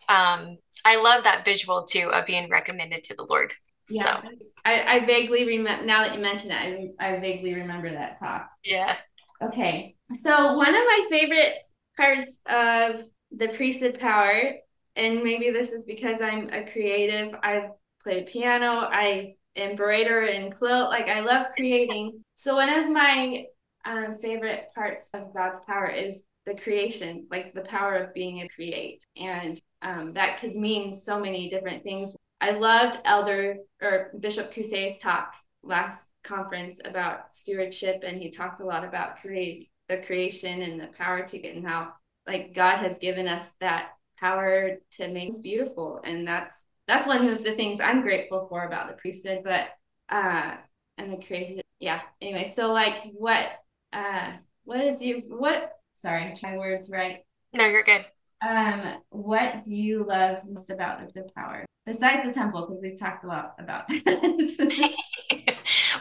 um, 0.09 0.57
I 0.85 1.01
love 1.01 1.23
that 1.23 1.45
visual 1.45 1.85
too 1.85 2.09
of 2.11 2.25
being 2.25 2.49
recommended 2.49 3.03
to 3.03 3.15
the 3.15 3.25
Lord. 3.25 3.53
Yeah. 3.89 4.21
So. 4.21 4.29
I, 4.63 4.95
I 4.95 5.05
vaguely 5.05 5.45
remember 5.45 5.85
now 5.85 6.03
that 6.03 6.15
you 6.15 6.21
mention 6.21 6.51
it, 6.51 6.95
I, 6.99 7.07
I 7.07 7.19
vaguely 7.19 7.53
remember 7.53 7.91
that 7.91 8.19
talk. 8.19 8.49
Yeah. 8.63 8.95
Okay. 9.43 9.95
So 10.15 10.55
one 10.55 10.69
of 10.69 10.73
my 10.73 11.05
favorite 11.09 11.53
parts 11.95 12.39
of 12.47 13.05
the 13.31 13.49
priesthood 13.49 13.99
power, 13.99 14.55
and 14.95 15.23
maybe 15.23 15.51
this 15.51 15.71
is 15.71 15.85
because 15.85 16.21
I'm 16.21 16.49
a 16.49 16.65
creative, 16.69 17.33
I 17.43 17.69
play 18.03 18.23
piano, 18.23 18.87
I 18.91 19.35
embroider 19.55 20.21
and 20.21 20.55
quilt, 20.55 20.89
like 20.89 21.07
I 21.07 21.21
love 21.21 21.47
creating. 21.55 22.23
So 22.35 22.55
one 22.55 22.69
of 22.69 22.89
my 22.89 23.45
um, 23.85 24.17
favorite 24.21 24.67
parts 24.73 25.09
of 25.13 25.33
God's 25.33 25.59
power 25.65 25.87
is 25.87 26.23
the 26.45 26.55
creation, 26.55 27.27
like 27.31 27.53
the 27.53 27.61
power 27.61 27.95
of 27.95 28.13
being 28.13 28.41
a 28.41 28.49
create. 28.49 29.05
And 29.15 29.59
um, 29.81 30.13
that 30.13 30.39
could 30.39 30.55
mean 30.55 30.95
so 30.95 31.19
many 31.19 31.49
different 31.49 31.83
things. 31.83 32.15
I 32.41 32.51
loved 32.51 32.99
Elder 33.05 33.57
or 33.81 34.11
Bishop 34.19 34.53
Caussé's 34.53 34.97
talk 34.97 35.35
last 35.63 36.07
conference 36.23 36.79
about 36.83 37.33
stewardship, 37.33 38.03
and 38.05 38.21
he 38.21 38.29
talked 38.29 38.59
a 38.59 38.65
lot 38.65 38.83
about 38.83 39.17
create 39.21 39.69
the 39.87 39.97
creation 39.97 40.61
and 40.61 40.79
the 40.79 40.87
power 40.87 41.23
to 41.23 41.37
get 41.37 41.55
and 41.55 41.67
how 41.67 41.93
like 42.27 42.53
God 42.53 42.77
has 42.77 42.97
given 42.97 43.27
us 43.27 43.51
that 43.59 43.89
power 44.25 44.77
to 44.91 45.07
make 45.07 45.29
us 45.29 45.39
beautiful, 45.39 46.01
and 46.03 46.27
that's 46.27 46.67
that's 46.87 47.07
one 47.07 47.27
of 47.27 47.43
the 47.43 47.55
things 47.55 47.79
I'm 47.79 48.01
grateful 48.01 48.47
for 48.49 48.65
about 48.65 48.87
the 48.87 48.93
priesthood. 48.95 49.41
But 49.43 49.67
uh, 50.09 50.55
and 50.97 51.13
the 51.13 51.25
creation, 51.25 51.61
yeah. 51.79 52.01
Anyway, 52.21 52.51
so 52.55 52.71
like 52.71 52.97
what 53.13 53.45
uh 53.93 54.31
what 54.63 54.81
is 54.81 55.01
you 55.01 55.23
what? 55.27 55.71
Sorry, 55.93 56.33
try 56.39 56.57
words 56.57 56.89
right. 56.89 57.19
No, 57.53 57.65
you're 57.65 57.83
good. 57.83 58.05
Um, 58.45 58.97
what 59.09 59.63
do 59.63 59.73
you 59.73 60.05
love 60.05 60.39
most 60.45 60.69
about 60.69 61.13
the 61.13 61.27
power? 61.35 61.65
besides 61.85 62.25
the 62.25 62.33
temple 62.33 62.65
because 62.65 62.81
we've 62.81 62.97
talked 62.97 63.23
a 63.23 63.27
lot 63.27 63.53
about 63.59 63.87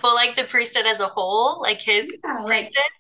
well 0.03 0.15
like 0.15 0.35
the 0.37 0.45
priesthood 0.49 0.87
as 0.87 1.01
a 1.01 1.07
whole 1.07 1.61
like 1.61 1.83
his 1.83 2.21
yeah, 2.25 2.39
like, 2.43 2.47
priesthood 2.47 2.91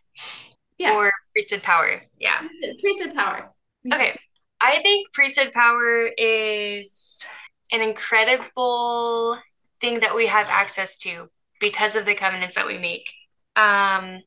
yeah. 0.78 0.94
or 0.94 1.10
priesthood 1.32 1.62
power 1.62 2.02
yeah 2.20 2.42
priesthood 2.80 3.14
power 3.14 3.50
priesthood. 3.82 4.02
okay 4.02 4.18
i 4.64 4.80
think 4.82 5.12
priesthood 5.12 5.52
power 5.52 6.10
is 6.18 7.24
an 7.72 7.80
incredible 7.80 9.38
thing 9.80 10.00
that 10.00 10.14
we 10.14 10.26
have 10.26 10.46
access 10.48 10.98
to 10.98 11.28
because 11.60 11.96
of 11.96 12.06
the 12.06 12.14
covenants 12.14 12.54
that 12.54 12.66
we 12.66 12.78
make 12.78 13.12
um 13.56 14.22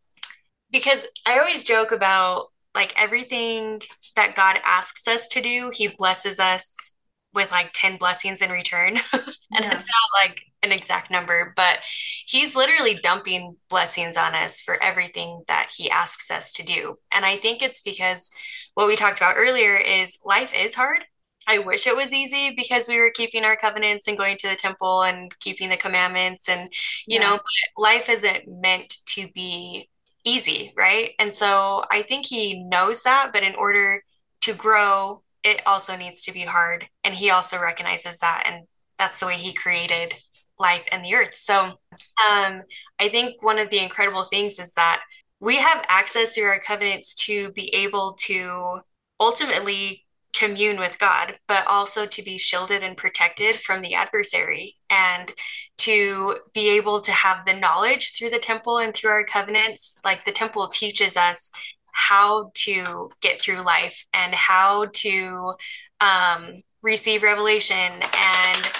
because 0.71 1.07
i 1.25 1.37
always 1.39 1.63
joke 1.63 1.91
about 1.91 2.45
like 2.75 2.93
everything 3.01 3.81
that 4.15 4.35
god 4.35 4.57
asks 4.65 5.07
us 5.07 5.27
to 5.27 5.41
do 5.41 5.71
he 5.73 5.87
blesses 5.97 6.39
us 6.39 6.93
with 7.37 7.51
like 7.51 7.69
10 7.73 7.97
blessings 7.97 8.41
in 8.41 8.49
return. 8.49 8.97
and 9.13 9.23
yeah. 9.51 9.75
it's 9.75 9.87
not 9.87 10.21
like 10.21 10.41
an 10.63 10.71
exact 10.71 11.11
number, 11.11 11.53
but 11.55 11.79
he's 12.25 12.55
literally 12.55 12.99
dumping 13.01 13.55
blessings 13.69 14.17
on 14.17 14.33
us 14.33 14.61
for 14.61 14.81
everything 14.83 15.43
that 15.47 15.69
he 15.75 15.89
asks 15.89 16.31
us 16.31 16.51
to 16.53 16.63
do. 16.63 16.97
And 17.13 17.25
I 17.25 17.37
think 17.37 17.61
it's 17.61 17.81
because 17.81 18.31
what 18.73 18.87
we 18.87 18.95
talked 18.95 19.19
about 19.19 19.35
earlier 19.37 19.75
is 19.75 20.19
life 20.25 20.53
is 20.55 20.75
hard. 20.75 21.05
I 21.47 21.59
wish 21.59 21.87
it 21.87 21.95
was 21.95 22.13
easy 22.13 22.53
because 22.57 22.89
we 22.89 22.99
were 22.99 23.11
keeping 23.13 23.43
our 23.43 23.55
covenants 23.55 24.07
and 24.07 24.17
going 24.17 24.35
to 24.37 24.49
the 24.49 24.55
temple 24.55 25.03
and 25.03 25.33
keeping 25.39 25.69
the 25.69 25.77
commandments 25.77 26.49
and 26.49 26.73
you 27.05 27.19
yeah. 27.19 27.29
know, 27.29 27.39
life 27.77 28.09
isn't 28.09 28.43
meant 28.47 28.97
to 29.07 29.29
be 29.33 29.89
easy, 30.25 30.73
right? 30.75 31.11
And 31.19 31.33
so 31.33 31.83
I 31.89 32.01
think 32.01 32.25
he 32.25 32.63
knows 32.63 33.03
that, 33.03 33.31
but 33.31 33.43
in 33.43 33.55
order 33.55 34.03
to 34.41 34.53
grow 34.53 35.21
it 35.47 35.61
also 35.65 35.95
needs 35.95 36.23
to 36.25 36.33
be 36.33 36.41
hard. 36.41 36.87
And 37.03 37.15
he 37.15 37.29
also 37.29 37.59
recognizes 37.59 38.19
that. 38.19 38.43
And 38.45 38.67
that's 38.99 39.19
the 39.19 39.27
way 39.27 39.35
he 39.35 39.53
created 39.53 40.13
life 40.59 40.83
and 40.91 41.03
the 41.03 41.13
earth. 41.13 41.35
So 41.35 41.55
um, 41.59 42.61
I 42.99 43.09
think 43.09 43.41
one 43.43 43.59
of 43.59 43.69
the 43.69 43.83
incredible 43.83 44.23
things 44.23 44.59
is 44.59 44.73
that 44.73 45.01
we 45.39 45.57
have 45.57 45.85
access 45.87 46.33
through 46.33 46.45
our 46.45 46.59
covenants 46.59 47.13
to 47.25 47.51
be 47.51 47.73
able 47.75 48.13
to 48.21 48.79
ultimately 49.19 50.03
commune 50.35 50.79
with 50.79 50.99
God, 50.99 51.37
but 51.47 51.65
also 51.67 52.05
to 52.05 52.23
be 52.23 52.37
shielded 52.37 52.83
and 52.83 52.95
protected 52.95 53.55
from 53.55 53.81
the 53.81 53.95
adversary 53.95 54.75
and 54.89 55.31
to 55.79 56.37
be 56.53 56.69
able 56.69 57.01
to 57.01 57.11
have 57.11 57.45
the 57.45 57.53
knowledge 57.53 58.15
through 58.15 58.29
the 58.29 58.39
temple 58.39 58.77
and 58.77 58.93
through 58.93 59.11
our 59.11 59.23
covenants. 59.25 59.99
Like 60.03 60.25
the 60.25 60.31
temple 60.31 60.69
teaches 60.69 61.17
us 61.17 61.51
how 61.91 62.51
to 62.53 63.09
get 63.21 63.41
through 63.41 63.65
life 63.65 64.05
and 64.13 64.33
how 64.35 64.85
to 64.93 65.53
um, 65.99 66.61
receive 66.83 67.23
revelation 67.23 67.75
and 67.75 68.71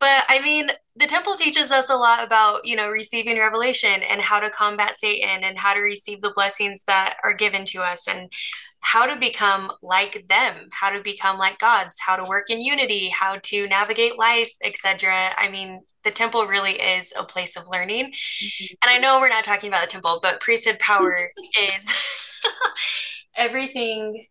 but 0.00 0.24
I 0.28 0.40
mean, 0.40 0.68
the 0.96 1.06
temple 1.06 1.34
teaches 1.34 1.70
us 1.70 1.90
a 1.90 1.94
lot 1.94 2.24
about, 2.24 2.66
you 2.66 2.74
know, 2.74 2.90
receiving 2.90 3.38
revelation 3.38 4.02
and 4.02 4.22
how 4.22 4.40
to 4.40 4.50
combat 4.50 4.96
Satan 4.96 5.44
and 5.44 5.58
how 5.58 5.74
to 5.74 5.80
receive 5.80 6.22
the 6.22 6.32
blessings 6.34 6.84
that 6.84 7.18
are 7.22 7.34
given 7.34 7.66
to 7.66 7.82
us 7.82 8.08
and 8.08 8.32
how 8.80 9.04
to 9.04 9.20
become 9.20 9.70
like 9.82 10.26
them, 10.28 10.68
how 10.72 10.90
to 10.90 11.02
become 11.02 11.38
like 11.38 11.58
gods, 11.58 12.00
how 12.00 12.16
to 12.16 12.24
work 12.24 12.48
in 12.48 12.62
unity, 12.62 13.10
how 13.10 13.38
to 13.42 13.68
navigate 13.68 14.18
life, 14.18 14.50
etc. 14.64 15.12
I 15.36 15.50
mean, 15.50 15.82
the 16.02 16.10
temple 16.10 16.46
really 16.46 16.80
is 16.80 17.12
a 17.18 17.22
place 17.22 17.58
of 17.58 17.68
learning. 17.70 18.06
Mm-hmm. 18.06 18.74
And 18.82 18.90
I 18.90 18.98
know 18.98 19.20
we're 19.20 19.28
not 19.28 19.44
talking 19.44 19.68
about 19.68 19.84
the 19.84 19.92
temple, 19.92 20.18
but 20.22 20.40
priesthood 20.40 20.78
power 20.78 21.14
is 21.76 21.94
everything. 23.36 24.26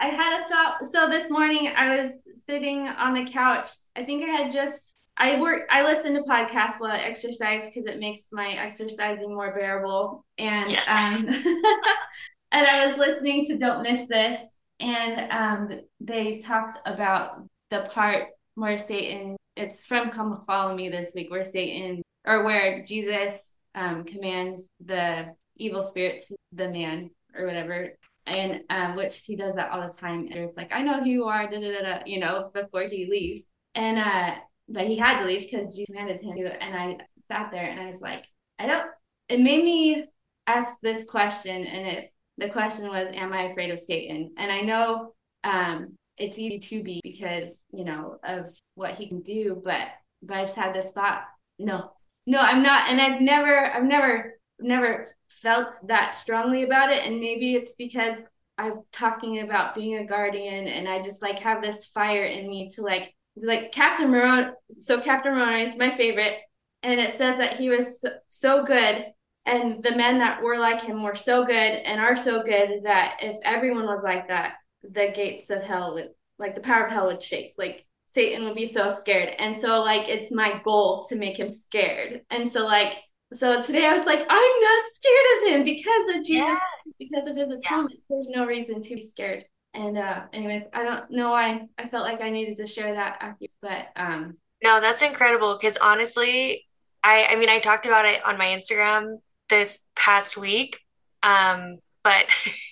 I 0.00 0.08
had 0.08 0.40
a 0.40 0.48
thought. 0.48 0.86
So 0.86 1.08
this 1.08 1.30
morning 1.30 1.72
I 1.74 1.98
was 1.98 2.22
sitting 2.46 2.88
on 2.88 3.14
the 3.14 3.24
couch. 3.24 3.70
I 3.96 4.04
think 4.04 4.22
I 4.22 4.26
had 4.26 4.52
just 4.52 4.94
I 5.18 5.40
work 5.40 5.62
I 5.70 5.82
listen 5.82 6.14
to 6.14 6.22
podcasts 6.22 6.78
while 6.78 6.92
I 6.92 6.98
exercise 6.98 7.68
because 7.68 7.86
it 7.86 7.98
makes 7.98 8.28
my 8.32 8.52
exercising 8.52 9.34
more 9.34 9.52
bearable. 9.52 10.24
And 10.38 10.70
yes. 10.70 10.88
um 10.88 11.26
and 12.52 12.66
I 12.66 12.86
was 12.86 12.96
listening 12.96 13.46
to 13.46 13.58
Don't 13.58 13.82
Miss 13.82 14.06
This 14.06 14.40
and 14.78 15.30
um 15.32 15.80
they 16.00 16.38
talked 16.38 16.78
about 16.86 17.42
the 17.70 17.88
part 17.92 18.28
where 18.54 18.78
Satan 18.78 19.36
it's 19.56 19.84
from 19.84 20.10
Come 20.10 20.40
Follow 20.46 20.74
Me 20.74 20.88
this 20.88 21.10
week 21.14 21.30
where 21.30 21.44
Satan 21.44 22.00
or 22.24 22.44
where 22.44 22.84
Jesus 22.84 23.56
um 23.74 24.04
commands 24.04 24.68
the 24.84 25.34
evil 25.56 25.82
spirit 25.82 26.22
to 26.28 26.36
the 26.52 26.68
man 26.68 27.10
or 27.36 27.44
whatever 27.44 27.90
and 28.26 28.60
um, 28.68 28.94
which 28.94 29.22
he 29.24 29.36
does 29.36 29.54
that 29.54 29.70
all 29.70 29.80
the 29.80 29.92
time. 29.92 30.28
And 30.30 30.34
it's 30.40 30.56
like, 30.56 30.70
I 30.70 30.82
know 30.82 31.00
who 31.00 31.08
you 31.08 31.24
are, 31.24 31.48
da, 31.48 31.58
da, 31.58 31.72
da, 31.72 31.80
da, 31.82 32.02
you 32.04 32.20
know, 32.20 32.50
before 32.52 32.82
he 32.82 33.08
leaves. 33.10 33.44
And 33.74 33.98
uh, 33.98 34.34
but 34.68 34.86
he 34.86 34.96
had 34.96 35.20
to 35.20 35.26
leave 35.26 35.42
because 35.42 35.78
you 35.78 35.86
commanded 35.86 36.22
him 36.22 36.36
to. 36.36 36.62
And 36.62 36.76
I 36.76 36.96
sat 37.30 37.50
there 37.50 37.68
and 37.68 37.80
I 37.80 37.90
was 37.90 38.00
like, 38.00 38.24
I 38.58 38.66
don't. 38.66 38.86
It 39.28 39.40
made 39.40 39.62
me 39.64 40.06
ask 40.46 40.80
this 40.82 41.04
question, 41.04 41.64
and 41.64 41.86
it 41.86 42.12
the 42.38 42.48
question 42.48 42.88
was, 42.88 43.10
Am 43.14 43.32
I 43.32 43.42
afraid 43.42 43.70
of 43.70 43.80
Satan? 43.80 44.32
And 44.38 44.50
I 44.50 44.60
know 44.62 45.14
um, 45.44 45.96
it's 46.16 46.38
easy 46.38 46.58
to 46.58 46.82
be 46.82 47.00
because 47.02 47.64
you 47.72 47.84
know 47.84 48.18
of 48.24 48.48
what 48.74 48.94
he 48.94 49.08
can 49.08 49.22
do, 49.22 49.60
but 49.64 49.88
but 50.22 50.36
I 50.36 50.42
just 50.42 50.56
had 50.56 50.74
this 50.74 50.90
thought, 50.92 51.24
no, 51.58 51.90
no, 52.26 52.38
I'm 52.38 52.62
not, 52.62 52.90
and 52.90 53.00
I've 53.00 53.20
never, 53.20 53.66
I've 53.66 53.84
never, 53.84 54.38
never 54.58 55.16
felt 55.28 55.74
that 55.86 56.14
strongly 56.14 56.64
about 56.64 56.90
it, 56.90 57.04
and 57.04 57.20
maybe 57.20 57.54
it's 57.54 57.74
because 57.74 58.18
I'm 58.56 58.82
talking 58.92 59.40
about 59.40 59.74
being 59.74 59.98
a 59.98 60.06
guardian, 60.06 60.66
and 60.66 60.88
I 60.88 61.02
just 61.02 61.22
like 61.22 61.38
have 61.40 61.62
this 61.62 61.86
fire 61.86 62.24
in 62.24 62.48
me 62.48 62.68
to 62.74 62.82
like 62.82 63.14
like 63.42 63.72
Captain 63.72 64.10
Moroni. 64.10 64.52
So 64.78 65.00
Captain 65.00 65.34
Moroni 65.34 65.62
is 65.62 65.76
my 65.76 65.90
favorite, 65.90 66.36
and 66.82 67.00
it 67.00 67.12
says 67.12 67.38
that 67.38 67.56
he 67.56 67.70
was 67.70 68.04
so 68.26 68.64
good, 68.64 69.06
and 69.46 69.82
the 69.82 69.96
men 69.96 70.18
that 70.18 70.42
were 70.42 70.58
like 70.58 70.82
him 70.82 71.02
were 71.02 71.14
so 71.14 71.44
good 71.44 71.54
and 71.54 72.00
are 72.00 72.16
so 72.16 72.42
good 72.42 72.84
that 72.84 73.18
if 73.20 73.36
everyone 73.44 73.86
was 73.86 74.02
like 74.02 74.28
that, 74.28 74.54
the 74.82 75.12
gates 75.14 75.50
of 75.50 75.62
hell 75.62 75.94
would, 75.94 76.08
like 76.38 76.54
the 76.54 76.60
power 76.60 76.86
of 76.86 76.92
hell 76.92 77.06
would 77.06 77.22
shake. 77.22 77.54
Like 77.58 77.84
Satan 78.06 78.44
would 78.44 78.56
be 78.56 78.66
so 78.66 78.90
scared, 78.90 79.34
and 79.38 79.56
so 79.56 79.82
like 79.82 80.08
it's 80.08 80.32
my 80.32 80.60
goal 80.64 81.04
to 81.08 81.16
make 81.16 81.38
him 81.38 81.48
scared, 81.48 82.22
and 82.30 82.48
so 82.48 82.66
like. 82.66 82.94
So 83.30 83.60
today 83.60 83.84
I 83.84 83.92
was 83.92 84.06
like, 84.06 84.20
I'm 84.20 84.60
not 84.62 84.86
scared 84.86 85.26
of 85.36 85.48
him 85.50 85.64
because 85.64 86.16
of 86.16 86.24
Jesus, 86.24 86.46
yeah. 86.46 86.58
because 86.98 87.28
of 87.28 87.36
his 87.36 87.50
atonement. 87.50 87.96
Yeah. 87.96 88.00
There's 88.08 88.28
no 88.30 88.46
reason 88.46 88.80
to 88.80 88.94
be 88.94 89.02
scared 89.02 89.44
and 89.78 89.96
uh 89.96 90.22
anyways 90.32 90.62
i 90.72 90.82
don't 90.82 91.10
know 91.10 91.30
why 91.30 91.66
i 91.78 91.88
felt 91.88 92.04
like 92.04 92.20
i 92.20 92.30
needed 92.30 92.56
to 92.56 92.66
share 92.66 92.94
that 92.94 93.16
after 93.20 93.46
but 93.62 93.88
um 93.96 94.36
no 94.62 94.80
that's 94.80 95.02
incredible 95.02 95.56
because 95.56 95.76
honestly 95.78 96.66
i 97.04 97.28
i 97.30 97.36
mean 97.36 97.48
i 97.48 97.60
talked 97.60 97.86
about 97.86 98.04
it 98.04 98.24
on 98.26 98.36
my 98.36 98.46
instagram 98.46 99.18
this 99.48 99.86
past 99.96 100.36
week 100.36 100.80
um 101.22 101.78
but 102.02 102.26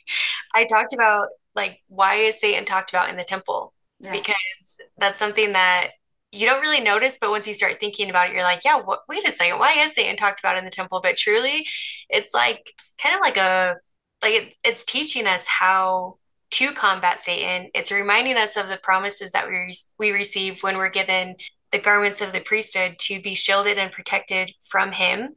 i 0.55 0.65
talked 0.65 0.93
about 0.93 1.29
like 1.55 1.81
why 1.89 2.17
is 2.17 2.41
satan 2.41 2.65
talked 2.65 2.91
about 2.91 3.09
in 3.09 3.17
the 3.17 3.25
temple 3.25 3.73
yeah. 4.01 4.13
because 4.13 4.79
that's 4.99 5.17
something 5.17 5.53
that 5.53 5.91
you 6.33 6.47
don't 6.47 6.61
really 6.61 6.83
notice 6.83 7.19
but 7.19 7.31
once 7.31 7.47
you 7.47 7.55
start 7.55 7.79
thinking 7.79 8.11
about 8.11 8.29
it 8.29 8.35
you're 8.35 8.43
like 8.43 8.65
yeah 8.65 8.81
what, 8.81 9.01
wait 9.09 9.27
a 9.27 9.31
second 9.31 9.59
why 9.59 9.73
is 9.79 9.95
satan 9.95 10.17
talked 10.17 10.41
about 10.41 10.59
in 10.59 10.65
the 10.65 10.71
temple 10.71 11.01
but 11.01 11.17
truly 11.17 11.67
it's 12.11 12.35
like 12.35 12.73
kind 12.99 13.15
of 13.15 13.21
like 13.21 13.37
a 13.37 13.77
like 14.23 14.35
it, 14.35 14.57
it's 14.65 14.85
teaching 14.85 15.27
us 15.27 15.47
how 15.47 16.19
to 16.57 16.73
combat 16.73 17.21
Satan. 17.21 17.71
It's 17.75 17.93
reminding 17.93 18.39
us 18.39 18.57
of 18.57 18.69
the 18.69 18.79
promises 18.79 19.33
that 19.33 19.47
we, 19.47 19.75
we 19.99 20.11
receive 20.11 20.63
when 20.63 20.79
we're 20.79 20.89
given 20.89 21.37
the 21.71 21.79
garments 21.79 22.23
of 22.23 22.33
the 22.33 22.41
priesthood 22.41 22.97
to 23.01 23.21
be 23.21 23.35
shielded 23.35 23.77
and 23.77 23.93
protected 23.93 24.53
from 24.71 24.93
him. 24.93 25.37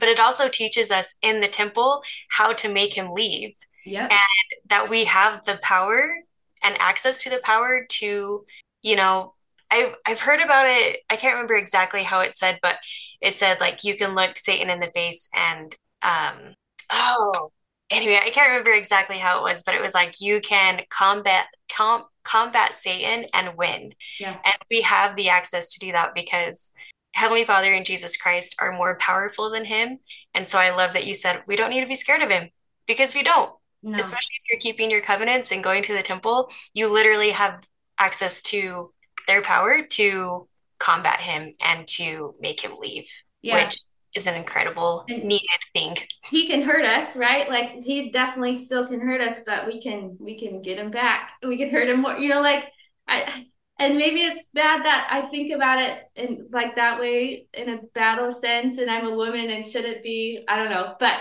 But 0.00 0.08
it 0.08 0.18
also 0.18 0.48
teaches 0.48 0.90
us 0.90 1.14
in 1.20 1.40
the 1.40 1.48
temple 1.48 2.02
how 2.30 2.54
to 2.54 2.72
make 2.72 2.96
him 2.96 3.10
leave. 3.12 3.54
Yep. 3.84 4.10
And 4.10 4.70
that 4.70 4.88
we 4.88 5.04
have 5.04 5.44
the 5.44 5.58
power 5.62 6.16
and 6.62 6.74
access 6.80 7.22
to 7.24 7.30
the 7.30 7.40
power 7.44 7.84
to, 7.88 8.46
you 8.80 8.96
know, 8.96 9.34
I've 9.70 9.94
I've 10.06 10.20
heard 10.20 10.40
about 10.40 10.66
it. 10.68 11.00
I 11.10 11.16
can't 11.16 11.34
remember 11.34 11.56
exactly 11.56 12.02
how 12.02 12.20
it 12.20 12.34
said, 12.34 12.60
but 12.62 12.76
it 13.20 13.34
said 13.34 13.60
like 13.60 13.84
you 13.84 13.94
can 13.94 14.14
look 14.14 14.38
Satan 14.38 14.70
in 14.70 14.80
the 14.80 14.90
face 14.94 15.28
and 15.34 15.76
um 16.02 16.54
oh 16.90 17.52
anyway, 17.90 18.18
I 18.22 18.30
can't 18.30 18.48
remember 18.48 18.72
exactly 18.72 19.18
how 19.18 19.38
it 19.38 19.42
was, 19.42 19.62
but 19.62 19.74
it 19.74 19.82
was 19.82 19.94
like 19.94 20.20
you 20.20 20.40
can 20.40 20.82
combat 20.90 21.46
com- 21.72 22.06
combat 22.24 22.74
Satan 22.74 23.26
and 23.34 23.56
win. 23.56 23.92
Yeah. 24.18 24.36
And 24.44 24.56
we 24.70 24.82
have 24.82 25.16
the 25.16 25.28
access 25.28 25.68
to 25.74 25.80
do 25.80 25.92
that 25.92 26.14
because 26.14 26.72
Heavenly 27.14 27.44
Father 27.44 27.72
and 27.72 27.86
Jesus 27.86 28.16
Christ 28.16 28.56
are 28.58 28.76
more 28.76 28.96
powerful 28.98 29.50
than 29.50 29.64
him. 29.64 30.00
And 30.34 30.46
so 30.46 30.58
I 30.58 30.74
love 30.74 30.92
that 30.92 31.06
you 31.06 31.14
said 31.14 31.42
we 31.46 31.56
don't 31.56 31.70
need 31.70 31.80
to 31.80 31.86
be 31.86 31.94
scared 31.94 32.22
of 32.22 32.30
him 32.30 32.50
because 32.86 33.14
we 33.14 33.22
don't. 33.22 33.52
No. 33.82 33.96
Especially 33.96 34.34
if 34.42 34.50
you're 34.50 34.60
keeping 34.60 34.90
your 34.90 35.00
covenants 35.00 35.52
and 35.52 35.62
going 35.62 35.82
to 35.84 35.94
the 35.94 36.02
temple, 36.02 36.50
you 36.74 36.88
literally 36.88 37.30
have 37.30 37.66
access 37.98 38.42
to 38.42 38.92
their 39.28 39.42
power 39.42 39.82
to 39.90 40.48
combat 40.78 41.20
him 41.20 41.54
and 41.64 41.86
to 41.86 42.34
make 42.40 42.60
him 42.60 42.74
leave. 42.78 43.08
Yeah. 43.42 43.64
Which 43.64 43.78
is 44.16 44.26
an 44.26 44.34
incredible 44.34 45.04
and 45.08 45.24
needed 45.24 45.46
thing. 45.74 45.96
He 46.30 46.48
can 46.48 46.62
hurt 46.62 46.84
us, 46.84 47.16
right? 47.16 47.48
Like 47.48 47.82
he 47.84 48.10
definitely 48.10 48.54
still 48.54 48.86
can 48.86 49.00
hurt 49.00 49.20
us, 49.20 49.40
but 49.46 49.66
we 49.66 49.80
can 49.80 50.16
we 50.18 50.38
can 50.38 50.62
get 50.62 50.78
him 50.78 50.90
back. 50.90 51.32
We 51.46 51.58
can 51.58 51.70
hurt 51.70 51.88
him 51.88 52.02
more. 52.02 52.16
You 52.16 52.30
know, 52.30 52.40
like 52.40 52.70
I 53.06 53.46
and 53.78 53.98
maybe 53.98 54.20
it's 54.20 54.48
bad 54.54 54.84
that 54.84 55.08
I 55.10 55.28
think 55.30 55.52
about 55.52 55.80
it 55.80 55.98
in 56.16 56.48
like 56.50 56.76
that 56.76 56.98
way 56.98 57.46
in 57.52 57.68
a 57.68 57.78
battle 57.94 58.32
sense, 58.32 58.78
and 58.78 58.90
I'm 58.90 59.06
a 59.06 59.14
woman 59.14 59.50
and 59.50 59.66
should 59.66 59.84
it 59.84 60.02
be? 60.02 60.44
I 60.48 60.56
don't 60.56 60.70
know, 60.70 60.94
but 60.98 61.14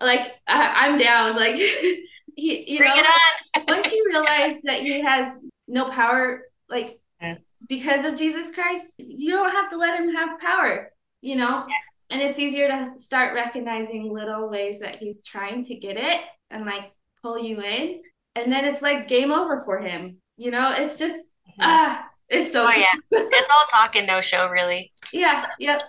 like 0.00 0.36
I, 0.46 0.88
am 0.88 0.98
down. 0.98 1.36
Like 1.36 1.54
he, 2.34 2.72
you 2.72 2.78
Bring 2.78 2.96
know, 2.96 3.64
once 3.68 3.92
you 3.92 4.04
realize 4.10 4.60
that 4.64 4.80
he 4.80 5.00
has 5.00 5.38
no 5.68 5.88
power, 5.88 6.42
like 6.68 6.98
yeah. 7.20 7.36
because 7.68 8.04
of 8.04 8.16
Jesus 8.16 8.50
Christ, 8.52 8.94
you 8.98 9.30
don't 9.30 9.52
have 9.52 9.70
to 9.70 9.76
let 9.76 10.00
him 10.00 10.12
have 10.14 10.40
power. 10.40 10.92
You 11.22 11.36
know. 11.36 11.64
Yeah 11.68 11.74
and 12.10 12.20
it's 12.20 12.38
easier 12.38 12.68
to 12.68 12.92
start 12.96 13.34
recognizing 13.34 14.12
little 14.12 14.48
ways 14.48 14.80
that 14.80 14.96
he's 14.96 15.22
trying 15.22 15.64
to 15.66 15.74
get 15.74 15.96
it 15.96 16.20
and 16.50 16.66
like 16.66 16.92
pull 17.22 17.38
you 17.38 17.60
in. 17.60 18.02
And 18.36 18.50
then 18.50 18.64
it's 18.64 18.82
like 18.82 19.08
game 19.08 19.32
over 19.32 19.62
for 19.64 19.78
him 19.78 20.20
you 20.40 20.50
know? 20.50 20.72
It's 20.76 20.96
just 20.96 21.14
mm-hmm. 21.14 21.60
ah 21.60 22.06
it's 22.28 22.50
so 22.50 22.66
oh 22.66 22.70
yeah. 22.70 22.94
It's 23.12 23.48
all 23.52 23.66
talk 23.70 23.94
and 23.94 24.06
no 24.06 24.20
show 24.20 24.48
really. 24.50 24.90
Yeah 25.12 25.46
yep. 25.58 25.82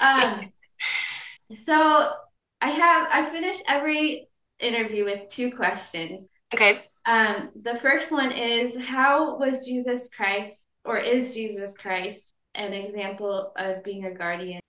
Um 0.00 0.52
so 1.54 2.12
i 2.60 2.68
have 2.68 3.08
i 3.10 3.24
finish 3.30 3.56
every 3.66 4.28
interview 4.60 5.04
with 5.04 5.28
two 5.28 5.50
questions. 5.50 6.28
Okay. 6.54 6.82
Um 7.06 7.50
the 7.60 7.76
first 7.76 8.12
one 8.12 8.30
is 8.30 8.76
how 8.76 9.38
was 9.38 9.64
jesus 9.64 10.10
christ 10.14 10.68
or 10.84 10.98
is 10.98 11.32
jesus 11.32 11.74
christ 11.74 12.34
an 12.54 12.72
example 12.72 13.52
of 13.56 13.82
being 13.84 14.04
a 14.04 14.12
guardian 14.12 14.60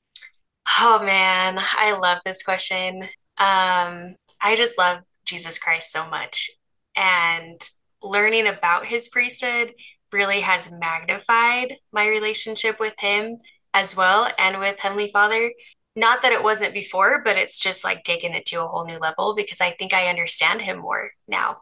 Oh 0.81 1.03
man, 1.03 1.59
I 1.59 1.97
love 1.97 2.19
this 2.23 2.41
question. 2.41 3.01
Um, 3.37 4.15
I 4.41 4.55
just 4.55 4.77
love 4.77 4.99
Jesus 5.25 5.59
Christ 5.59 5.91
so 5.91 6.07
much. 6.09 6.49
And 6.95 7.59
learning 8.01 8.47
about 8.47 8.85
his 8.85 9.09
priesthood 9.09 9.73
really 10.13 10.39
has 10.39 10.73
magnified 10.79 11.75
my 11.91 12.07
relationship 12.07 12.79
with 12.79 12.93
him 12.97 13.39
as 13.73 13.97
well 13.97 14.29
and 14.37 14.59
with 14.59 14.79
Heavenly 14.79 15.11
Father. 15.11 15.51
Not 15.97 16.21
that 16.21 16.31
it 16.31 16.43
wasn't 16.43 16.73
before, 16.73 17.23
but 17.25 17.35
it's 17.35 17.59
just 17.59 17.83
like 17.83 18.03
taken 18.03 18.33
it 18.33 18.45
to 18.47 18.63
a 18.63 18.67
whole 18.67 18.85
new 18.85 18.99
level 18.99 19.35
because 19.35 19.59
I 19.59 19.71
think 19.71 19.93
I 19.93 20.07
understand 20.07 20.61
him 20.61 20.79
more 20.79 21.11
now. 21.27 21.57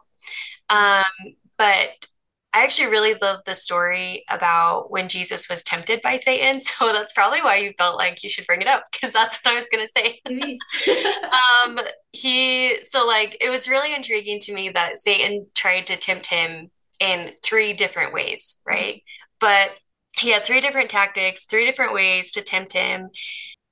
Um, 0.70 1.34
but 1.56 2.06
I 2.54 2.64
actually 2.64 2.88
really 2.88 3.14
love 3.20 3.40
the 3.44 3.54
story 3.54 4.24
about 4.30 4.90
when 4.90 5.08
Jesus 5.08 5.48
was 5.50 5.62
tempted 5.62 6.00
by 6.02 6.16
Satan. 6.16 6.60
So 6.68 6.92
that's 6.92 7.12
probably 7.12 7.42
why 7.42 7.56
you 7.56 7.72
felt 7.76 7.98
like 7.98 8.22
you 8.22 8.30
should 8.30 8.46
bring 8.46 8.62
it 8.62 8.68
up 8.68 8.84
because 8.90 9.12
that's 9.12 9.38
what 9.42 9.52
I 9.52 9.58
was 9.58 9.68
going 9.68 9.86
to 9.86 9.92
say. 9.92 10.20
um, 11.66 11.78
he, 12.12 12.82
so 12.84 13.06
like, 13.06 13.36
it 13.40 13.50
was 13.50 13.68
really 13.68 13.94
intriguing 13.94 14.40
to 14.40 14.54
me 14.54 14.70
that 14.70 14.98
Satan 14.98 15.46
tried 15.54 15.86
to 15.88 15.96
tempt 15.96 16.28
him 16.28 16.70
in 17.00 17.32
three 17.42 17.74
different 17.74 18.12
ways, 18.12 18.60
right? 18.66 19.02
But 19.40 19.70
he 20.18 20.30
had 20.30 20.44
three 20.44 20.60
different 20.60 20.90
tactics, 20.90 21.44
three 21.44 21.64
different 21.64 21.94
ways 21.94 22.32
to 22.32 22.42
tempt 22.42 22.72
him. 22.72 23.10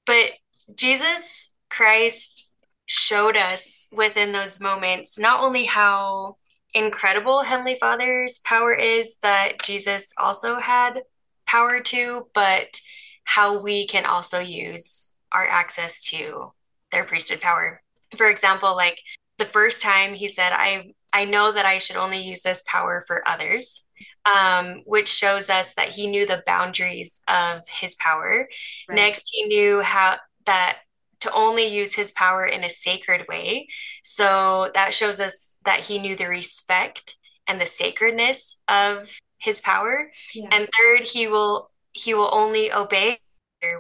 But 0.05 0.33
Jesus 0.75 1.55
Christ 1.71 2.53
showed 2.87 3.37
us 3.37 3.89
within 3.93 4.33
those 4.33 4.61
moments 4.61 5.19
not 5.19 5.41
only 5.41 5.65
how 5.65 6.37
incredible 6.77 7.43
Heavenly 7.43 7.77
Father's 7.77 8.39
power 8.45 8.73
is 8.73 9.17
that 9.23 9.63
Jesus 9.63 10.15
also 10.21 10.61
had 10.61 11.01
power 11.47 11.81
to, 11.81 12.29
but 12.35 12.81
how 13.25 13.59
we 13.59 13.87
can 13.87 14.05
also 14.05 14.41
use 14.41 15.17
our 15.33 15.49
access 15.49 16.05
to 16.11 16.53
their 16.93 17.05
priesthood 17.05 17.41
power. 17.41 17.83
For 18.19 18.27
example, 18.29 18.77
like 18.77 19.01
the 19.39 19.47
first 19.47 19.81
time 19.81 20.15
he 20.15 20.29
said, 20.29 20.51
I 20.53 20.93
I 21.15 21.25
know 21.25 21.51
that 21.51 21.65
I 21.65 21.79
should 21.79 21.97
only 21.97 22.19
use 22.19 22.43
this 22.43 22.63
power 22.67 23.03
for 23.07 23.27
others, 23.27 23.87
um, 24.27 24.83
which 24.85 25.09
shows 25.09 25.49
us 25.49 25.73
that 25.75 25.89
he 25.89 26.07
knew 26.07 26.27
the 26.27 26.43
boundaries 26.47 27.23
of 27.27 27.63
his 27.69 27.95
power. 27.95 28.49
Right. 28.87 28.97
Next, 28.97 29.31
he 29.33 29.47
knew 29.47 29.81
how 29.81 30.19
that 30.45 30.81
to 31.27 31.35
only 31.35 31.67
use 31.67 31.95
his 31.95 32.13
power 32.13 32.45
in 32.45 32.65
a 32.65 32.71
sacred 32.71 33.27
way. 33.29 33.69
So 34.03 34.71
that 34.75 34.95
shows 34.95 35.21
us 35.21 35.59
that 35.65 35.81
he 35.81 35.99
knew 35.99 36.17
the 36.17 36.29
respect 36.29 37.17
and 37.47 37.61
the 37.61 37.67
sacredness 37.67 38.61
of 38.69 39.19
his 39.39 39.61
power. 39.61 40.11
Yeah. 40.35 40.49
And 40.53 40.69
third, 40.69 41.07
he 41.07 41.29
will 41.29 41.71
he 41.93 42.15
will 42.15 42.31
only 42.33 42.73
obey 42.73 43.19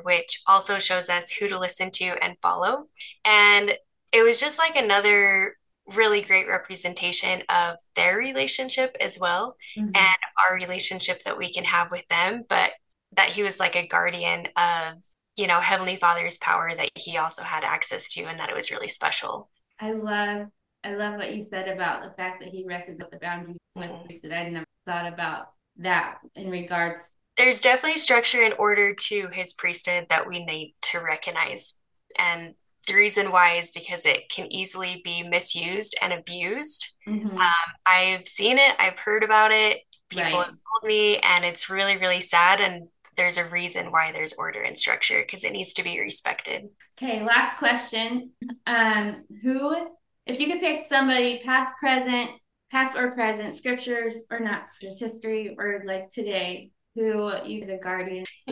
which 0.03 0.43
also 0.47 0.79
shows 0.79 1.09
us 1.09 1.31
who 1.31 1.49
to 1.49 1.59
listen 1.59 1.91
to 1.93 2.05
and 2.23 2.37
follow. 2.43 2.87
And 3.25 3.73
it 4.13 4.23
was 4.23 4.41
just 4.41 4.59
like 4.59 4.77
another 4.77 5.57
really 5.95 6.23
great 6.23 6.49
representation 6.49 7.43
of 7.49 7.77
their 7.95 8.17
relationship 8.17 8.97
as 9.01 9.19
well 9.21 9.57
mm-hmm. 9.77 9.87
and 9.87 10.17
our 10.49 10.57
relationship 10.57 11.23
that 11.25 11.39
we 11.39 11.53
can 11.53 11.63
have 11.63 11.93
with 11.93 12.07
them 12.09 12.43
but 12.49 12.73
that 13.13 13.29
he 13.29 13.45
was 13.45 13.61
like 13.61 13.77
a 13.77 13.87
guardian 13.87 14.49
of 14.57 14.95
you 15.37 15.47
know 15.47 15.61
heavenly 15.61 15.97
father's 15.97 16.39
power 16.39 16.71
that 16.77 16.91
he 16.95 17.17
also 17.17 17.43
had 17.43 17.65
access 17.65 18.13
to 18.13 18.25
and 18.25 18.39
that 18.39 18.49
it 18.49 18.57
was 18.57 18.71
really 18.71 18.89
special 18.89 19.51
i 19.81 19.93
love 19.93 20.47
i 20.85 20.95
love 20.95 21.15
what 21.17 21.35
you 21.35 21.47
said 21.51 21.69
about 21.69 22.03
the 22.03 22.15
fact 22.17 22.41
that 22.41 22.49
he 22.49 22.65
recognized 22.67 23.13
the 23.13 23.19
boundaries 23.19 23.57
mm-hmm. 23.77 24.29
that 24.29 24.39
i 24.39 24.49
never 24.49 24.67
thought 24.87 25.13
about 25.13 25.51
that 25.77 26.19
in 26.35 26.51
regards 26.51 27.17
there's 27.37 27.61
definitely 27.61 27.99
structure 27.99 28.43
and 28.43 28.55
order 28.59 28.95
to 28.95 29.29
his 29.33 29.53
priesthood 29.53 30.07
that 30.09 30.27
we 30.27 30.45
need 30.45 30.75
to 30.81 30.99
recognize 31.01 31.81
and 32.19 32.55
the 32.87 32.95
reason 32.95 33.33
why 33.33 33.55
is 33.55 33.71
because 33.73 34.07
it 34.07 34.29
can 34.29 34.51
easily 34.53 35.01
be 35.05 35.23
misused 35.23 35.97
and 36.01 36.13
abused. 36.13 36.95
Mm-hmm. 37.07 37.37
Um, 37.37 37.53
I've 37.85 38.27
seen 38.29 38.59
it, 38.59 38.77
I've 38.79 38.99
heard 38.99 39.23
about 39.23 39.51
it, 39.51 39.81
people 40.09 40.39
right. 40.39 40.47
have 40.47 40.47
told 40.47 40.85
me, 40.85 41.19
and 41.19 41.45
it's 41.45 41.69
really, 41.69 41.97
really 41.99 42.21
sad. 42.21 42.61
And 42.61 42.89
there's 43.17 43.39
a 43.39 43.49
reason 43.49 43.91
why 43.91 44.13
there's 44.13 44.35
order 44.35 44.63
and 44.63 44.77
structure 44.77 45.21
because 45.21 45.45
it 45.45 45.53
needs 45.53 45.73
to 45.75 45.83
be 45.83 46.01
respected. 46.01 46.69
Okay, 46.99 47.25
last 47.25 47.59
question. 47.59 48.31
Um, 48.67 49.25
who, 49.43 49.89
if 50.27 50.41
you 50.41 50.47
could 50.47 50.61
pick 50.61 50.83
somebody 50.83 51.41
past, 51.45 51.75
present, 51.81 52.31
past 52.71 52.97
or 52.97 53.13
present, 53.13 53.55
scriptures 53.55 54.17
or 54.31 54.41
not 54.41 54.69
scriptures, 54.69 55.01
history 55.01 55.55
or 55.59 55.83
like 55.87 56.11
today, 56.11 56.71
who 56.95 57.31
you 57.45 57.63
a 57.71 57.79
guardian 57.79 58.25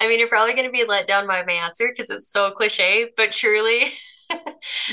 I 0.00 0.08
mean, 0.08 0.18
you're 0.18 0.28
probably 0.28 0.54
going 0.54 0.66
to 0.66 0.72
be 0.72 0.84
let 0.88 1.06
down 1.06 1.26
by 1.26 1.44
my 1.44 1.52
answer 1.52 1.86
because 1.88 2.08
it's 2.08 2.26
so 2.26 2.50
cliche, 2.52 3.10
but 3.18 3.32
truly, 3.32 3.84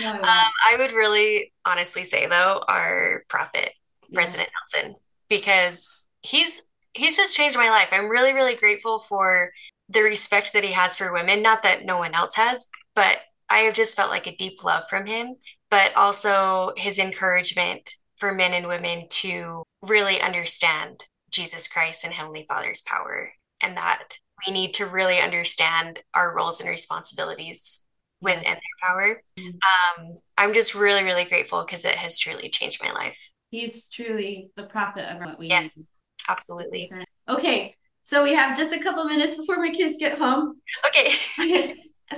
no, 0.01 0.11
um, 0.11 0.21
I 0.23 0.75
would 0.77 0.91
really 0.91 1.53
honestly 1.65 2.03
say 2.03 2.27
though, 2.27 2.61
our 2.67 3.23
prophet, 3.29 3.71
yeah. 4.09 4.15
President 4.15 4.49
Nelson, 4.75 4.95
because 5.29 6.03
he's 6.21 6.66
he's 6.97 7.17
just 7.17 7.35
changed 7.35 7.57
my 7.57 7.69
life. 7.69 7.89
I'm 7.91 8.09
really, 8.09 8.33
really 8.33 8.55
grateful 8.55 8.99
for 8.99 9.51
the 9.89 10.01
respect 10.01 10.53
that 10.53 10.63
he 10.63 10.73
has 10.73 10.97
for 10.97 11.13
women. 11.13 11.41
Not 11.41 11.63
that 11.63 11.85
no 11.85 11.97
one 11.97 12.13
else 12.13 12.35
has, 12.35 12.69
but 12.95 13.19
I 13.49 13.59
have 13.59 13.73
just 13.73 13.95
felt 13.95 14.09
like 14.09 14.27
a 14.27 14.35
deep 14.35 14.63
love 14.63 14.83
from 14.89 15.05
him, 15.05 15.35
but 15.69 15.95
also 15.95 16.73
his 16.75 16.99
encouragement 16.99 17.89
for 18.17 18.33
men 18.33 18.53
and 18.53 18.67
women 18.67 19.05
to 19.09 19.63
really 19.81 20.19
understand 20.19 21.05
Jesus 21.31 21.67
Christ 21.67 22.03
and 22.03 22.13
Heavenly 22.13 22.45
Father's 22.47 22.81
power 22.81 23.31
and 23.61 23.77
that 23.77 24.19
we 24.45 24.53
need 24.53 24.73
to 24.75 24.85
really 24.85 25.19
understand 25.19 26.01
our 26.13 26.35
roles 26.35 26.59
and 26.59 26.69
responsibilities 26.69 27.85
within 28.21 28.43
their 28.43 28.59
power. 28.81 29.21
Mm-hmm. 29.39 30.03
Um, 30.03 30.17
I'm 30.37 30.53
just 30.53 30.75
really, 30.75 31.03
really 31.03 31.25
grateful 31.25 31.63
because 31.63 31.85
it 31.85 31.95
has 31.95 32.19
truly 32.19 32.49
changed 32.49 32.83
my 32.83 32.91
life. 32.91 33.31
He's 33.51 33.85
truly 33.85 34.51
the 34.55 34.63
prophet 34.63 35.05
of 35.05 35.21
what 35.21 35.39
we 35.39 35.47
yes, 35.47 35.77
need. 35.77 35.85
Absolutely. 36.27 36.91
Okay, 37.27 37.75
so 38.03 38.23
we 38.23 38.33
have 38.33 38.57
just 38.57 38.71
a 38.73 38.79
couple 38.79 39.03
minutes 39.05 39.35
before 39.35 39.57
my 39.57 39.69
kids 39.69 39.97
get 39.99 40.17
home. 40.17 40.61
Okay. 40.87 41.11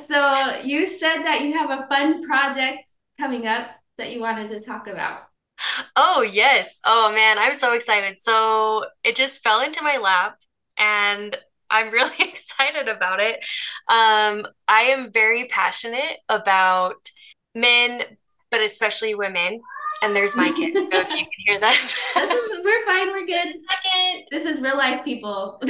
so 0.07 0.61
you 0.63 0.87
said 0.87 1.23
that 1.23 1.41
you 1.41 1.53
have 1.53 1.71
a 1.71 1.87
fun 1.87 2.23
project 2.23 2.87
coming 3.19 3.47
up 3.47 3.71
that 3.97 4.11
you 4.11 4.21
wanted 4.21 4.49
to 4.49 4.59
talk 4.59 4.87
about. 4.87 5.23
Oh, 5.95 6.21
yes. 6.21 6.79
Oh, 6.85 7.11
man, 7.11 7.37
I'm 7.37 7.55
so 7.55 7.73
excited. 7.73 8.19
So 8.19 8.85
it 9.03 9.15
just 9.15 9.43
fell 9.43 9.61
into 9.61 9.81
my 9.81 9.97
lap 9.97 10.37
and 10.77 11.35
I'm 11.69 11.89
really 11.91 12.15
excited 12.19 12.87
about 12.87 13.19
it. 13.19 13.37
Um, 13.87 14.45
I 14.67 14.89
am 14.89 15.11
very 15.11 15.45
passionate 15.45 16.17
about 16.29 17.11
men, 17.55 18.01
but 18.51 18.61
especially 18.61 19.15
women. 19.15 19.61
And 20.01 20.15
there's 20.15 20.35
my 20.35 20.51
kid. 20.51 20.73
So 20.87 20.99
if 20.99 21.09
you 21.09 21.17
can 21.17 21.27
hear 21.45 21.59
that, 21.59 21.93
we're 22.63 22.85
fine. 22.85 23.11
We're 23.11 23.25
good. 23.25 23.35
Second, 23.35 24.25
this 24.31 24.45
is 24.45 24.61
real 24.61 24.77
life 24.77 25.03
people. 25.03 25.59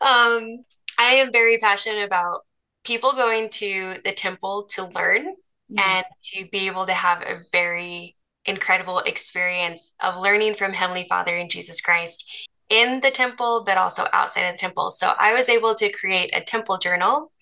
um, 0.00 0.64
I 0.98 1.14
am 1.14 1.32
very 1.32 1.58
passionate 1.58 2.04
about 2.04 2.42
people 2.84 3.12
going 3.12 3.48
to 3.50 3.96
the 4.04 4.12
temple 4.12 4.66
to 4.70 4.86
learn 4.86 5.34
yeah. 5.68 5.98
and 5.98 6.04
to 6.34 6.48
be 6.50 6.66
able 6.66 6.86
to 6.86 6.92
have 6.92 7.22
a 7.22 7.40
very 7.52 8.16
incredible 8.46 9.00
experience 9.00 9.94
of 10.02 10.20
learning 10.20 10.54
from 10.54 10.72
Heavenly 10.72 11.06
Father 11.08 11.36
and 11.36 11.50
Jesus 11.50 11.80
Christ 11.80 12.28
in 12.68 13.00
the 13.00 13.10
temple, 13.10 13.64
but 13.66 13.76
also 13.76 14.06
outside 14.12 14.46
of 14.46 14.54
the 14.54 14.58
temple. 14.58 14.90
So 14.90 15.12
I 15.18 15.34
was 15.34 15.48
able 15.48 15.74
to 15.74 15.92
create 15.92 16.30
a 16.34 16.40
temple 16.40 16.78
journal. 16.78 17.32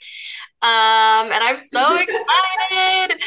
Um, 0.61 1.31
and 1.31 1.45
I'm 1.45 1.59
so 1.59 1.97
excited. 2.01 3.23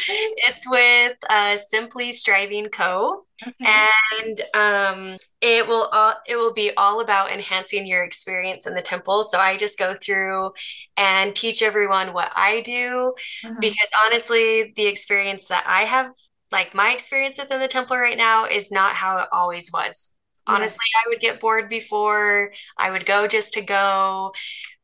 It's 0.46 0.68
with 0.68 1.16
uh, 1.30 1.56
Simply 1.56 2.12
Striving 2.12 2.68
Co. 2.68 3.24
And 3.60 4.40
um, 4.54 5.18
it 5.40 5.66
will 5.66 5.88
all, 5.92 6.14
it 6.28 6.36
will 6.36 6.52
be 6.52 6.72
all 6.76 7.00
about 7.00 7.32
enhancing 7.32 7.86
your 7.86 8.04
experience 8.04 8.66
in 8.66 8.74
the 8.74 8.82
temple. 8.82 9.24
So 9.24 9.38
I 9.38 9.56
just 9.56 9.78
go 9.78 9.94
through 10.00 10.52
and 10.96 11.34
teach 11.34 11.62
everyone 11.62 12.12
what 12.12 12.32
I 12.36 12.60
do 12.60 13.14
uh-huh. 13.44 13.54
because 13.60 13.88
honestly, 14.06 14.72
the 14.76 14.86
experience 14.86 15.48
that 15.48 15.64
I 15.66 15.82
have, 15.82 16.12
like 16.50 16.74
my 16.74 16.92
experience 16.92 17.38
within 17.38 17.60
the 17.60 17.68
temple 17.68 17.96
right 17.96 18.18
now, 18.18 18.46
is 18.46 18.70
not 18.70 18.94
how 18.94 19.18
it 19.18 19.28
always 19.32 19.70
was. 19.72 20.14
Honestly, 20.46 20.84
I 20.96 21.08
would 21.08 21.20
get 21.20 21.38
bored 21.38 21.68
before. 21.68 22.52
I 22.76 22.90
would 22.90 23.06
go 23.06 23.28
just 23.28 23.54
to 23.54 23.62
go. 23.62 24.32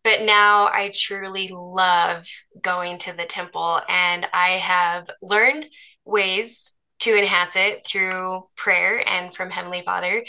But 0.09 0.23
now 0.23 0.69
I 0.69 0.91
truly 0.95 1.51
love 1.53 2.25
going 2.63 2.97
to 3.01 3.15
the 3.15 3.27
temple 3.27 3.79
and 3.91 4.27
I 4.33 4.53
have 4.53 5.11
learned 5.21 5.67
ways 6.07 6.73
to 7.01 7.15
enhance 7.15 7.57
it 7.57 7.87
through 7.87 8.47
prayer 8.57 9.07
and 9.07 9.35
from 9.35 9.51
Heavenly 9.51 9.83
Father. 9.85 10.25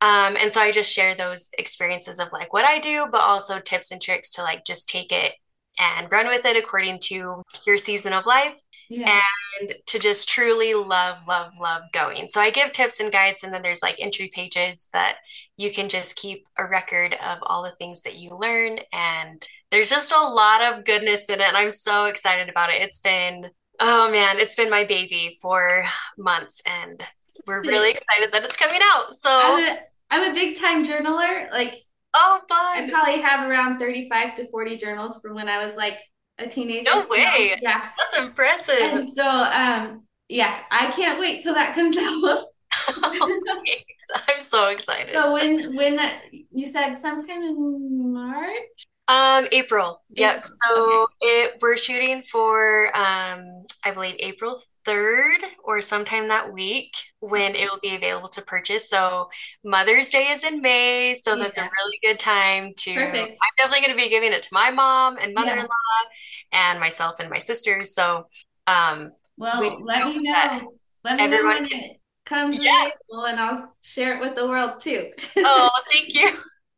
Um, 0.00 0.36
and 0.36 0.52
so 0.52 0.60
I 0.60 0.72
just 0.72 0.92
share 0.92 1.14
those 1.14 1.48
experiences 1.56 2.18
of 2.18 2.32
like 2.32 2.52
what 2.52 2.64
I 2.64 2.80
do, 2.80 3.06
but 3.12 3.20
also 3.20 3.60
tips 3.60 3.92
and 3.92 4.02
tricks 4.02 4.32
to 4.32 4.42
like 4.42 4.64
just 4.64 4.88
take 4.88 5.12
it 5.12 5.34
and 5.78 6.10
run 6.10 6.26
with 6.26 6.44
it 6.44 6.56
according 6.56 6.98
to 7.04 7.44
your 7.64 7.76
season 7.76 8.12
of 8.12 8.26
life 8.26 8.60
yeah. 8.90 9.20
and 9.60 9.74
to 9.86 9.98
just 10.00 10.28
truly 10.28 10.74
love, 10.74 11.28
love, 11.28 11.52
love 11.60 11.82
going. 11.92 12.28
So 12.28 12.40
I 12.40 12.50
give 12.50 12.72
tips 12.72 12.98
and 12.98 13.12
guides, 13.12 13.44
and 13.44 13.54
then 13.54 13.62
there's 13.62 13.82
like 13.82 13.96
entry 14.00 14.30
pages 14.34 14.88
that 14.92 15.18
you 15.60 15.70
can 15.70 15.90
just 15.90 16.16
keep 16.16 16.48
a 16.56 16.66
record 16.66 17.14
of 17.22 17.36
all 17.42 17.62
the 17.62 17.72
things 17.72 18.02
that 18.04 18.18
you 18.18 18.34
learn. 18.34 18.78
And 18.94 19.46
there's 19.70 19.90
just 19.90 20.10
a 20.10 20.18
lot 20.18 20.62
of 20.62 20.86
goodness 20.86 21.28
in 21.28 21.38
it. 21.38 21.46
And 21.46 21.56
I'm 21.56 21.70
so 21.70 22.06
excited 22.06 22.48
about 22.48 22.70
it. 22.70 22.80
It's 22.80 22.98
been, 22.98 23.50
oh 23.78 24.10
man, 24.10 24.38
it's 24.38 24.54
been 24.54 24.70
my 24.70 24.86
baby 24.86 25.36
for 25.42 25.84
months. 26.16 26.62
And 26.64 27.04
we're 27.46 27.60
really 27.60 27.90
excited 27.90 28.32
that 28.32 28.42
it's 28.42 28.56
coming 28.56 28.80
out. 28.82 29.14
So 29.14 29.28
I'm 29.30 29.64
a, 29.64 29.78
I'm 30.10 30.30
a 30.30 30.34
big 30.34 30.58
time 30.58 30.82
journaler. 30.82 31.50
Like, 31.52 31.74
oh, 32.14 32.40
fun. 32.48 32.84
I 32.84 32.88
probably 32.90 33.20
have 33.20 33.46
around 33.46 33.78
35 33.78 34.36
to 34.36 34.50
40 34.50 34.78
journals 34.78 35.20
from 35.20 35.34
when 35.34 35.50
I 35.50 35.62
was 35.62 35.76
like 35.76 35.98
a 36.38 36.48
teenager. 36.48 36.88
No 36.88 37.06
way. 37.10 37.52
Yeah. 37.60 37.82
That's 37.98 38.16
impressive. 38.16 38.78
And 38.80 39.06
so 39.06 39.28
um 39.28 40.04
yeah, 40.30 40.60
I 40.70 40.90
can't 40.92 41.20
wait 41.20 41.42
till 41.42 41.52
that 41.52 41.74
comes 41.74 41.96
out. 42.00 42.46
I'm 44.28 44.42
so 44.42 44.68
excited. 44.68 45.14
So 45.14 45.32
when 45.32 45.76
when 45.76 45.98
you 46.52 46.66
said 46.66 46.96
sometime 46.96 47.42
in 47.42 48.12
March? 48.12 48.86
Um 49.08 49.46
April. 49.52 50.02
Yep. 50.10 50.46
So 50.46 51.02
okay. 51.02 51.12
it 51.20 51.58
we're 51.60 51.76
shooting 51.76 52.22
for 52.22 52.86
um 52.96 53.64
I 53.84 53.90
believe 53.92 54.16
April 54.18 54.60
3rd 54.86 55.38
or 55.64 55.80
sometime 55.80 56.28
that 56.28 56.52
week 56.52 56.94
when 57.20 57.54
it 57.54 57.68
will 57.70 57.80
be 57.82 57.94
available 57.94 58.28
to 58.28 58.42
purchase. 58.42 58.88
So 58.88 59.28
Mother's 59.64 60.08
Day 60.08 60.28
is 60.28 60.44
in 60.44 60.60
May, 60.60 61.14
so 61.14 61.34
yeah. 61.34 61.42
that's 61.42 61.58
a 61.58 61.62
really 61.62 61.98
good 62.02 62.18
time 62.18 62.72
to 62.76 62.94
Perfect. 62.94 63.32
I'm 63.32 63.54
definitely 63.58 63.86
going 63.86 63.96
to 63.98 64.02
be 64.02 64.08
giving 64.08 64.32
it 64.32 64.42
to 64.44 64.48
my 64.52 64.70
mom 64.70 65.18
and 65.20 65.34
mother-in-law 65.34 65.66
yeah. 66.52 66.70
and 66.70 66.80
myself 66.80 67.20
and 67.20 67.28
my 67.28 67.38
sisters. 67.38 67.94
So 67.94 68.26
um 68.66 69.12
well, 69.36 69.60
we 69.60 69.76
let 69.80 70.06
me 70.06 70.18
know. 70.20 70.72
Let 71.02 71.16
me 71.18 71.28
know 71.28 71.66
can, 71.66 71.80
it 71.80 71.99
comes 72.30 72.58
yeah. 72.58 72.86
available 72.86 73.26
and 73.26 73.40
I'll 73.40 73.74
share 73.82 74.14
it 74.14 74.20
with 74.20 74.36
the 74.36 74.46
world 74.46 74.80
too. 74.80 75.10
oh, 75.36 75.70
thank 75.92 76.14
you. 76.14 76.30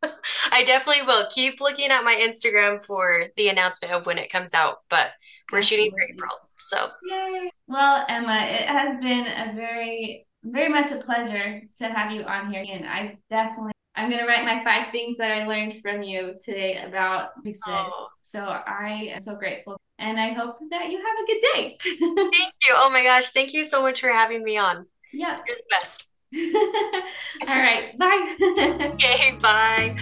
I 0.51 0.65
definitely 0.65 1.03
will. 1.07 1.29
Keep 1.31 1.61
looking 1.61 1.91
at 1.91 2.03
my 2.03 2.15
Instagram 2.15 2.83
for 2.83 3.27
the 3.37 3.49
announcement 3.49 3.95
of 3.95 4.07
when 4.07 4.19
it 4.19 4.33
comes 4.33 4.55
out, 4.55 4.79
but 4.89 5.11
we're 5.53 5.59
Absolutely. 5.59 5.91
shooting 5.91 5.93
for 5.93 6.15
April. 6.15 6.37
So, 6.59 6.89
Yay. 7.09 7.51
well, 7.69 8.05
Emma, 8.09 8.47
it 8.49 8.67
has 8.67 8.99
been 9.01 9.27
a 9.27 9.53
very, 9.55 10.27
very 10.43 10.69
much 10.69 10.91
a 10.91 10.97
pleasure 10.97 11.61
to 11.77 11.89
have 11.89 12.11
you 12.11 12.23
on 12.23 12.51
here. 12.51 12.65
And 12.69 12.87
I 12.87 13.19
definitely, 13.31 13.73
I'm 13.95 14.09
going 14.09 14.23
to 14.23 14.27
write 14.27 14.45
my 14.45 14.65
five 14.65 14.91
things 14.91 15.19
that 15.19 15.31
I 15.31 15.47
learned 15.47 15.81
from 15.83 16.03
you 16.03 16.35
today 16.43 16.83
about 16.83 17.31
Lucid. 17.45 17.63
Oh. 17.69 18.09
So 18.23 18.41
I 18.41 19.11
am 19.13 19.21
so 19.21 19.37
grateful. 19.37 19.79
And 19.99 20.19
I 20.19 20.33
hope 20.33 20.57
that 20.71 20.91
you 20.91 20.97
have 20.97 21.17
a 21.23 21.27
good 21.27 21.41
day. 21.55 21.79
thank 21.83 22.55
you. 22.69 22.75
Oh 22.75 22.91
my 22.91 23.05
gosh. 23.05 23.31
Thank 23.31 23.53
you 23.53 23.65
so 23.65 23.83
much 23.83 24.01
for 24.01 24.09
having 24.09 24.43
me 24.43 24.57
on. 24.57 24.87
Yeah. 25.13 25.39
You're 25.47 25.57
the 25.57 25.63
best. 25.71 26.07
All 27.49 27.63
right. 27.63 27.97
Bye. 27.99 28.91
okay. 28.95 29.37
Bye. 29.41 29.97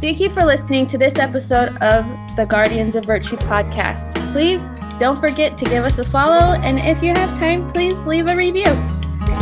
Thank 0.00 0.18
you 0.18 0.30
for 0.30 0.44
listening 0.44 0.86
to 0.88 0.98
this 0.98 1.16
episode 1.16 1.76
of 1.82 2.06
the 2.34 2.46
Guardians 2.48 2.96
of 2.96 3.04
Virtue 3.04 3.36
podcast. 3.36 4.14
Please 4.32 4.66
don't 4.98 5.20
forget 5.20 5.58
to 5.58 5.64
give 5.66 5.84
us 5.84 5.98
a 5.98 6.04
follow, 6.04 6.54
and 6.60 6.80
if 6.80 7.02
you 7.02 7.10
have 7.10 7.38
time, 7.38 7.68
please 7.70 7.98
leave 8.06 8.26
a 8.28 8.36
review. 8.36 8.64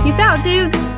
Peace 0.02 0.18
out, 0.18 0.42
dudes. 0.42 0.97